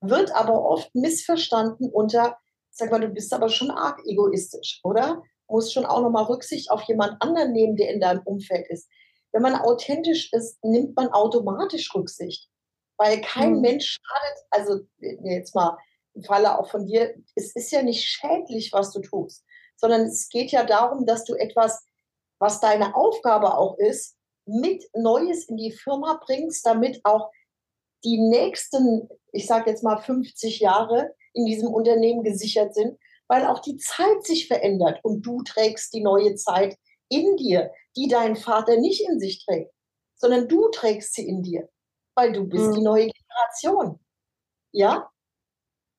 Wird 0.00 0.32
aber 0.32 0.64
oft 0.64 0.94
missverstanden 0.94 1.90
unter, 1.90 2.36
sag 2.70 2.90
mal, 2.90 3.00
du 3.00 3.08
bist 3.08 3.32
aber 3.32 3.48
schon 3.48 3.70
arg 3.70 4.00
egoistisch, 4.06 4.80
oder? 4.84 5.22
Muss 5.48 5.72
schon 5.72 5.86
auch 5.86 6.02
nochmal 6.02 6.24
Rücksicht 6.24 6.70
auf 6.70 6.82
jemand 6.82 7.20
anderen 7.22 7.52
nehmen, 7.52 7.76
der 7.76 7.90
in 7.90 8.00
deinem 8.00 8.22
Umfeld 8.24 8.66
ist. 8.68 8.88
Wenn 9.32 9.42
man 9.42 9.56
authentisch 9.56 10.32
ist, 10.32 10.62
nimmt 10.62 10.94
man 10.96 11.08
automatisch 11.08 11.92
Rücksicht. 11.94 12.48
Weil 12.96 13.20
kein 13.20 13.54
mhm. 13.54 13.60
Mensch 13.60 13.96
schadet, 14.00 14.46
also 14.50 14.80
jetzt 15.24 15.54
mal 15.54 15.76
im 16.14 16.22
Falle 16.22 16.58
auch 16.58 16.68
von 16.70 16.86
dir, 16.86 17.14
es 17.34 17.54
ist 17.54 17.70
ja 17.70 17.82
nicht 17.82 18.04
schädlich, 18.04 18.72
was 18.72 18.92
du 18.92 19.00
tust 19.00 19.44
sondern 19.78 20.02
es 20.02 20.28
geht 20.28 20.50
ja 20.50 20.64
darum, 20.64 21.06
dass 21.06 21.24
du 21.24 21.34
etwas, 21.34 21.84
was 22.38 22.60
deine 22.60 22.94
Aufgabe 22.94 23.56
auch 23.56 23.78
ist, 23.78 24.16
mit 24.46 24.84
Neues 24.94 25.48
in 25.48 25.56
die 25.56 25.72
Firma 25.72 26.20
bringst, 26.24 26.64
damit 26.66 27.00
auch 27.04 27.30
die 28.04 28.18
nächsten, 28.18 29.08
ich 29.32 29.46
sage 29.46 29.70
jetzt 29.70 29.82
mal 29.82 29.98
50 29.98 30.60
Jahre 30.60 31.14
in 31.32 31.44
diesem 31.44 31.68
Unternehmen 31.68 32.22
gesichert 32.22 32.74
sind, 32.74 32.98
weil 33.28 33.46
auch 33.46 33.60
die 33.60 33.76
Zeit 33.76 34.24
sich 34.24 34.46
verändert 34.46 35.00
und 35.02 35.22
du 35.22 35.42
trägst 35.42 35.92
die 35.92 36.00
neue 36.00 36.34
Zeit 36.36 36.76
in 37.08 37.36
dir, 37.36 37.70
die 37.96 38.08
dein 38.08 38.36
Vater 38.36 38.76
nicht 38.78 39.06
in 39.06 39.20
sich 39.20 39.44
trägt, 39.44 39.72
sondern 40.16 40.48
du 40.48 40.68
trägst 40.68 41.14
sie 41.14 41.28
in 41.28 41.42
dir, 41.42 41.68
weil 42.14 42.32
du 42.32 42.44
bist 42.44 42.66
mhm. 42.66 42.74
die 42.74 42.82
neue 42.82 43.08
Generation. 43.08 44.00
Ja? 44.72 45.10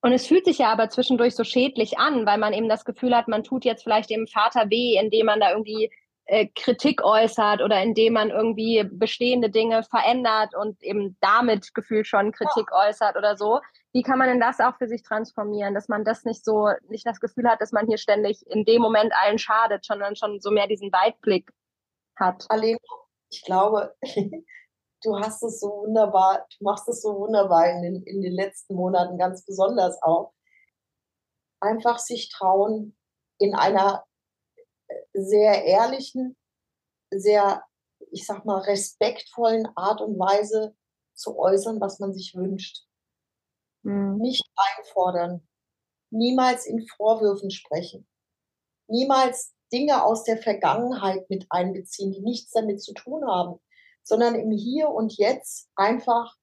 Und 0.01 0.13
es 0.13 0.27
fühlt 0.27 0.45
sich 0.45 0.59
ja 0.59 0.71
aber 0.71 0.89
zwischendurch 0.89 1.35
so 1.35 1.43
schädlich 1.43 1.97
an, 1.97 2.25
weil 2.25 2.37
man 2.37 2.53
eben 2.53 2.69
das 2.69 2.85
Gefühl 2.85 3.15
hat, 3.15 3.27
man 3.27 3.43
tut 3.43 3.65
jetzt 3.65 3.83
vielleicht 3.83 4.09
dem 4.09 4.27
Vater 4.27 4.69
weh, 4.69 4.97
indem 4.97 5.25
man 5.25 5.39
da 5.41 5.51
irgendwie 5.51 5.91
äh, 6.25 6.47
Kritik 6.55 7.03
äußert 7.03 7.61
oder 7.61 7.81
indem 7.81 8.13
man 8.13 8.29
irgendwie 8.29 8.87
bestehende 8.89 9.49
Dinge 9.49 9.83
verändert 9.83 10.55
und 10.55 10.81
eben 10.83 11.17
damit 11.19 11.73
gefühlt 11.73 12.07
schon 12.07 12.31
Kritik 12.31 12.67
ja. 12.71 12.87
äußert 12.87 13.17
oder 13.17 13.35
so. 13.35 13.59
Wie 13.93 14.03
kann 14.03 14.19
man 14.19 14.29
denn 14.29 14.39
das 14.39 14.59
auch 14.59 14.77
für 14.77 14.87
sich 14.87 15.01
transformieren, 15.01 15.73
dass 15.73 15.89
man 15.89 16.05
das 16.05 16.25
nicht 16.25 16.45
so, 16.45 16.69
nicht 16.87 17.05
das 17.05 17.19
Gefühl 17.19 17.49
hat, 17.49 17.59
dass 17.61 17.71
man 17.71 17.87
hier 17.87 17.97
ständig 17.97 18.45
in 18.45 18.63
dem 18.63 18.81
Moment 18.81 19.11
allen 19.15 19.39
schadet, 19.39 19.83
sondern 19.83 20.15
schon 20.15 20.39
so 20.39 20.51
mehr 20.51 20.67
diesen 20.67 20.91
Weitblick 20.93 21.51
hat? 22.15 22.45
Alena, 22.49 22.77
ich 23.31 23.41
glaube, 23.43 23.95
du 25.01 25.17
hast 25.19 25.43
es 25.43 25.59
so 25.59 25.67
wunderbar, 25.67 26.45
du 26.57 26.63
machst 26.63 26.87
es 26.87 27.01
so 27.01 27.17
wunderbar 27.17 27.69
in 27.69 27.81
den, 27.81 28.03
in 28.03 28.21
den 28.21 28.33
letzten 28.33 28.75
Monaten 28.75 29.17
ganz 29.17 29.45
besonders 29.45 30.01
auch. 30.01 30.33
Einfach 31.61 31.99
sich 31.99 32.29
trauen, 32.29 32.97
in 33.37 33.55
einer 33.55 34.05
äh, 34.87 34.95
sehr 35.13 35.63
ehrlichen, 35.65 36.37
sehr, 37.11 37.63
ich 38.11 38.25
sag 38.25 38.45
mal, 38.45 38.59
respektvollen 38.59 39.67
Art 39.75 40.01
und 40.01 40.17
Weise 40.19 40.75
zu 41.13 41.37
äußern, 41.37 41.81
was 41.81 41.99
man 41.99 42.13
sich 42.13 42.35
wünscht. 42.35 42.85
Mhm. 43.83 44.17
Nicht 44.17 44.45
einfordern, 44.55 45.47
niemals 46.11 46.65
in 46.65 46.85
Vorwürfen 46.87 47.51
sprechen, 47.51 48.07
niemals 48.87 49.53
Dinge 49.71 50.03
aus 50.03 50.23
der 50.23 50.37
Vergangenheit 50.37 51.29
mit 51.29 51.45
einbeziehen, 51.49 52.11
die 52.11 52.21
nichts 52.21 52.51
damit 52.51 52.81
zu 52.81 52.93
tun 52.93 53.25
haben 53.27 53.59
sondern 54.09 54.33
im 54.33 54.51
Hier 54.51 54.89
und 54.89 55.17
Jetzt 55.17 55.69
einfach 55.75 56.35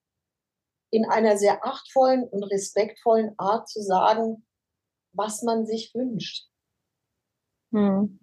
in 0.89 1.05
einer 1.05 1.37
sehr 1.37 1.65
achtvollen 1.65 2.23
und 2.23 2.43
respektvollen 2.43 3.37
Art 3.37 3.67
zu 3.67 3.81
sagen, 3.81 4.47
was 5.11 5.43
man 5.43 5.65
sich 5.65 5.93
wünscht. 5.93 6.47
Hm. 7.73 8.19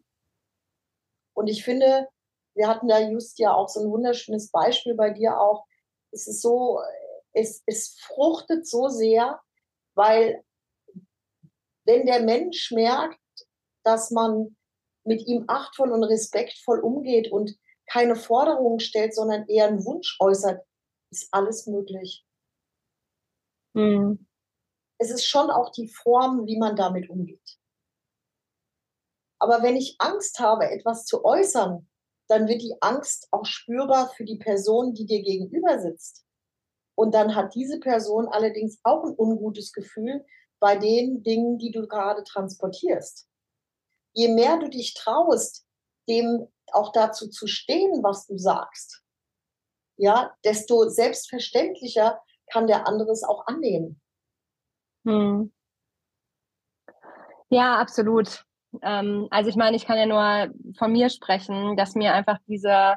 Und 1.35 1.48
ich 1.48 1.62
finde, 1.62 2.09
wir 2.54 2.68
hatten 2.68 2.88
da 2.88 2.98
just 3.00 3.38
ja 3.38 3.52
auch 3.52 3.68
so 3.68 3.80
ein 3.80 3.90
wunderschönes 3.90 4.50
Beispiel 4.50 4.94
bei 4.94 5.11
dir 5.11 5.38
auch. 5.38 5.66
Es 6.11 6.26
ist 6.26 6.40
so, 6.40 6.80
es, 7.35 7.62
es 7.66 7.98
fruchtet 8.00 8.66
so 8.66 8.88
sehr, 8.88 9.40
weil 9.94 10.42
wenn 11.85 12.07
der 12.07 12.22
Mensch 12.22 12.70
merkt, 12.70 13.20
dass 13.83 14.11
man 14.11 14.57
mit 15.04 15.26
ihm 15.26 15.44
achtvoll 15.48 15.92
und 15.92 16.02
respektvoll 16.02 16.80
umgeht 16.80 17.30
und 17.30 17.59
keine 17.87 18.16
Forderungen 18.16 18.81
stellt, 18.81 19.14
sondern 19.14 19.47
eher 19.49 19.67
einen 19.69 19.85
Wunsch 19.85 20.17
äußert, 20.21 20.65
ist 21.11 21.29
alles 21.33 21.67
möglich. 21.67 22.25
Mhm. 23.75 24.27
Es 24.98 25.11
ist 25.11 25.27
schon 25.27 25.50
auch 25.50 25.71
die 25.73 25.88
Form, 25.88 26.46
wie 26.46 26.58
man 26.58 26.77
damit 26.77 27.11
umgeht. 27.11 27.58
Aber 29.38 29.63
wenn 29.63 29.77
ich 29.77 29.96
Angst 29.98 30.38
habe, 30.38 30.71
etwas 30.71 31.04
zu 31.04 31.25
äußern, 31.25 31.88
dann 32.29 32.48
wird 32.48 32.63
die 32.63 32.77
Angst 32.81 33.29
auch 33.31 33.44
spürbar 33.44 34.08
für 34.17 34.25
die 34.25 34.38
Person, 34.38 34.94
die 34.94 35.04
dir 35.04 35.23
gegenüber 35.23 35.79
sitzt. 35.81 36.25
Und 36.96 37.15
dann 37.15 37.35
hat 37.35 37.54
diese 37.54 37.81
Person 37.81 38.29
allerdings 38.29 38.79
auch 38.85 39.04
ein 39.04 39.15
ungutes 39.17 39.73
Gefühl 39.73 40.25
bei 40.61 40.77
den 40.77 41.23
Dingen, 41.23 41.58
die 41.58 41.73
du 41.73 41.87
gerade 41.87 42.25
transportierst. 42.25 43.29
Je 44.15 44.29
mehr 44.29 44.58
du 44.58 44.71
dich 44.71 44.94
traust, 44.94 45.67
dem 46.08 46.46
auch 46.73 46.92
dazu 46.92 47.29
zu 47.29 47.46
stehen, 47.46 48.02
was 48.02 48.27
du 48.27 48.38
sagst, 48.38 49.02
ja, 49.96 50.33
desto 50.44 50.88
selbstverständlicher 50.88 52.21
kann 52.52 52.67
der 52.67 52.87
andere 52.87 53.12
es 53.12 53.23
auch 53.23 53.46
annehmen. 53.46 54.00
Hm. 55.06 55.52
Ja, 57.50 57.77
absolut. 57.77 58.44
Ähm, 58.83 59.29
also 59.31 59.50
ich 59.50 59.56
meine, 59.56 59.77
ich 59.77 59.87
kann 59.87 59.98
ja 59.98 60.06
nur 60.06 60.54
von 60.77 60.92
mir 60.92 61.08
sprechen, 61.08 61.77
dass 61.77 61.94
mir 61.94 62.15
einfach 62.15 62.38
diese, 62.46 62.94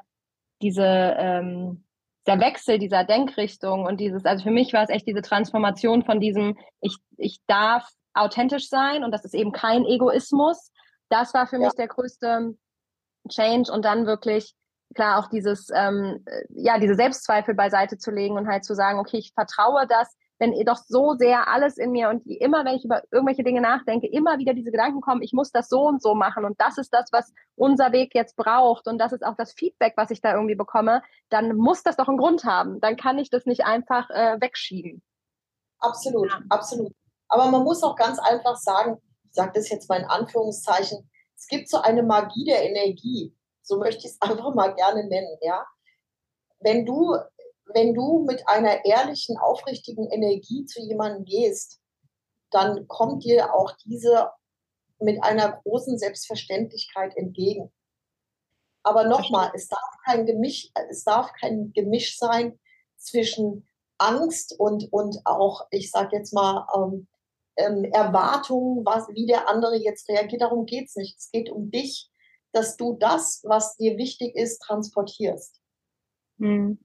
diese, 0.61 0.85
ähm, 0.85 1.85
der 2.25 2.39
Wechsel 2.39 2.79
dieser 2.79 3.03
Denkrichtung 3.03 3.85
und 3.85 3.99
dieses, 3.99 4.25
also 4.25 4.43
für 4.43 4.51
mich 4.51 4.73
war 4.73 4.83
es 4.83 4.89
echt 4.89 5.07
diese 5.07 5.21
Transformation 5.21 6.03
von 6.03 6.19
diesem, 6.19 6.57
ich, 6.81 6.97
ich 7.17 7.39
darf 7.47 7.87
authentisch 8.13 8.67
sein 8.67 9.03
und 9.03 9.11
das 9.11 9.23
ist 9.23 9.35
eben 9.35 9.51
kein 9.51 9.85
Egoismus. 9.85 10.71
Das 11.09 11.33
war 11.33 11.47
für 11.47 11.57
ja. 11.57 11.67
mich 11.67 11.73
der 11.73 11.87
größte 11.87 12.55
Change 13.29 13.71
und 13.71 13.85
dann 13.85 14.05
wirklich 14.05 14.53
klar 14.95 15.19
auch 15.19 15.29
dieses, 15.29 15.69
ähm, 15.73 16.23
ja, 16.49 16.79
diese 16.79 16.95
Selbstzweifel 16.95 17.53
beiseite 17.55 17.97
zu 17.97 18.11
legen 18.11 18.37
und 18.37 18.47
halt 18.47 18.63
zu 18.63 18.73
sagen, 18.73 18.99
okay, 18.99 19.17
ich 19.17 19.33
vertraue 19.33 19.85
das, 19.87 20.15
wenn 20.39 20.53
doch 20.65 20.77
so 20.77 21.15
sehr 21.15 21.47
alles 21.47 21.77
in 21.77 21.91
mir 21.91 22.09
und 22.09 22.25
immer, 22.27 22.63
wenn 22.63 22.75
ich 22.75 22.85
über 22.85 23.01
irgendwelche 23.11 23.43
Dinge 23.43 23.61
nachdenke, 23.61 24.07
immer 24.07 24.37
wieder 24.37 24.53
diese 24.53 24.71
Gedanken 24.71 25.01
kommen, 25.01 25.23
ich 25.23 25.33
muss 25.33 25.51
das 25.51 25.67
so 25.67 25.87
und 25.87 26.01
so 26.01 26.13
machen 26.13 26.45
und 26.45 26.59
das 26.61 26.77
ist 26.77 26.93
das, 26.93 27.09
was 27.11 27.33
unser 27.55 27.91
Weg 27.91 28.13
jetzt 28.13 28.35
braucht 28.35 28.87
und 28.87 28.99
das 28.99 29.13
ist 29.13 29.25
auch 29.25 29.35
das 29.35 29.53
Feedback, 29.53 29.93
was 29.97 30.11
ich 30.11 30.21
da 30.21 30.33
irgendwie 30.33 30.55
bekomme, 30.55 31.01
dann 31.29 31.55
muss 31.55 31.83
das 31.83 31.97
doch 31.97 32.07
einen 32.07 32.17
Grund 32.17 32.43
haben. 32.43 32.79
Dann 32.81 32.97
kann 32.97 33.17
ich 33.17 33.29
das 33.29 33.45
nicht 33.45 33.65
einfach 33.65 34.09
äh, 34.11 34.37
wegschieben. 34.39 35.01
Absolut, 35.79 36.29
ja. 36.29 36.41
absolut. 36.49 36.93
Aber 37.29 37.49
man 37.49 37.63
muss 37.63 37.83
auch 37.83 37.95
ganz 37.95 38.19
einfach 38.19 38.55
sagen, 38.57 39.01
ich 39.25 39.33
sage 39.33 39.51
das 39.55 39.69
jetzt 39.69 39.89
mal 39.89 39.99
in 39.99 40.05
Anführungszeichen, 40.05 41.09
es 41.37 41.47
gibt 41.47 41.69
so 41.69 41.77
eine 41.77 42.03
Magie 42.03 42.45
der 42.45 42.67
Energie. 42.69 43.35
So 43.61 43.77
möchte 43.77 44.07
ich 44.07 44.13
es 44.13 44.21
einfach 44.21 44.53
mal 44.53 44.73
gerne 44.75 45.05
nennen, 45.05 45.37
ja. 45.41 45.65
Wenn 46.59 46.85
du 46.85 47.15
wenn 47.73 47.93
du 47.93 48.23
mit 48.25 48.47
einer 48.47 48.85
ehrlichen, 48.85 49.37
aufrichtigen 49.37 50.09
Energie 50.09 50.65
zu 50.65 50.81
jemandem 50.81 51.25
gehst, 51.25 51.79
dann 52.49 52.87
kommt 52.87 53.23
dir 53.23 53.53
auch 53.53 53.73
diese 53.83 54.31
mit 54.99 55.21
einer 55.23 55.51
großen 55.51 55.97
Selbstverständlichkeit 55.97 57.15
entgegen. 57.17 57.71
Aber 58.83 59.03
nochmal, 59.03 59.51
es 59.53 59.67
darf 59.67 59.97
kein 60.05 60.25
Gemisch, 60.25 60.71
es 60.89 61.03
darf 61.03 61.33
kein 61.33 61.73
Gemisch 61.73 62.17
sein 62.17 62.57
zwischen 62.95 63.67
Angst 63.97 64.55
und, 64.57 64.91
und 64.91 65.19
auch, 65.25 65.67
ich 65.71 65.91
sage 65.91 66.15
jetzt 66.15 66.33
mal, 66.33 66.65
ähm, 66.75 67.07
ähm, 67.57 67.83
Erwartungen, 67.85 68.85
was, 68.85 69.07
wie 69.09 69.25
der 69.25 69.49
andere 69.49 69.75
jetzt 69.77 70.07
reagiert. 70.09 70.41
Darum 70.41 70.65
geht 70.65 70.87
es 70.87 70.95
nicht. 70.95 71.17
Es 71.17 71.31
geht 71.31 71.49
um 71.49 71.69
dich, 71.71 72.09
dass 72.51 72.77
du 72.77 72.97
das, 72.99 73.43
was 73.45 73.75
dir 73.77 73.97
wichtig 73.97 74.35
ist, 74.35 74.59
transportierst. 74.59 75.59
Hm. 76.39 76.79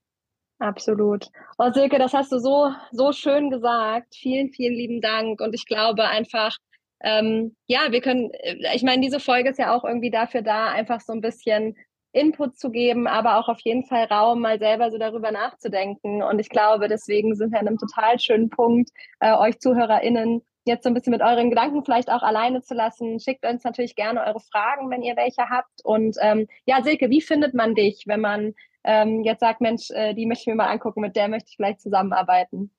Absolut. 0.59 1.29
Oh, 1.59 1.73
Silke, 1.73 1.99
das 1.99 2.15
hast 2.15 2.31
du 2.31 2.39
so, 2.39 2.73
so 2.93 3.11
schön 3.11 3.51
gesagt. 3.51 4.15
Vielen, 4.15 4.53
vielen 4.53 4.75
lieben 4.75 5.01
Dank. 5.01 5.41
Und 5.41 5.55
ich 5.55 5.67
glaube 5.67 6.05
einfach, 6.05 6.57
ähm, 7.03 7.57
ja, 7.67 7.91
wir 7.91 8.01
können, 8.01 8.31
äh, 8.31 8.75
ich 8.75 8.85
meine, 8.85 9.03
diese 9.03 9.19
Folge 9.19 9.51
ist 9.51 9.59
ja 9.59 9.75
auch 9.75 9.83
irgendwie 9.85 10.11
dafür 10.11 10.43
da, 10.43 10.67
einfach 10.69 11.01
so 11.01 11.13
ein 11.13 11.21
bisschen 11.21 11.77
Input 12.13 12.59
zu 12.59 12.71
geben, 12.71 13.09
aber 13.09 13.39
auch 13.39 13.49
auf 13.49 13.59
jeden 13.61 13.85
Fall 13.87 14.05
Raum, 14.05 14.41
mal 14.41 14.59
selber 14.61 14.91
so 14.93 14.99
darüber 14.99 15.33
nachzudenken. 15.33 16.23
Und 16.23 16.39
ich 16.39 16.49
glaube, 16.49 16.87
deswegen 16.87 17.35
sind 17.35 17.53
wir 17.53 17.59
an 17.59 17.67
einem 17.67 17.79
total 17.79 18.21
schönen 18.21 18.49
Punkt, 18.49 18.91
äh, 19.19 19.33
euch 19.35 19.59
ZuhörerInnen 19.59 20.43
jetzt 20.65 20.85
so 20.85 20.91
ein 20.91 20.95
bisschen 20.95 21.13
mit 21.13 21.23
euren 21.23 21.51
Gedanken 21.51 21.85
vielleicht 21.85 22.11
auch 22.11 22.23
alleine 22.23 22.63
zu 22.63 22.75
lassen. 22.75 23.19
Schickt 23.21 23.45
uns 23.45 23.65
natürlich 23.65 23.97
gerne 23.97 24.25
eure 24.25 24.41
Fragen, 24.41 24.91
wenn 24.91 25.03
ihr 25.03 25.17
welche 25.17 25.49
habt. 25.49 25.85
Und 25.85 26.17
ähm, 26.21 26.47
ja, 26.67 26.83
Silke, 26.83 27.11
wie 27.11 27.21
findet 27.21 27.55
man 27.55 27.75
dich, 27.75 28.05
wenn 28.07 28.21
man 28.21 28.55
ähm, 28.85 29.23
jetzt 29.23 29.41
sagt, 29.41 29.61
Mensch, 29.61 29.91
äh, 29.91 30.15
die 30.15 30.27
möchte 30.27 30.43
ich 30.43 30.47
mir 30.49 30.55
mal 30.55 30.71
angucken, 30.71 31.01
mit 31.01 31.17
der 31.17 31.29
möchte 31.29 31.51
ich 31.51 31.57
vielleicht 31.57 31.81
zusammenarbeiten? 31.81 32.71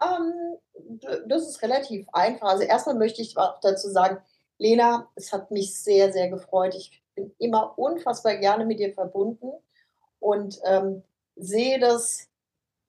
Um, 0.00 0.58
ähm, 0.80 1.00
das 1.26 1.48
ist 1.48 1.62
relativ 1.62 2.06
einfach. 2.12 2.48
Also 2.48 2.64
erstmal 2.64 2.96
möchte 2.96 3.22
ich 3.22 3.36
auch 3.36 3.60
dazu 3.60 3.88
sagen, 3.88 4.18
Lena, 4.58 5.08
es 5.14 5.32
hat 5.32 5.50
mich 5.50 5.80
sehr, 5.80 6.12
sehr 6.12 6.28
gefreut. 6.28 6.74
Ich 6.74 7.02
bin 7.14 7.34
immer 7.38 7.78
unfassbar 7.78 8.36
gerne 8.36 8.64
mit 8.64 8.78
dir 8.78 8.92
verbunden 8.92 9.52
und 10.18 10.60
ähm, 10.64 11.02
sehe 11.36 11.78
das, 11.78 12.28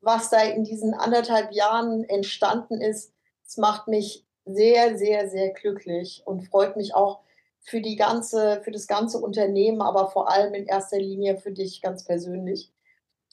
was 0.02 0.30
da 0.30 0.42
in 0.42 0.64
diesen 0.64 0.94
anderthalb 0.94 1.52
Jahren 1.52 2.04
entstanden 2.04 2.82
ist. 2.82 3.12
Es 3.54 3.58
macht 3.58 3.88
mich 3.88 4.26
sehr, 4.45 4.97
sehr, 4.97 5.30
sehr 5.30 5.51
glücklich 5.51 6.24
und 6.26 6.41
freut 6.41 6.76
mich 6.76 6.95
auch, 6.95 7.22
für 7.62 7.82
die 7.82 7.95
ganze, 7.95 8.62
für 8.64 8.72
das 8.72 8.88
ganze 8.88 9.20
Unternehmen, 9.20 9.82
aber 9.82 10.10
vor 10.10 10.30
allem 10.30 10.54
in 10.56 10.66
erster 10.66 10.97
Linie 10.97 11.38
für 11.38 11.51
dich 11.51 11.82
ganz 11.82 12.04
persönlich. 12.04 12.74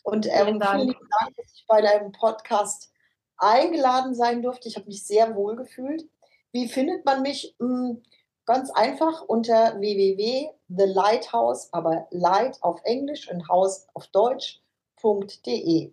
Und 0.05 0.27
ähm, 0.27 0.45
vielen, 0.45 0.61
Dank. 0.61 0.83
vielen 0.83 1.09
Dank, 1.21 1.37
dass 1.37 1.53
ich 1.55 1.64
bei 1.66 1.81
deinem 1.81 2.12
Podcast 2.12 2.93
eingeladen 3.39 4.14
sein 4.14 4.43
durfte. 4.43 4.68
Ich 4.68 4.77
habe 4.77 4.87
mich 4.87 5.05
sehr 5.05 5.35
wohl 5.35 5.57
gefühlt. 5.57 6.09
Wie 6.53 6.68
findet 6.68 7.05
man 7.07 7.23
mich? 7.23 7.57
Hm, 7.59 8.03
ganz 8.45 8.71
einfach 8.71 9.23
unter 9.23 9.81
www.thelighthouse, 9.81 11.73
aber 11.73 12.07
Light 12.11 12.62
auf 12.62 12.81
Englisch 12.85 13.31
und 13.31 13.49
Haus 13.49 13.89
auf 13.95 14.07
Deutsch.de. 14.09 15.93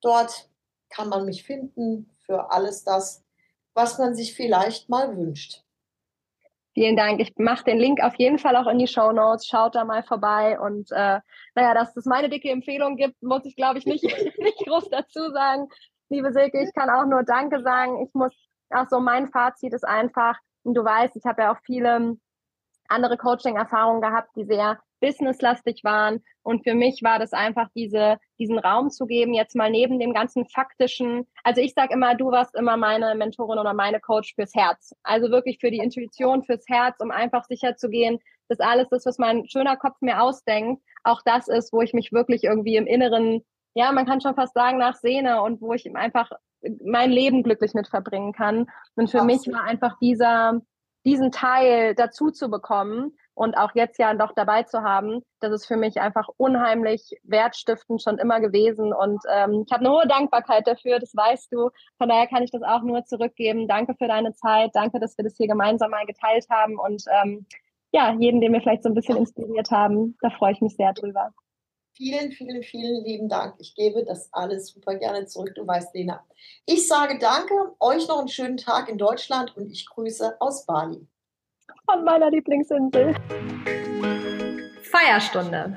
Dort 0.00 0.50
kann 0.90 1.08
man 1.08 1.24
mich 1.24 1.44
finden 1.44 2.10
für 2.26 2.50
alles 2.50 2.84
das, 2.84 3.23
was 3.74 3.98
man 3.98 4.14
sich 4.14 4.34
vielleicht 4.34 4.88
mal 4.88 5.16
wünscht. 5.16 5.64
Vielen 6.74 6.96
Dank. 6.96 7.20
Ich 7.20 7.32
mache 7.36 7.64
den 7.64 7.78
Link 7.78 8.02
auf 8.02 8.16
jeden 8.16 8.38
Fall 8.38 8.56
auch 8.56 8.66
in 8.66 8.78
die 8.78 8.88
Show 8.88 9.12
Notes. 9.12 9.46
Schaut 9.46 9.76
da 9.76 9.84
mal 9.84 10.02
vorbei. 10.02 10.58
Und 10.58 10.90
äh, 10.90 11.20
naja, 11.54 11.72
dass 11.72 11.96
es 11.96 12.04
meine 12.04 12.28
dicke 12.28 12.50
Empfehlung 12.50 12.96
gibt, 12.96 13.22
muss 13.22 13.44
ich, 13.44 13.54
glaube 13.54 13.78
ich, 13.78 13.86
nicht, 13.86 14.02
nicht 14.38 14.58
groß 14.58 14.88
dazu 14.90 15.30
sagen. 15.30 15.68
Liebe 16.08 16.32
Silke, 16.32 16.62
ich 16.62 16.74
kann 16.74 16.90
auch 16.90 17.06
nur 17.06 17.22
Danke 17.22 17.62
sagen. 17.62 18.04
Ich 18.04 18.12
muss, 18.12 18.32
auch 18.70 18.88
so 18.88 18.98
mein 18.98 19.28
Fazit 19.28 19.72
ist 19.72 19.86
einfach, 19.86 20.36
und 20.64 20.74
du 20.74 20.82
weißt, 20.82 21.14
ich 21.14 21.24
habe 21.24 21.42
ja 21.42 21.52
auch 21.52 21.58
viele 21.64 22.16
andere 22.88 23.16
Coaching-Erfahrungen 23.16 24.00
gehabt, 24.00 24.30
die 24.34 24.44
sehr 24.44 24.80
businesslastig 25.04 25.84
waren. 25.84 26.22
Und 26.42 26.64
für 26.64 26.74
mich 26.74 27.02
war 27.02 27.18
das 27.18 27.32
einfach 27.32 27.68
diese, 27.74 28.16
diesen 28.38 28.58
Raum 28.58 28.90
zu 28.90 29.04
geben, 29.06 29.34
jetzt 29.34 29.54
mal 29.54 29.70
neben 29.70 29.98
dem 29.98 30.14
ganzen 30.14 30.46
faktischen. 30.46 31.26
Also 31.42 31.60
ich 31.60 31.74
sage 31.74 31.92
immer, 31.92 32.14
du 32.14 32.30
warst 32.30 32.54
immer 32.54 32.78
meine 32.78 33.14
Mentorin 33.14 33.58
oder 33.58 33.74
meine 33.74 34.00
Coach 34.00 34.34
fürs 34.34 34.54
Herz. 34.54 34.94
Also 35.02 35.30
wirklich 35.30 35.58
für 35.60 35.70
die 35.70 35.78
Intuition, 35.78 36.42
fürs 36.42 36.64
Herz, 36.68 36.96
um 37.00 37.10
einfach 37.10 37.44
sicher 37.44 37.76
zu 37.76 37.90
gehen, 37.90 38.18
dass 38.48 38.60
alles 38.60 38.88
das, 38.88 39.04
was 39.04 39.18
mein 39.18 39.46
schöner 39.46 39.76
Kopf 39.76 39.96
mir 40.00 40.22
ausdenkt, 40.22 40.82
auch 41.02 41.20
das 41.24 41.48
ist, 41.48 41.72
wo 41.72 41.82
ich 41.82 41.92
mich 41.92 42.12
wirklich 42.12 42.44
irgendwie 42.44 42.76
im 42.76 42.86
Inneren, 42.86 43.44
ja, 43.74 43.92
man 43.92 44.06
kann 44.06 44.22
schon 44.22 44.34
fast 44.34 44.54
sagen, 44.54 44.78
nachsehne 44.78 45.42
und 45.42 45.60
wo 45.60 45.74
ich 45.74 45.94
einfach 45.94 46.30
mein 46.82 47.10
Leben 47.10 47.42
glücklich 47.42 47.74
mit 47.74 47.88
verbringen 47.88 48.32
kann. 48.32 48.66
Und 48.96 49.10
für 49.10 49.20
Absolut. 49.20 49.26
mich 49.26 49.54
war 49.54 49.64
einfach 49.64 49.98
dieser, 49.98 50.60
diesen 51.04 51.30
Teil 51.30 51.94
dazu 51.94 52.30
zu 52.30 52.48
bekommen, 52.48 53.16
und 53.34 53.56
auch 53.56 53.74
jetzt 53.74 53.98
ja 53.98 54.14
noch 54.14 54.32
dabei 54.32 54.62
zu 54.62 54.82
haben, 54.82 55.22
das 55.40 55.52
ist 55.52 55.66
für 55.66 55.76
mich 55.76 56.00
einfach 56.00 56.28
unheimlich 56.36 57.10
wertstiftend 57.24 58.00
schon 58.00 58.18
immer 58.18 58.40
gewesen. 58.40 58.92
Und 58.92 59.22
ähm, 59.30 59.64
ich 59.66 59.72
habe 59.72 59.84
eine 59.84 59.90
hohe 59.90 60.06
Dankbarkeit 60.06 60.66
dafür, 60.66 61.00
das 61.00 61.14
weißt 61.14 61.52
du. 61.52 61.70
Von 61.98 62.08
daher 62.08 62.28
kann 62.28 62.42
ich 62.42 62.52
das 62.52 62.62
auch 62.62 62.82
nur 62.82 63.04
zurückgeben. 63.04 63.66
Danke 63.66 63.94
für 63.98 64.06
deine 64.06 64.34
Zeit, 64.34 64.70
danke, 64.74 65.00
dass 65.00 65.18
wir 65.18 65.24
das 65.24 65.36
hier 65.36 65.48
gemeinsam 65.48 65.90
mal 65.90 66.06
geteilt 66.06 66.46
haben. 66.48 66.78
Und 66.78 67.04
ähm, 67.22 67.46
ja, 67.92 68.14
jeden, 68.18 68.40
den 68.40 68.52
wir 68.52 68.60
vielleicht 68.60 68.84
so 68.84 68.88
ein 68.88 68.94
bisschen 68.94 69.16
inspiriert 69.16 69.70
haben, 69.70 70.16
da 70.20 70.30
freue 70.30 70.52
ich 70.52 70.60
mich 70.60 70.76
sehr 70.76 70.92
drüber. 70.92 71.32
Vielen, 71.96 72.32
vielen, 72.32 72.62
vielen 72.64 73.04
lieben 73.04 73.28
Dank. 73.28 73.54
Ich 73.58 73.76
gebe 73.76 74.04
das 74.04 74.32
alles 74.32 74.68
super 74.68 74.96
gerne 74.96 75.26
zurück. 75.26 75.54
Du 75.54 75.64
weißt, 75.64 75.94
Lena. 75.94 76.24
Ich 76.66 76.88
sage 76.88 77.18
danke, 77.20 77.54
euch 77.78 78.08
noch 78.08 78.18
einen 78.18 78.28
schönen 78.28 78.56
Tag 78.56 78.88
in 78.88 78.98
Deutschland 78.98 79.56
und 79.56 79.70
ich 79.70 79.86
grüße 79.86 80.40
aus 80.40 80.66
Bali 80.66 81.06
von 81.86 82.04
meiner 82.04 82.30
Lieblingsinsel. 82.30 83.14
Feierstunde. 84.82 85.76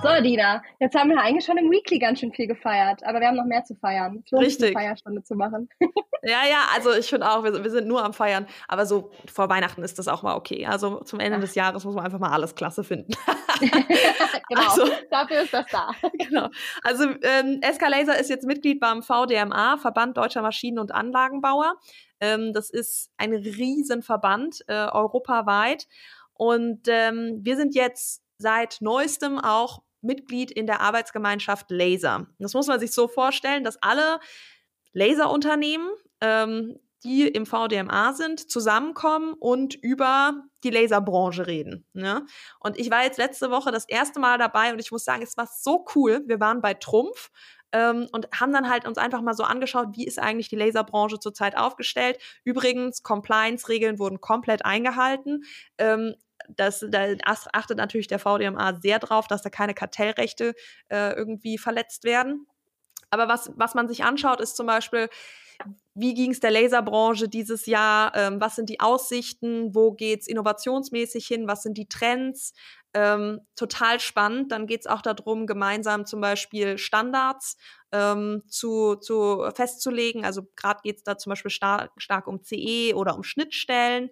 So, 0.00 0.22
Dina, 0.22 0.62
jetzt 0.78 0.94
haben 0.94 1.10
wir 1.10 1.18
eigentlich 1.18 1.44
schon 1.44 1.58
im 1.58 1.70
Weekly 1.70 1.98
ganz 1.98 2.20
schön 2.20 2.32
viel 2.32 2.46
gefeiert, 2.46 3.02
aber 3.04 3.20
wir 3.20 3.28
haben 3.28 3.36
noch 3.36 3.44
mehr 3.44 3.64
zu 3.64 3.74
feiern. 3.74 4.22
Es 4.24 4.30
lohnt 4.30 4.44
Richtig. 4.44 4.76
Eine 4.76 4.86
Feierstunde 4.86 5.22
zu 5.24 5.34
machen. 5.34 5.68
ja, 6.22 6.46
ja, 6.48 6.66
also 6.74 6.92
ich 6.92 7.08
finde 7.08 7.28
auch, 7.28 7.42
wir, 7.42 7.52
wir, 7.52 7.70
sind 7.70 7.88
nur 7.88 8.04
am 8.04 8.12
Feiern, 8.14 8.46
aber 8.68 8.86
so 8.86 9.10
vor 9.32 9.48
Weihnachten 9.48 9.82
ist 9.82 9.98
das 9.98 10.06
auch 10.06 10.22
mal 10.22 10.36
okay. 10.36 10.66
Also 10.66 11.00
zum 11.00 11.18
Ende 11.18 11.38
ja. 11.38 11.40
des 11.40 11.56
Jahres 11.56 11.84
muss 11.84 11.96
man 11.96 12.04
einfach 12.04 12.20
mal 12.20 12.30
alles 12.30 12.54
klasse 12.54 12.84
finden. 12.84 13.12
genau, 13.60 14.68
also, 14.68 14.88
dafür 15.10 15.42
ist 15.42 15.52
das 15.52 15.66
da. 15.72 15.90
genau. 16.12 16.48
Also 16.84 17.04
ähm, 17.22 17.60
SK 17.62 17.88
Laser 17.88 18.18
ist 18.20 18.30
jetzt 18.30 18.46
Mitglied 18.46 18.78
beim 18.78 19.02
VDMA, 19.02 19.78
Verband 19.78 20.16
Deutscher 20.16 20.42
Maschinen- 20.42 20.78
und 20.78 20.92
Anlagenbauer. 20.92 21.74
Ähm, 22.20 22.52
das 22.52 22.70
ist 22.70 23.10
ein 23.16 23.32
Riesenverband 23.32 24.64
äh, 24.66 24.88
europaweit. 24.90 25.86
Und 26.34 26.86
ähm, 26.88 27.40
wir 27.42 27.56
sind 27.56 27.74
jetzt 27.74 28.22
seit 28.38 28.78
neuestem 28.80 29.38
auch 29.38 29.82
Mitglied 30.00 30.50
in 30.50 30.66
der 30.66 30.80
Arbeitsgemeinschaft 30.80 31.70
Laser. 31.70 32.26
Das 32.38 32.54
muss 32.54 32.68
man 32.68 32.78
sich 32.78 32.92
so 32.92 33.08
vorstellen, 33.08 33.64
dass 33.64 33.82
alle 33.82 34.20
Laserunternehmen 34.92 35.88
ähm, 36.20 36.78
die 37.04 37.28
im 37.28 37.46
VDMA 37.46 38.12
sind, 38.12 38.50
zusammenkommen 38.50 39.34
und 39.34 39.74
über 39.74 40.42
die 40.64 40.70
Laserbranche 40.70 41.46
reden. 41.46 41.86
Ne? 41.92 42.26
Und 42.58 42.78
ich 42.78 42.90
war 42.90 43.04
jetzt 43.04 43.18
letzte 43.18 43.50
Woche 43.50 43.70
das 43.70 43.88
erste 43.88 44.18
Mal 44.18 44.38
dabei 44.38 44.72
und 44.72 44.80
ich 44.80 44.90
muss 44.90 45.04
sagen, 45.04 45.22
es 45.22 45.36
war 45.36 45.46
so 45.46 45.86
cool. 45.94 46.22
Wir 46.26 46.40
waren 46.40 46.60
bei 46.60 46.74
Trumpf 46.74 47.30
ähm, 47.72 48.08
und 48.12 48.28
haben 48.38 48.52
dann 48.52 48.68
halt 48.68 48.86
uns 48.86 48.98
einfach 48.98 49.20
mal 49.20 49.34
so 49.34 49.44
angeschaut, 49.44 49.88
wie 49.92 50.06
ist 50.06 50.18
eigentlich 50.18 50.48
die 50.48 50.56
Laserbranche 50.56 51.18
zurzeit 51.18 51.56
aufgestellt. 51.56 52.18
Übrigens, 52.44 53.02
Compliance-Regeln 53.02 53.98
wurden 53.98 54.20
komplett 54.20 54.64
eingehalten. 54.64 55.44
Ähm, 55.78 56.14
das, 56.48 56.84
da 56.88 57.06
achtet 57.24 57.76
natürlich 57.76 58.06
der 58.06 58.18
VDMA 58.18 58.78
sehr 58.80 58.98
drauf, 58.98 59.26
dass 59.26 59.42
da 59.42 59.50
keine 59.50 59.74
Kartellrechte 59.74 60.54
äh, 60.88 61.12
irgendwie 61.12 61.58
verletzt 61.58 62.04
werden. 62.04 62.46
Aber 63.10 63.28
was, 63.28 63.50
was 63.56 63.74
man 63.74 63.88
sich 63.88 64.04
anschaut, 64.04 64.40
ist 64.40 64.56
zum 64.56 64.66
Beispiel, 64.66 65.08
wie 65.94 66.14
ging 66.14 66.30
es 66.30 66.40
der 66.40 66.52
Laserbranche 66.52 67.28
dieses 67.28 67.66
Jahr? 67.66 68.14
Ähm, 68.14 68.40
was 68.40 68.54
sind 68.54 68.68
die 68.68 68.80
Aussichten? 68.80 69.74
Wo 69.74 69.92
geht 69.92 70.20
es 70.20 70.28
innovationsmäßig 70.28 71.26
hin? 71.26 71.48
Was 71.48 71.62
sind 71.62 71.76
die 71.76 71.88
Trends? 71.88 72.54
Ähm, 72.94 73.40
total 73.54 74.00
spannend. 74.00 74.50
Dann 74.50 74.66
geht 74.66 74.80
es 74.80 74.86
auch 74.86 75.02
darum, 75.02 75.46
gemeinsam 75.46 76.06
zum 76.06 76.20
Beispiel 76.20 76.78
Standards 76.78 77.56
ähm, 77.92 78.42
zu, 78.48 78.96
zu 78.96 79.48
festzulegen. 79.54 80.24
Also 80.24 80.42
gerade 80.56 80.80
geht 80.82 80.96
es 80.98 81.04
da 81.04 81.18
zum 81.18 81.30
Beispiel 81.30 81.50
stark, 81.50 81.90
stark 81.98 82.26
um 82.26 82.42
CE 82.42 82.94
oder 82.94 83.14
um 83.14 83.22
Schnittstellen. 83.22 84.10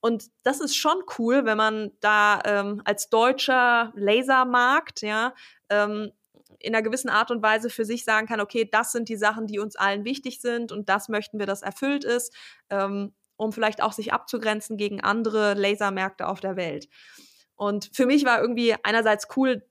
Und 0.00 0.26
das 0.44 0.60
ist 0.60 0.76
schon 0.76 1.02
cool, 1.18 1.44
wenn 1.44 1.56
man 1.56 1.90
da 2.00 2.40
ähm, 2.44 2.82
als 2.84 3.08
deutscher 3.08 3.92
Lasermarkt 3.96 5.02
ja 5.02 5.34
ähm, 5.70 6.12
in 6.60 6.74
einer 6.74 6.82
gewissen 6.82 7.08
Art 7.08 7.30
und 7.30 7.42
Weise 7.42 7.70
für 7.70 7.84
sich 7.84 8.04
sagen 8.04 8.26
kann, 8.26 8.40
okay, 8.40 8.68
das 8.70 8.92
sind 8.92 9.08
die 9.08 9.16
Sachen, 9.16 9.46
die 9.46 9.58
uns 9.58 9.76
allen 9.76 10.04
wichtig 10.04 10.40
sind 10.40 10.72
und 10.72 10.88
das 10.88 11.08
möchten 11.08 11.38
wir, 11.38 11.46
dass 11.46 11.62
erfüllt 11.62 12.04
ist, 12.04 12.34
ähm, 12.70 13.14
um 13.36 13.52
vielleicht 13.52 13.82
auch 13.82 13.92
sich 13.92 14.12
abzugrenzen 14.12 14.76
gegen 14.76 15.00
andere 15.00 15.54
Lasermärkte 15.54 16.26
auf 16.26 16.40
der 16.40 16.56
Welt. 16.56 16.88
Und 17.58 17.90
für 17.92 18.06
mich 18.06 18.24
war 18.24 18.40
irgendwie 18.40 18.74
einerseits 18.82 19.28
cool, 19.36 19.62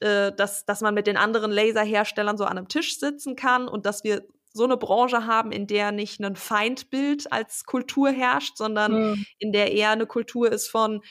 äh, 0.00 0.32
dass, 0.32 0.64
dass 0.64 0.80
man 0.80 0.94
mit 0.94 1.06
den 1.06 1.16
anderen 1.18 1.50
Laserherstellern 1.50 2.38
so 2.38 2.44
an 2.44 2.56
einem 2.56 2.68
Tisch 2.68 2.98
sitzen 2.98 3.36
kann 3.36 3.68
und 3.68 3.84
dass 3.84 4.04
wir 4.04 4.22
so 4.52 4.64
eine 4.64 4.76
Branche 4.76 5.26
haben, 5.26 5.50
in 5.50 5.66
der 5.66 5.92
nicht 5.92 6.20
ein 6.20 6.36
Feindbild 6.36 7.32
als 7.32 7.64
Kultur 7.64 8.10
herrscht, 8.10 8.56
sondern 8.56 9.10
mhm. 9.10 9.26
in 9.38 9.52
der 9.52 9.72
eher 9.72 9.90
eine 9.90 10.06
Kultur 10.06 10.50
ist 10.50 10.68
von, 10.68 11.02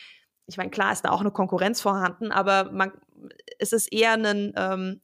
ich 0.48 0.56
meine, 0.58 0.72
klar 0.72 0.94
ist 0.94 1.04
da 1.04 1.12
auch 1.12 1.20
eine 1.20 1.32
Konkurrenz 1.32 1.82
vorhanden, 1.82 2.32
aber 2.32 2.72
man, 2.72 2.94
es 3.60 3.74
ist 3.74 3.92
eher 3.92 4.14
ein 4.14 4.54
ähm, 4.56 5.02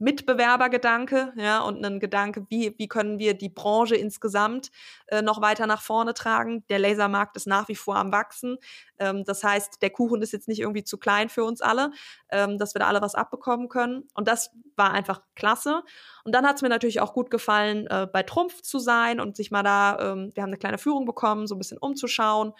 Mitbewerbergedanke, 0.00 1.32
ja, 1.36 1.60
und 1.60 1.84
ein 1.84 2.00
Gedanke, 2.00 2.46
wie, 2.48 2.74
wie 2.78 2.88
können 2.88 3.18
wir 3.18 3.34
die 3.34 3.50
Branche 3.50 3.96
insgesamt 3.96 4.70
äh, 5.08 5.20
noch 5.20 5.42
weiter 5.42 5.66
nach 5.66 5.82
vorne 5.82 6.14
tragen. 6.14 6.64
Der 6.68 6.78
Lasermarkt 6.78 7.36
ist 7.36 7.46
nach 7.46 7.68
wie 7.68 7.76
vor 7.76 7.96
am 7.96 8.10
Wachsen. 8.10 8.56
Ähm, 8.98 9.24
das 9.24 9.44
heißt, 9.44 9.82
der 9.82 9.90
Kuchen 9.90 10.22
ist 10.22 10.32
jetzt 10.32 10.48
nicht 10.48 10.60
irgendwie 10.60 10.84
zu 10.84 10.96
klein 10.96 11.28
für 11.28 11.44
uns 11.44 11.60
alle, 11.60 11.92
ähm, 12.30 12.56
dass 12.56 12.74
wir 12.74 12.80
da 12.80 12.88
alle 12.88 13.02
was 13.02 13.14
abbekommen 13.14 13.68
können. 13.68 14.08
Und 14.14 14.26
das 14.26 14.50
war 14.74 14.92
einfach 14.92 15.20
klasse. 15.36 15.82
Und 16.24 16.34
dann 16.34 16.46
hat 16.46 16.56
es 16.56 16.62
mir 16.62 16.70
natürlich 16.70 17.00
auch 17.00 17.12
gut 17.12 17.30
gefallen, 17.30 17.86
äh, 17.88 18.08
bei 18.10 18.22
Trumpf 18.22 18.62
zu 18.62 18.78
sein 18.78 19.20
und 19.20 19.36
sich 19.36 19.50
mal 19.50 19.62
da, 19.62 19.98
ähm, 20.00 20.30
wir 20.34 20.42
haben 20.42 20.50
eine 20.50 20.58
kleine 20.58 20.78
Führung 20.78 21.04
bekommen, 21.04 21.46
so 21.46 21.54
ein 21.54 21.58
bisschen 21.58 21.78
umzuschauen. 21.78 22.54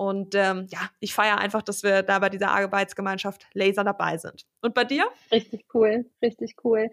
Und 0.00 0.34
ähm, 0.34 0.66
ja, 0.70 0.78
ich 1.00 1.12
feiere 1.12 1.36
einfach, 1.36 1.60
dass 1.60 1.82
wir 1.82 2.02
da 2.02 2.20
bei 2.20 2.30
dieser 2.30 2.52
Arbeitsgemeinschaft 2.52 3.46
Laser 3.52 3.84
dabei 3.84 4.16
sind. 4.16 4.46
Und 4.62 4.72
bei 4.72 4.84
dir? 4.84 5.04
Richtig 5.30 5.66
cool, 5.74 6.06
richtig 6.22 6.54
cool. 6.64 6.88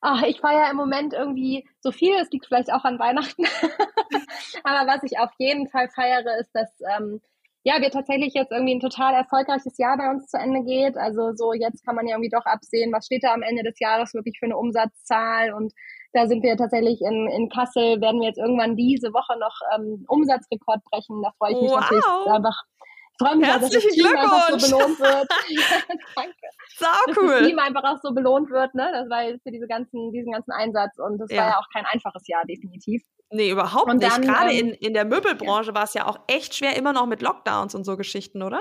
Ach, 0.00 0.22
ich 0.22 0.38
feiere 0.38 0.70
im 0.70 0.76
Moment 0.76 1.14
irgendwie 1.14 1.66
so 1.80 1.90
viel, 1.90 2.14
es 2.14 2.30
liegt 2.30 2.46
vielleicht 2.46 2.72
auch 2.72 2.84
an 2.84 3.00
Weihnachten. 3.00 3.42
Aber 4.62 4.88
was 4.88 5.02
ich 5.02 5.18
auf 5.18 5.32
jeden 5.36 5.68
Fall 5.68 5.88
feiere, 5.88 6.38
ist, 6.38 6.52
dass 6.54 6.70
ähm, 6.96 7.20
ja, 7.64 7.80
wir 7.80 7.90
tatsächlich 7.90 8.34
jetzt 8.34 8.52
irgendwie 8.52 8.76
ein 8.76 8.80
total 8.80 9.14
erfolgreiches 9.14 9.76
Jahr 9.76 9.96
bei 9.96 10.08
uns 10.08 10.28
zu 10.28 10.38
Ende 10.38 10.62
geht. 10.62 10.96
Also 10.96 11.32
so 11.34 11.54
jetzt 11.54 11.84
kann 11.84 11.96
man 11.96 12.06
ja 12.06 12.14
irgendwie 12.14 12.30
doch 12.30 12.46
absehen, 12.46 12.92
was 12.92 13.06
steht 13.06 13.24
da 13.24 13.34
am 13.34 13.42
Ende 13.42 13.64
des 13.64 13.80
Jahres 13.80 14.14
wirklich 14.14 14.38
für 14.38 14.46
eine 14.46 14.56
Umsatzzahl 14.56 15.52
und 15.54 15.72
da 16.14 16.26
sind 16.28 16.42
wir 16.42 16.56
tatsächlich 16.56 17.00
in, 17.02 17.28
in 17.28 17.48
Kassel, 17.48 18.00
werden 18.00 18.20
wir 18.20 18.28
jetzt 18.28 18.38
irgendwann 18.38 18.76
diese 18.76 19.12
Woche 19.12 19.36
noch 19.38 19.54
ähm, 19.74 20.04
Umsatzrekord 20.08 20.82
brechen. 20.84 21.20
Da 21.22 21.32
freue 21.38 21.52
ich 21.52 21.60
mich 21.60 21.70
wow. 21.70 21.80
natürlich 21.80 22.04
einfach. 22.26 22.62
Freue 23.20 23.36
mich, 23.36 23.48
dass 23.48 23.70
das 23.70 23.86
Team 23.86 24.06
einfach 24.06 24.50
so 24.50 24.70
belohnt 24.70 24.98
wird. 24.98 25.28
Danke. 26.16 26.34
Sau 26.76 26.86
cool. 27.08 27.14
Dass 27.14 27.38
das 27.40 27.48
Team 27.48 27.58
einfach 27.58 27.84
auch 27.84 27.98
so 28.02 28.12
belohnt 28.12 28.50
wird, 28.50 28.74
ne? 28.74 28.90
Das 28.92 29.08
war 29.10 29.22
für 29.42 29.50
diese 29.50 29.66
ganzen, 29.66 30.12
diesen 30.12 30.32
ganzen 30.32 30.52
Einsatz 30.52 30.98
und 30.98 31.18
das 31.18 31.30
ja. 31.30 31.42
war 31.42 31.48
ja 31.50 31.58
auch 31.58 31.68
kein 31.72 31.84
einfaches 31.86 32.26
Jahr, 32.26 32.44
definitiv. 32.44 33.02
Nee, 33.30 33.50
überhaupt 33.50 33.88
und 33.88 33.98
nicht. 33.98 34.22
Gerade 34.22 34.52
ähm, 34.52 34.68
in, 34.68 34.74
in 34.74 34.94
der 34.94 35.04
Möbelbranche 35.04 35.70
ja. 35.70 35.74
war 35.74 35.84
es 35.84 35.94
ja 35.94 36.06
auch 36.06 36.18
echt 36.28 36.54
schwer, 36.54 36.76
immer 36.76 36.92
noch 36.92 37.06
mit 37.06 37.22
Lockdowns 37.22 37.74
und 37.74 37.84
so 37.84 37.96
Geschichten, 37.96 38.42
oder? 38.42 38.60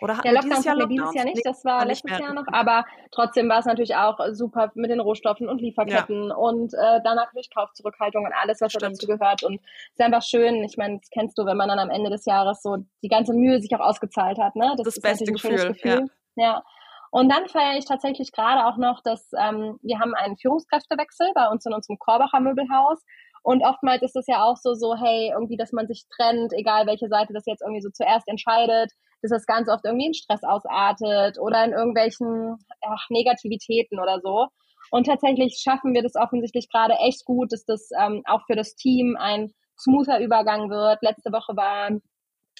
Oder 0.00 0.16
hatten 0.16 0.22
der 0.22 0.32
Lockdown 0.34 0.50
dieses 0.50 0.64
Jahr, 0.64 0.76
hatten 0.76 0.90
wir 0.90 0.96
dieses 0.96 1.14
Jahr 1.14 1.24
nicht, 1.24 1.46
das 1.46 1.64
war 1.64 1.84
letztes 1.84 2.18
Jahr 2.18 2.32
noch, 2.32 2.46
aber 2.52 2.84
trotzdem 3.10 3.48
war 3.48 3.58
es 3.58 3.66
natürlich 3.66 3.96
auch 3.96 4.18
super 4.30 4.70
mit 4.74 4.90
den 4.90 5.00
Rohstoffen 5.00 5.48
und 5.48 5.60
Lieferketten 5.60 6.28
ja. 6.28 6.34
und 6.36 6.72
äh, 6.74 7.02
dann 7.02 7.16
natürlich 7.16 7.50
Kaufzurückhaltung 7.52 8.24
und 8.24 8.32
alles, 8.32 8.60
was 8.60 8.72
dazu 8.74 9.06
gehört. 9.06 9.42
Und 9.42 9.56
es 9.56 9.98
ist 9.98 10.00
einfach 10.00 10.22
schön, 10.22 10.62
ich 10.62 10.76
meine, 10.76 10.98
das 10.98 11.10
kennst 11.10 11.36
du, 11.36 11.46
wenn 11.46 11.56
man 11.56 11.68
dann 11.68 11.80
am 11.80 11.90
Ende 11.90 12.10
des 12.10 12.26
Jahres 12.26 12.62
so 12.62 12.76
die 13.02 13.08
ganze 13.08 13.34
Mühe 13.34 13.60
sich 13.60 13.74
auch 13.74 13.80
ausgezahlt 13.80 14.38
hat. 14.38 14.54
Ne? 14.54 14.72
Das, 14.76 14.84
das 14.84 14.96
ist 14.98 15.02
beste 15.02 15.32
Gefühl. 15.32 15.68
Gefühl. 15.68 16.06
Ja. 16.36 16.44
ja. 16.44 16.62
Und 17.10 17.30
dann 17.30 17.48
feiere 17.48 17.78
ich 17.78 17.86
tatsächlich 17.86 18.32
gerade 18.32 18.66
auch 18.66 18.76
noch, 18.76 19.02
dass 19.02 19.30
ähm, 19.32 19.78
wir 19.82 19.98
haben 19.98 20.14
einen 20.14 20.36
Führungskräftewechsel 20.36 21.32
bei 21.34 21.48
uns 21.48 21.64
in 21.64 21.72
unserem 21.72 21.98
Korbacher 21.98 22.40
Möbelhaus. 22.40 23.02
Und 23.42 23.64
oftmals 23.64 24.02
ist 24.02 24.16
es 24.16 24.26
ja 24.26 24.44
auch 24.44 24.56
so, 24.56 24.74
so, 24.74 24.94
hey, 24.96 25.30
irgendwie, 25.32 25.56
dass 25.56 25.72
man 25.72 25.86
sich 25.86 26.04
trennt, 26.16 26.52
egal 26.52 26.86
welche 26.86 27.08
Seite 27.08 27.32
das 27.32 27.46
jetzt 27.46 27.62
irgendwie 27.62 27.82
so 27.82 27.90
zuerst 27.90 28.28
entscheidet 28.28 28.92
dass 29.22 29.30
das 29.30 29.46
ganz 29.46 29.68
oft 29.68 29.84
irgendwie 29.84 30.06
in 30.06 30.14
Stress 30.14 30.42
ausartet 30.42 31.38
oder 31.38 31.64
in 31.64 31.72
irgendwelchen 31.72 32.56
ach, 32.82 33.06
Negativitäten 33.10 33.98
oder 33.98 34.20
so. 34.20 34.46
Und 34.90 35.06
tatsächlich 35.06 35.60
schaffen 35.62 35.92
wir 35.92 36.02
das 36.02 36.14
offensichtlich 36.14 36.68
gerade 36.70 36.94
echt 36.94 37.24
gut, 37.24 37.52
dass 37.52 37.64
das 37.64 37.90
ähm, 37.98 38.22
auch 38.26 38.42
für 38.46 38.56
das 38.56 38.74
Team 38.74 39.16
ein 39.18 39.52
smoother 39.78 40.20
Übergang 40.20 40.70
wird. 40.70 41.02
Letzte 41.02 41.30
Woche 41.32 41.56
war 41.56 41.90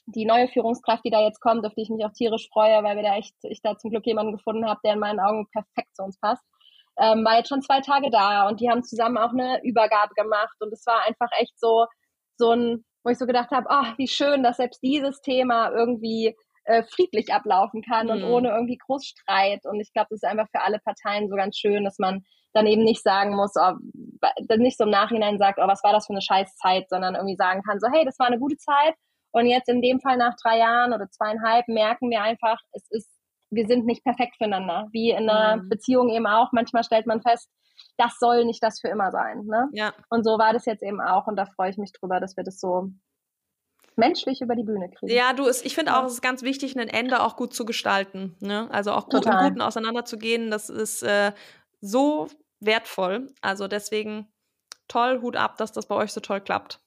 die 0.07 0.27
neue 0.27 0.49
Führungskraft, 0.49 1.05
die 1.05 1.11
da 1.11 1.21
jetzt 1.21 1.41
kommt, 1.41 1.67
auf 1.67 1.75
die 1.75 1.83
ich 1.83 1.91
mich 1.91 2.05
auch 2.05 2.13
tierisch 2.13 2.49
freue, 2.53 2.83
weil 2.83 2.97
wir 2.97 3.03
da 3.03 3.17
echt, 3.17 3.35
ich 3.43 3.61
da 3.63 3.77
zum 3.79 3.91
Glück 3.91 4.07
jemanden 4.07 4.33
gefunden 4.33 4.67
habe, 4.67 4.81
der 4.85 4.95
in 4.95 5.01
meinen 5.01 5.21
Augen 5.21 5.47
perfekt 5.53 5.95
zu 5.95 6.03
uns 6.03 6.19
passt, 6.19 6.43
ähm, 6.99 7.25
war 7.25 7.39
jetzt 7.39 7.49
schon 7.49 7.63
zwei 7.63 7.81
Tage 7.81 8.11
da 8.11 8.49
und 8.49 8.61
die 8.61 8.69
haben 8.71 8.83
zusammen 8.83 9.19
auch 9.19 9.31
eine 9.31 9.61
Übergabe 9.63 10.15
gemacht 10.15 10.57
und 10.61 10.73
es 10.73 10.85
war 10.87 11.07
einfach 11.07 11.29
echt 11.39 11.59
so, 11.59 11.87
so 12.37 12.53
ein, 12.53 12.85
wo 13.05 13.11
ich 13.11 13.19
so 13.19 13.27
gedacht 13.27 13.51
habe, 13.51 13.67
ach, 13.71 13.97
wie 13.99 14.09
schön, 14.09 14.43
dass 14.43 14.57
selbst 14.57 14.83
dieses 14.83 15.21
Thema 15.21 15.71
irgendwie 15.71 16.37
äh, 16.65 16.83
friedlich 16.83 17.33
ablaufen 17.33 17.83
kann 17.83 18.07
mhm. 18.07 18.13
und 18.13 18.25
ohne 18.25 18.49
irgendwie 18.51 18.77
Großstreit. 18.77 19.65
Und 19.65 19.81
ich 19.81 19.93
glaube, 19.93 20.09
das 20.11 20.23
ist 20.23 20.29
einfach 20.29 20.49
für 20.55 20.63
alle 20.63 20.79
Parteien 20.81 21.29
so 21.29 21.37
ganz 21.37 21.57
schön, 21.57 21.85
dass 21.85 21.99
man 21.99 22.23
dann 22.53 22.67
eben 22.67 22.85
nicht 22.85 23.03
sagen 23.03 23.35
muss, 23.35 23.53
oh, 23.57 23.75
nicht 24.57 24.77
so 24.77 24.85
im 24.85 24.91
Nachhinein 24.91 25.39
sagt, 25.39 25.59
oh, 25.63 25.67
was 25.67 25.83
war 25.83 25.93
das 25.93 26.07
für 26.07 26.13
eine 26.13 26.23
Scheißzeit, 26.23 26.89
sondern 26.89 27.15
irgendwie 27.15 27.37
sagen 27.37 27.63
kann, 27.63 27.79
so, 27.81 27.89
hey, 27.93 28.05
das 28.05 28.19
war 28.19 28.27
eine 28.27 28.39
gute 28.39 28.57
Zeit. 28.57 28.95
Und 29.33 29.47
jetzt 29.47 29.69
in 29.69 29.83
dem 29.83 30.01
Fall 30.01 30.17
nach 30.17 30.35
drei 30.43 30.59
Jahren 30.59 30.93
oder 30.93 31.09
zweieinhalb 31.11 31.69
merken 31.69 32.11
wir 32.11 32.23
einfach, 32.23 32.59
es 32.73 32.87
ist, 32.91 33.11
wir 33.51 33.67
sind 33.67 33.87
nicht 33.87 34.05
perfekt 34.05 34.37
füreinander. 34.37 34.89
Wie 34.93 35.11
in 35.11 35.29
einer 35.29 35.63
mhm. 35.63 35.69
Beziehung 35.69 36.11
eben 36.11 36.27
auch. 36.27 36.53
Manchmal 36.53 36.85
stellt 36.85 37.07
man 37.07 37.23
fest, 37.23 37.51
das 37.97 38.19
soll 38.19 38.45
nicht 38.45 38.63
das 38.63 38.81
für 38.81 38.89
immer 38.89 39.11
sein. 39.11 39.45
Ne? 39.45 39.69
Ja. 39.73 39.93
Und 40.11 40.25
so 40.25 40.39
war 40.39 40.53
das 40.53 40.67
jetzt 40.67 40.83
eben 40.83 41.01
auch. 41.01 41.27
Und 41.27 41.37
da 41.37 41.47
freue 41.47 41.71
ich 41.71 41.79
mich 41.79 41.93
drüber, 41.93 42.21
dass 42.21 42.37
wir 42.37 42.45
das 42.45 42.61
so 42.61 42.91
menschlich 43.97 44.41
über 44.41 44.55
die 44.55 44.63
Bühne 44.63 44.91
kriegen. 44.91 45.13
Ja, 45.13 45.33
du, 45.33 45.49
ich 45.49 45.75
finde 45.75 45.97
auch, 45.97 46.05
es 46.05 46.15
ist 46.15 46.23
ganz 46.23 46.43
wichtig, 46.43 46.77
ein 46.77 46.89
Ende 46.89 47.21
auch 47.21 47.37
gut 47.37 47.53
zu 47.53 47.65
gestalten. 47.65 48.37
Ne? 48.41 48.69
Also 48.71 48.93
auch 48.93 49.05
gut 49.05 49.25
Total. 49.25 49.41
im 49.41 49.49
Guten 49.49 49.63
auseinanderzugehen, 49.63 50.51
das 50.51 50.71
ist 50.71 51.03
äh, 51.03 51.33
so 51.81 52.29
wertvoll. 52.61 53.33
Also 53.41 53.67
deswegen 53.67 54.29
toll, 54.87 55.21
Hut 55.21 55.37
ab, 55.37 55.57
dass 55.57 55.73
das 55.73 55.87
bei 55.87 55.97
euch 55.97 56.13
so 56.13 56.21
toll 56.21 56.41
klappt. 56.41 56.81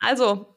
Also, 0.00 0.53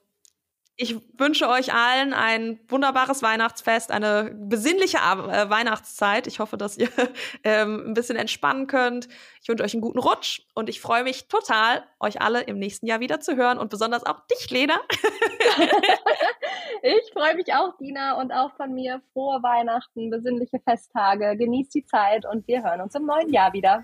ich 0.79 0.95
wünsche 1.17 1.49
euch 1.49 1.73
allen 1.73 2.13
ein 2.13 2.59
wunderbares 2.67 3.23
Weihnachtsfest, 3.23 3.91
eine 3.91 4.31
besinnliche 4.35 4.97
äh, 4.97 5.49
Weihnachtszeit. 5.49 6.27
Ich 6.27 6.39
hoffe, 6.39 6.55
dass 6.55 6.77
ihr 6.77 6.89
ähm, 7.43 7.87
ein 7.87 7.93
bisschen 7.95 8.15
entspannen 8.15 8.67
könnt. 8.67 9.07
Ich 9.41 9.49
wünsche 9.49 9.63
euch 9.63 9.73
einen 9.73 9.81
guten 9.81 9.97
Rutsch 9.97 10.41
und 10.53 10.69
ich 10.69 10.79
freue 10.79 11.03
mich 11.03 11.27
total, 11.29 11.83
euch 11.99 12.21
alle 12.21 12.41
im 12.41 12.59
nächsten 12.59 12.85
Jahr 12.85 12.99
wieder 12.99 13.19
zu 13.19 13.35
hören 13.35 13.57
und 13.57 13.71
besonders 13.71 14.05
auch 14.05 14.19
dich, 14.27 14.51
Lena. 14.51 14.75
ich 16.83 17.11
freue 17.11 17.35
mich 17.35 17.51
auch, 17.55 17.75
Dina, 17.77 18.21
und 18.21 18.31
auch 18.31 18.55
von 18.55 18.71
mir 18.75 19.01
frohe 19.13 19.41
Weihnachten, 19.41 20.11
besinnliche 20.11 20.59
Festtage. 20.59 21.35
Genießt 21.37 21.73
die 21.73 21.85
Zeit 21.85 22.23
und 22.31 22.47
wir 22.47 22.63
hören 22.63 22.81
uns 22.81 22.93
im 22.93 23.07
neuen 23.07 23.33
Jahr 23.33 23.51
wieder. 23.51 23.83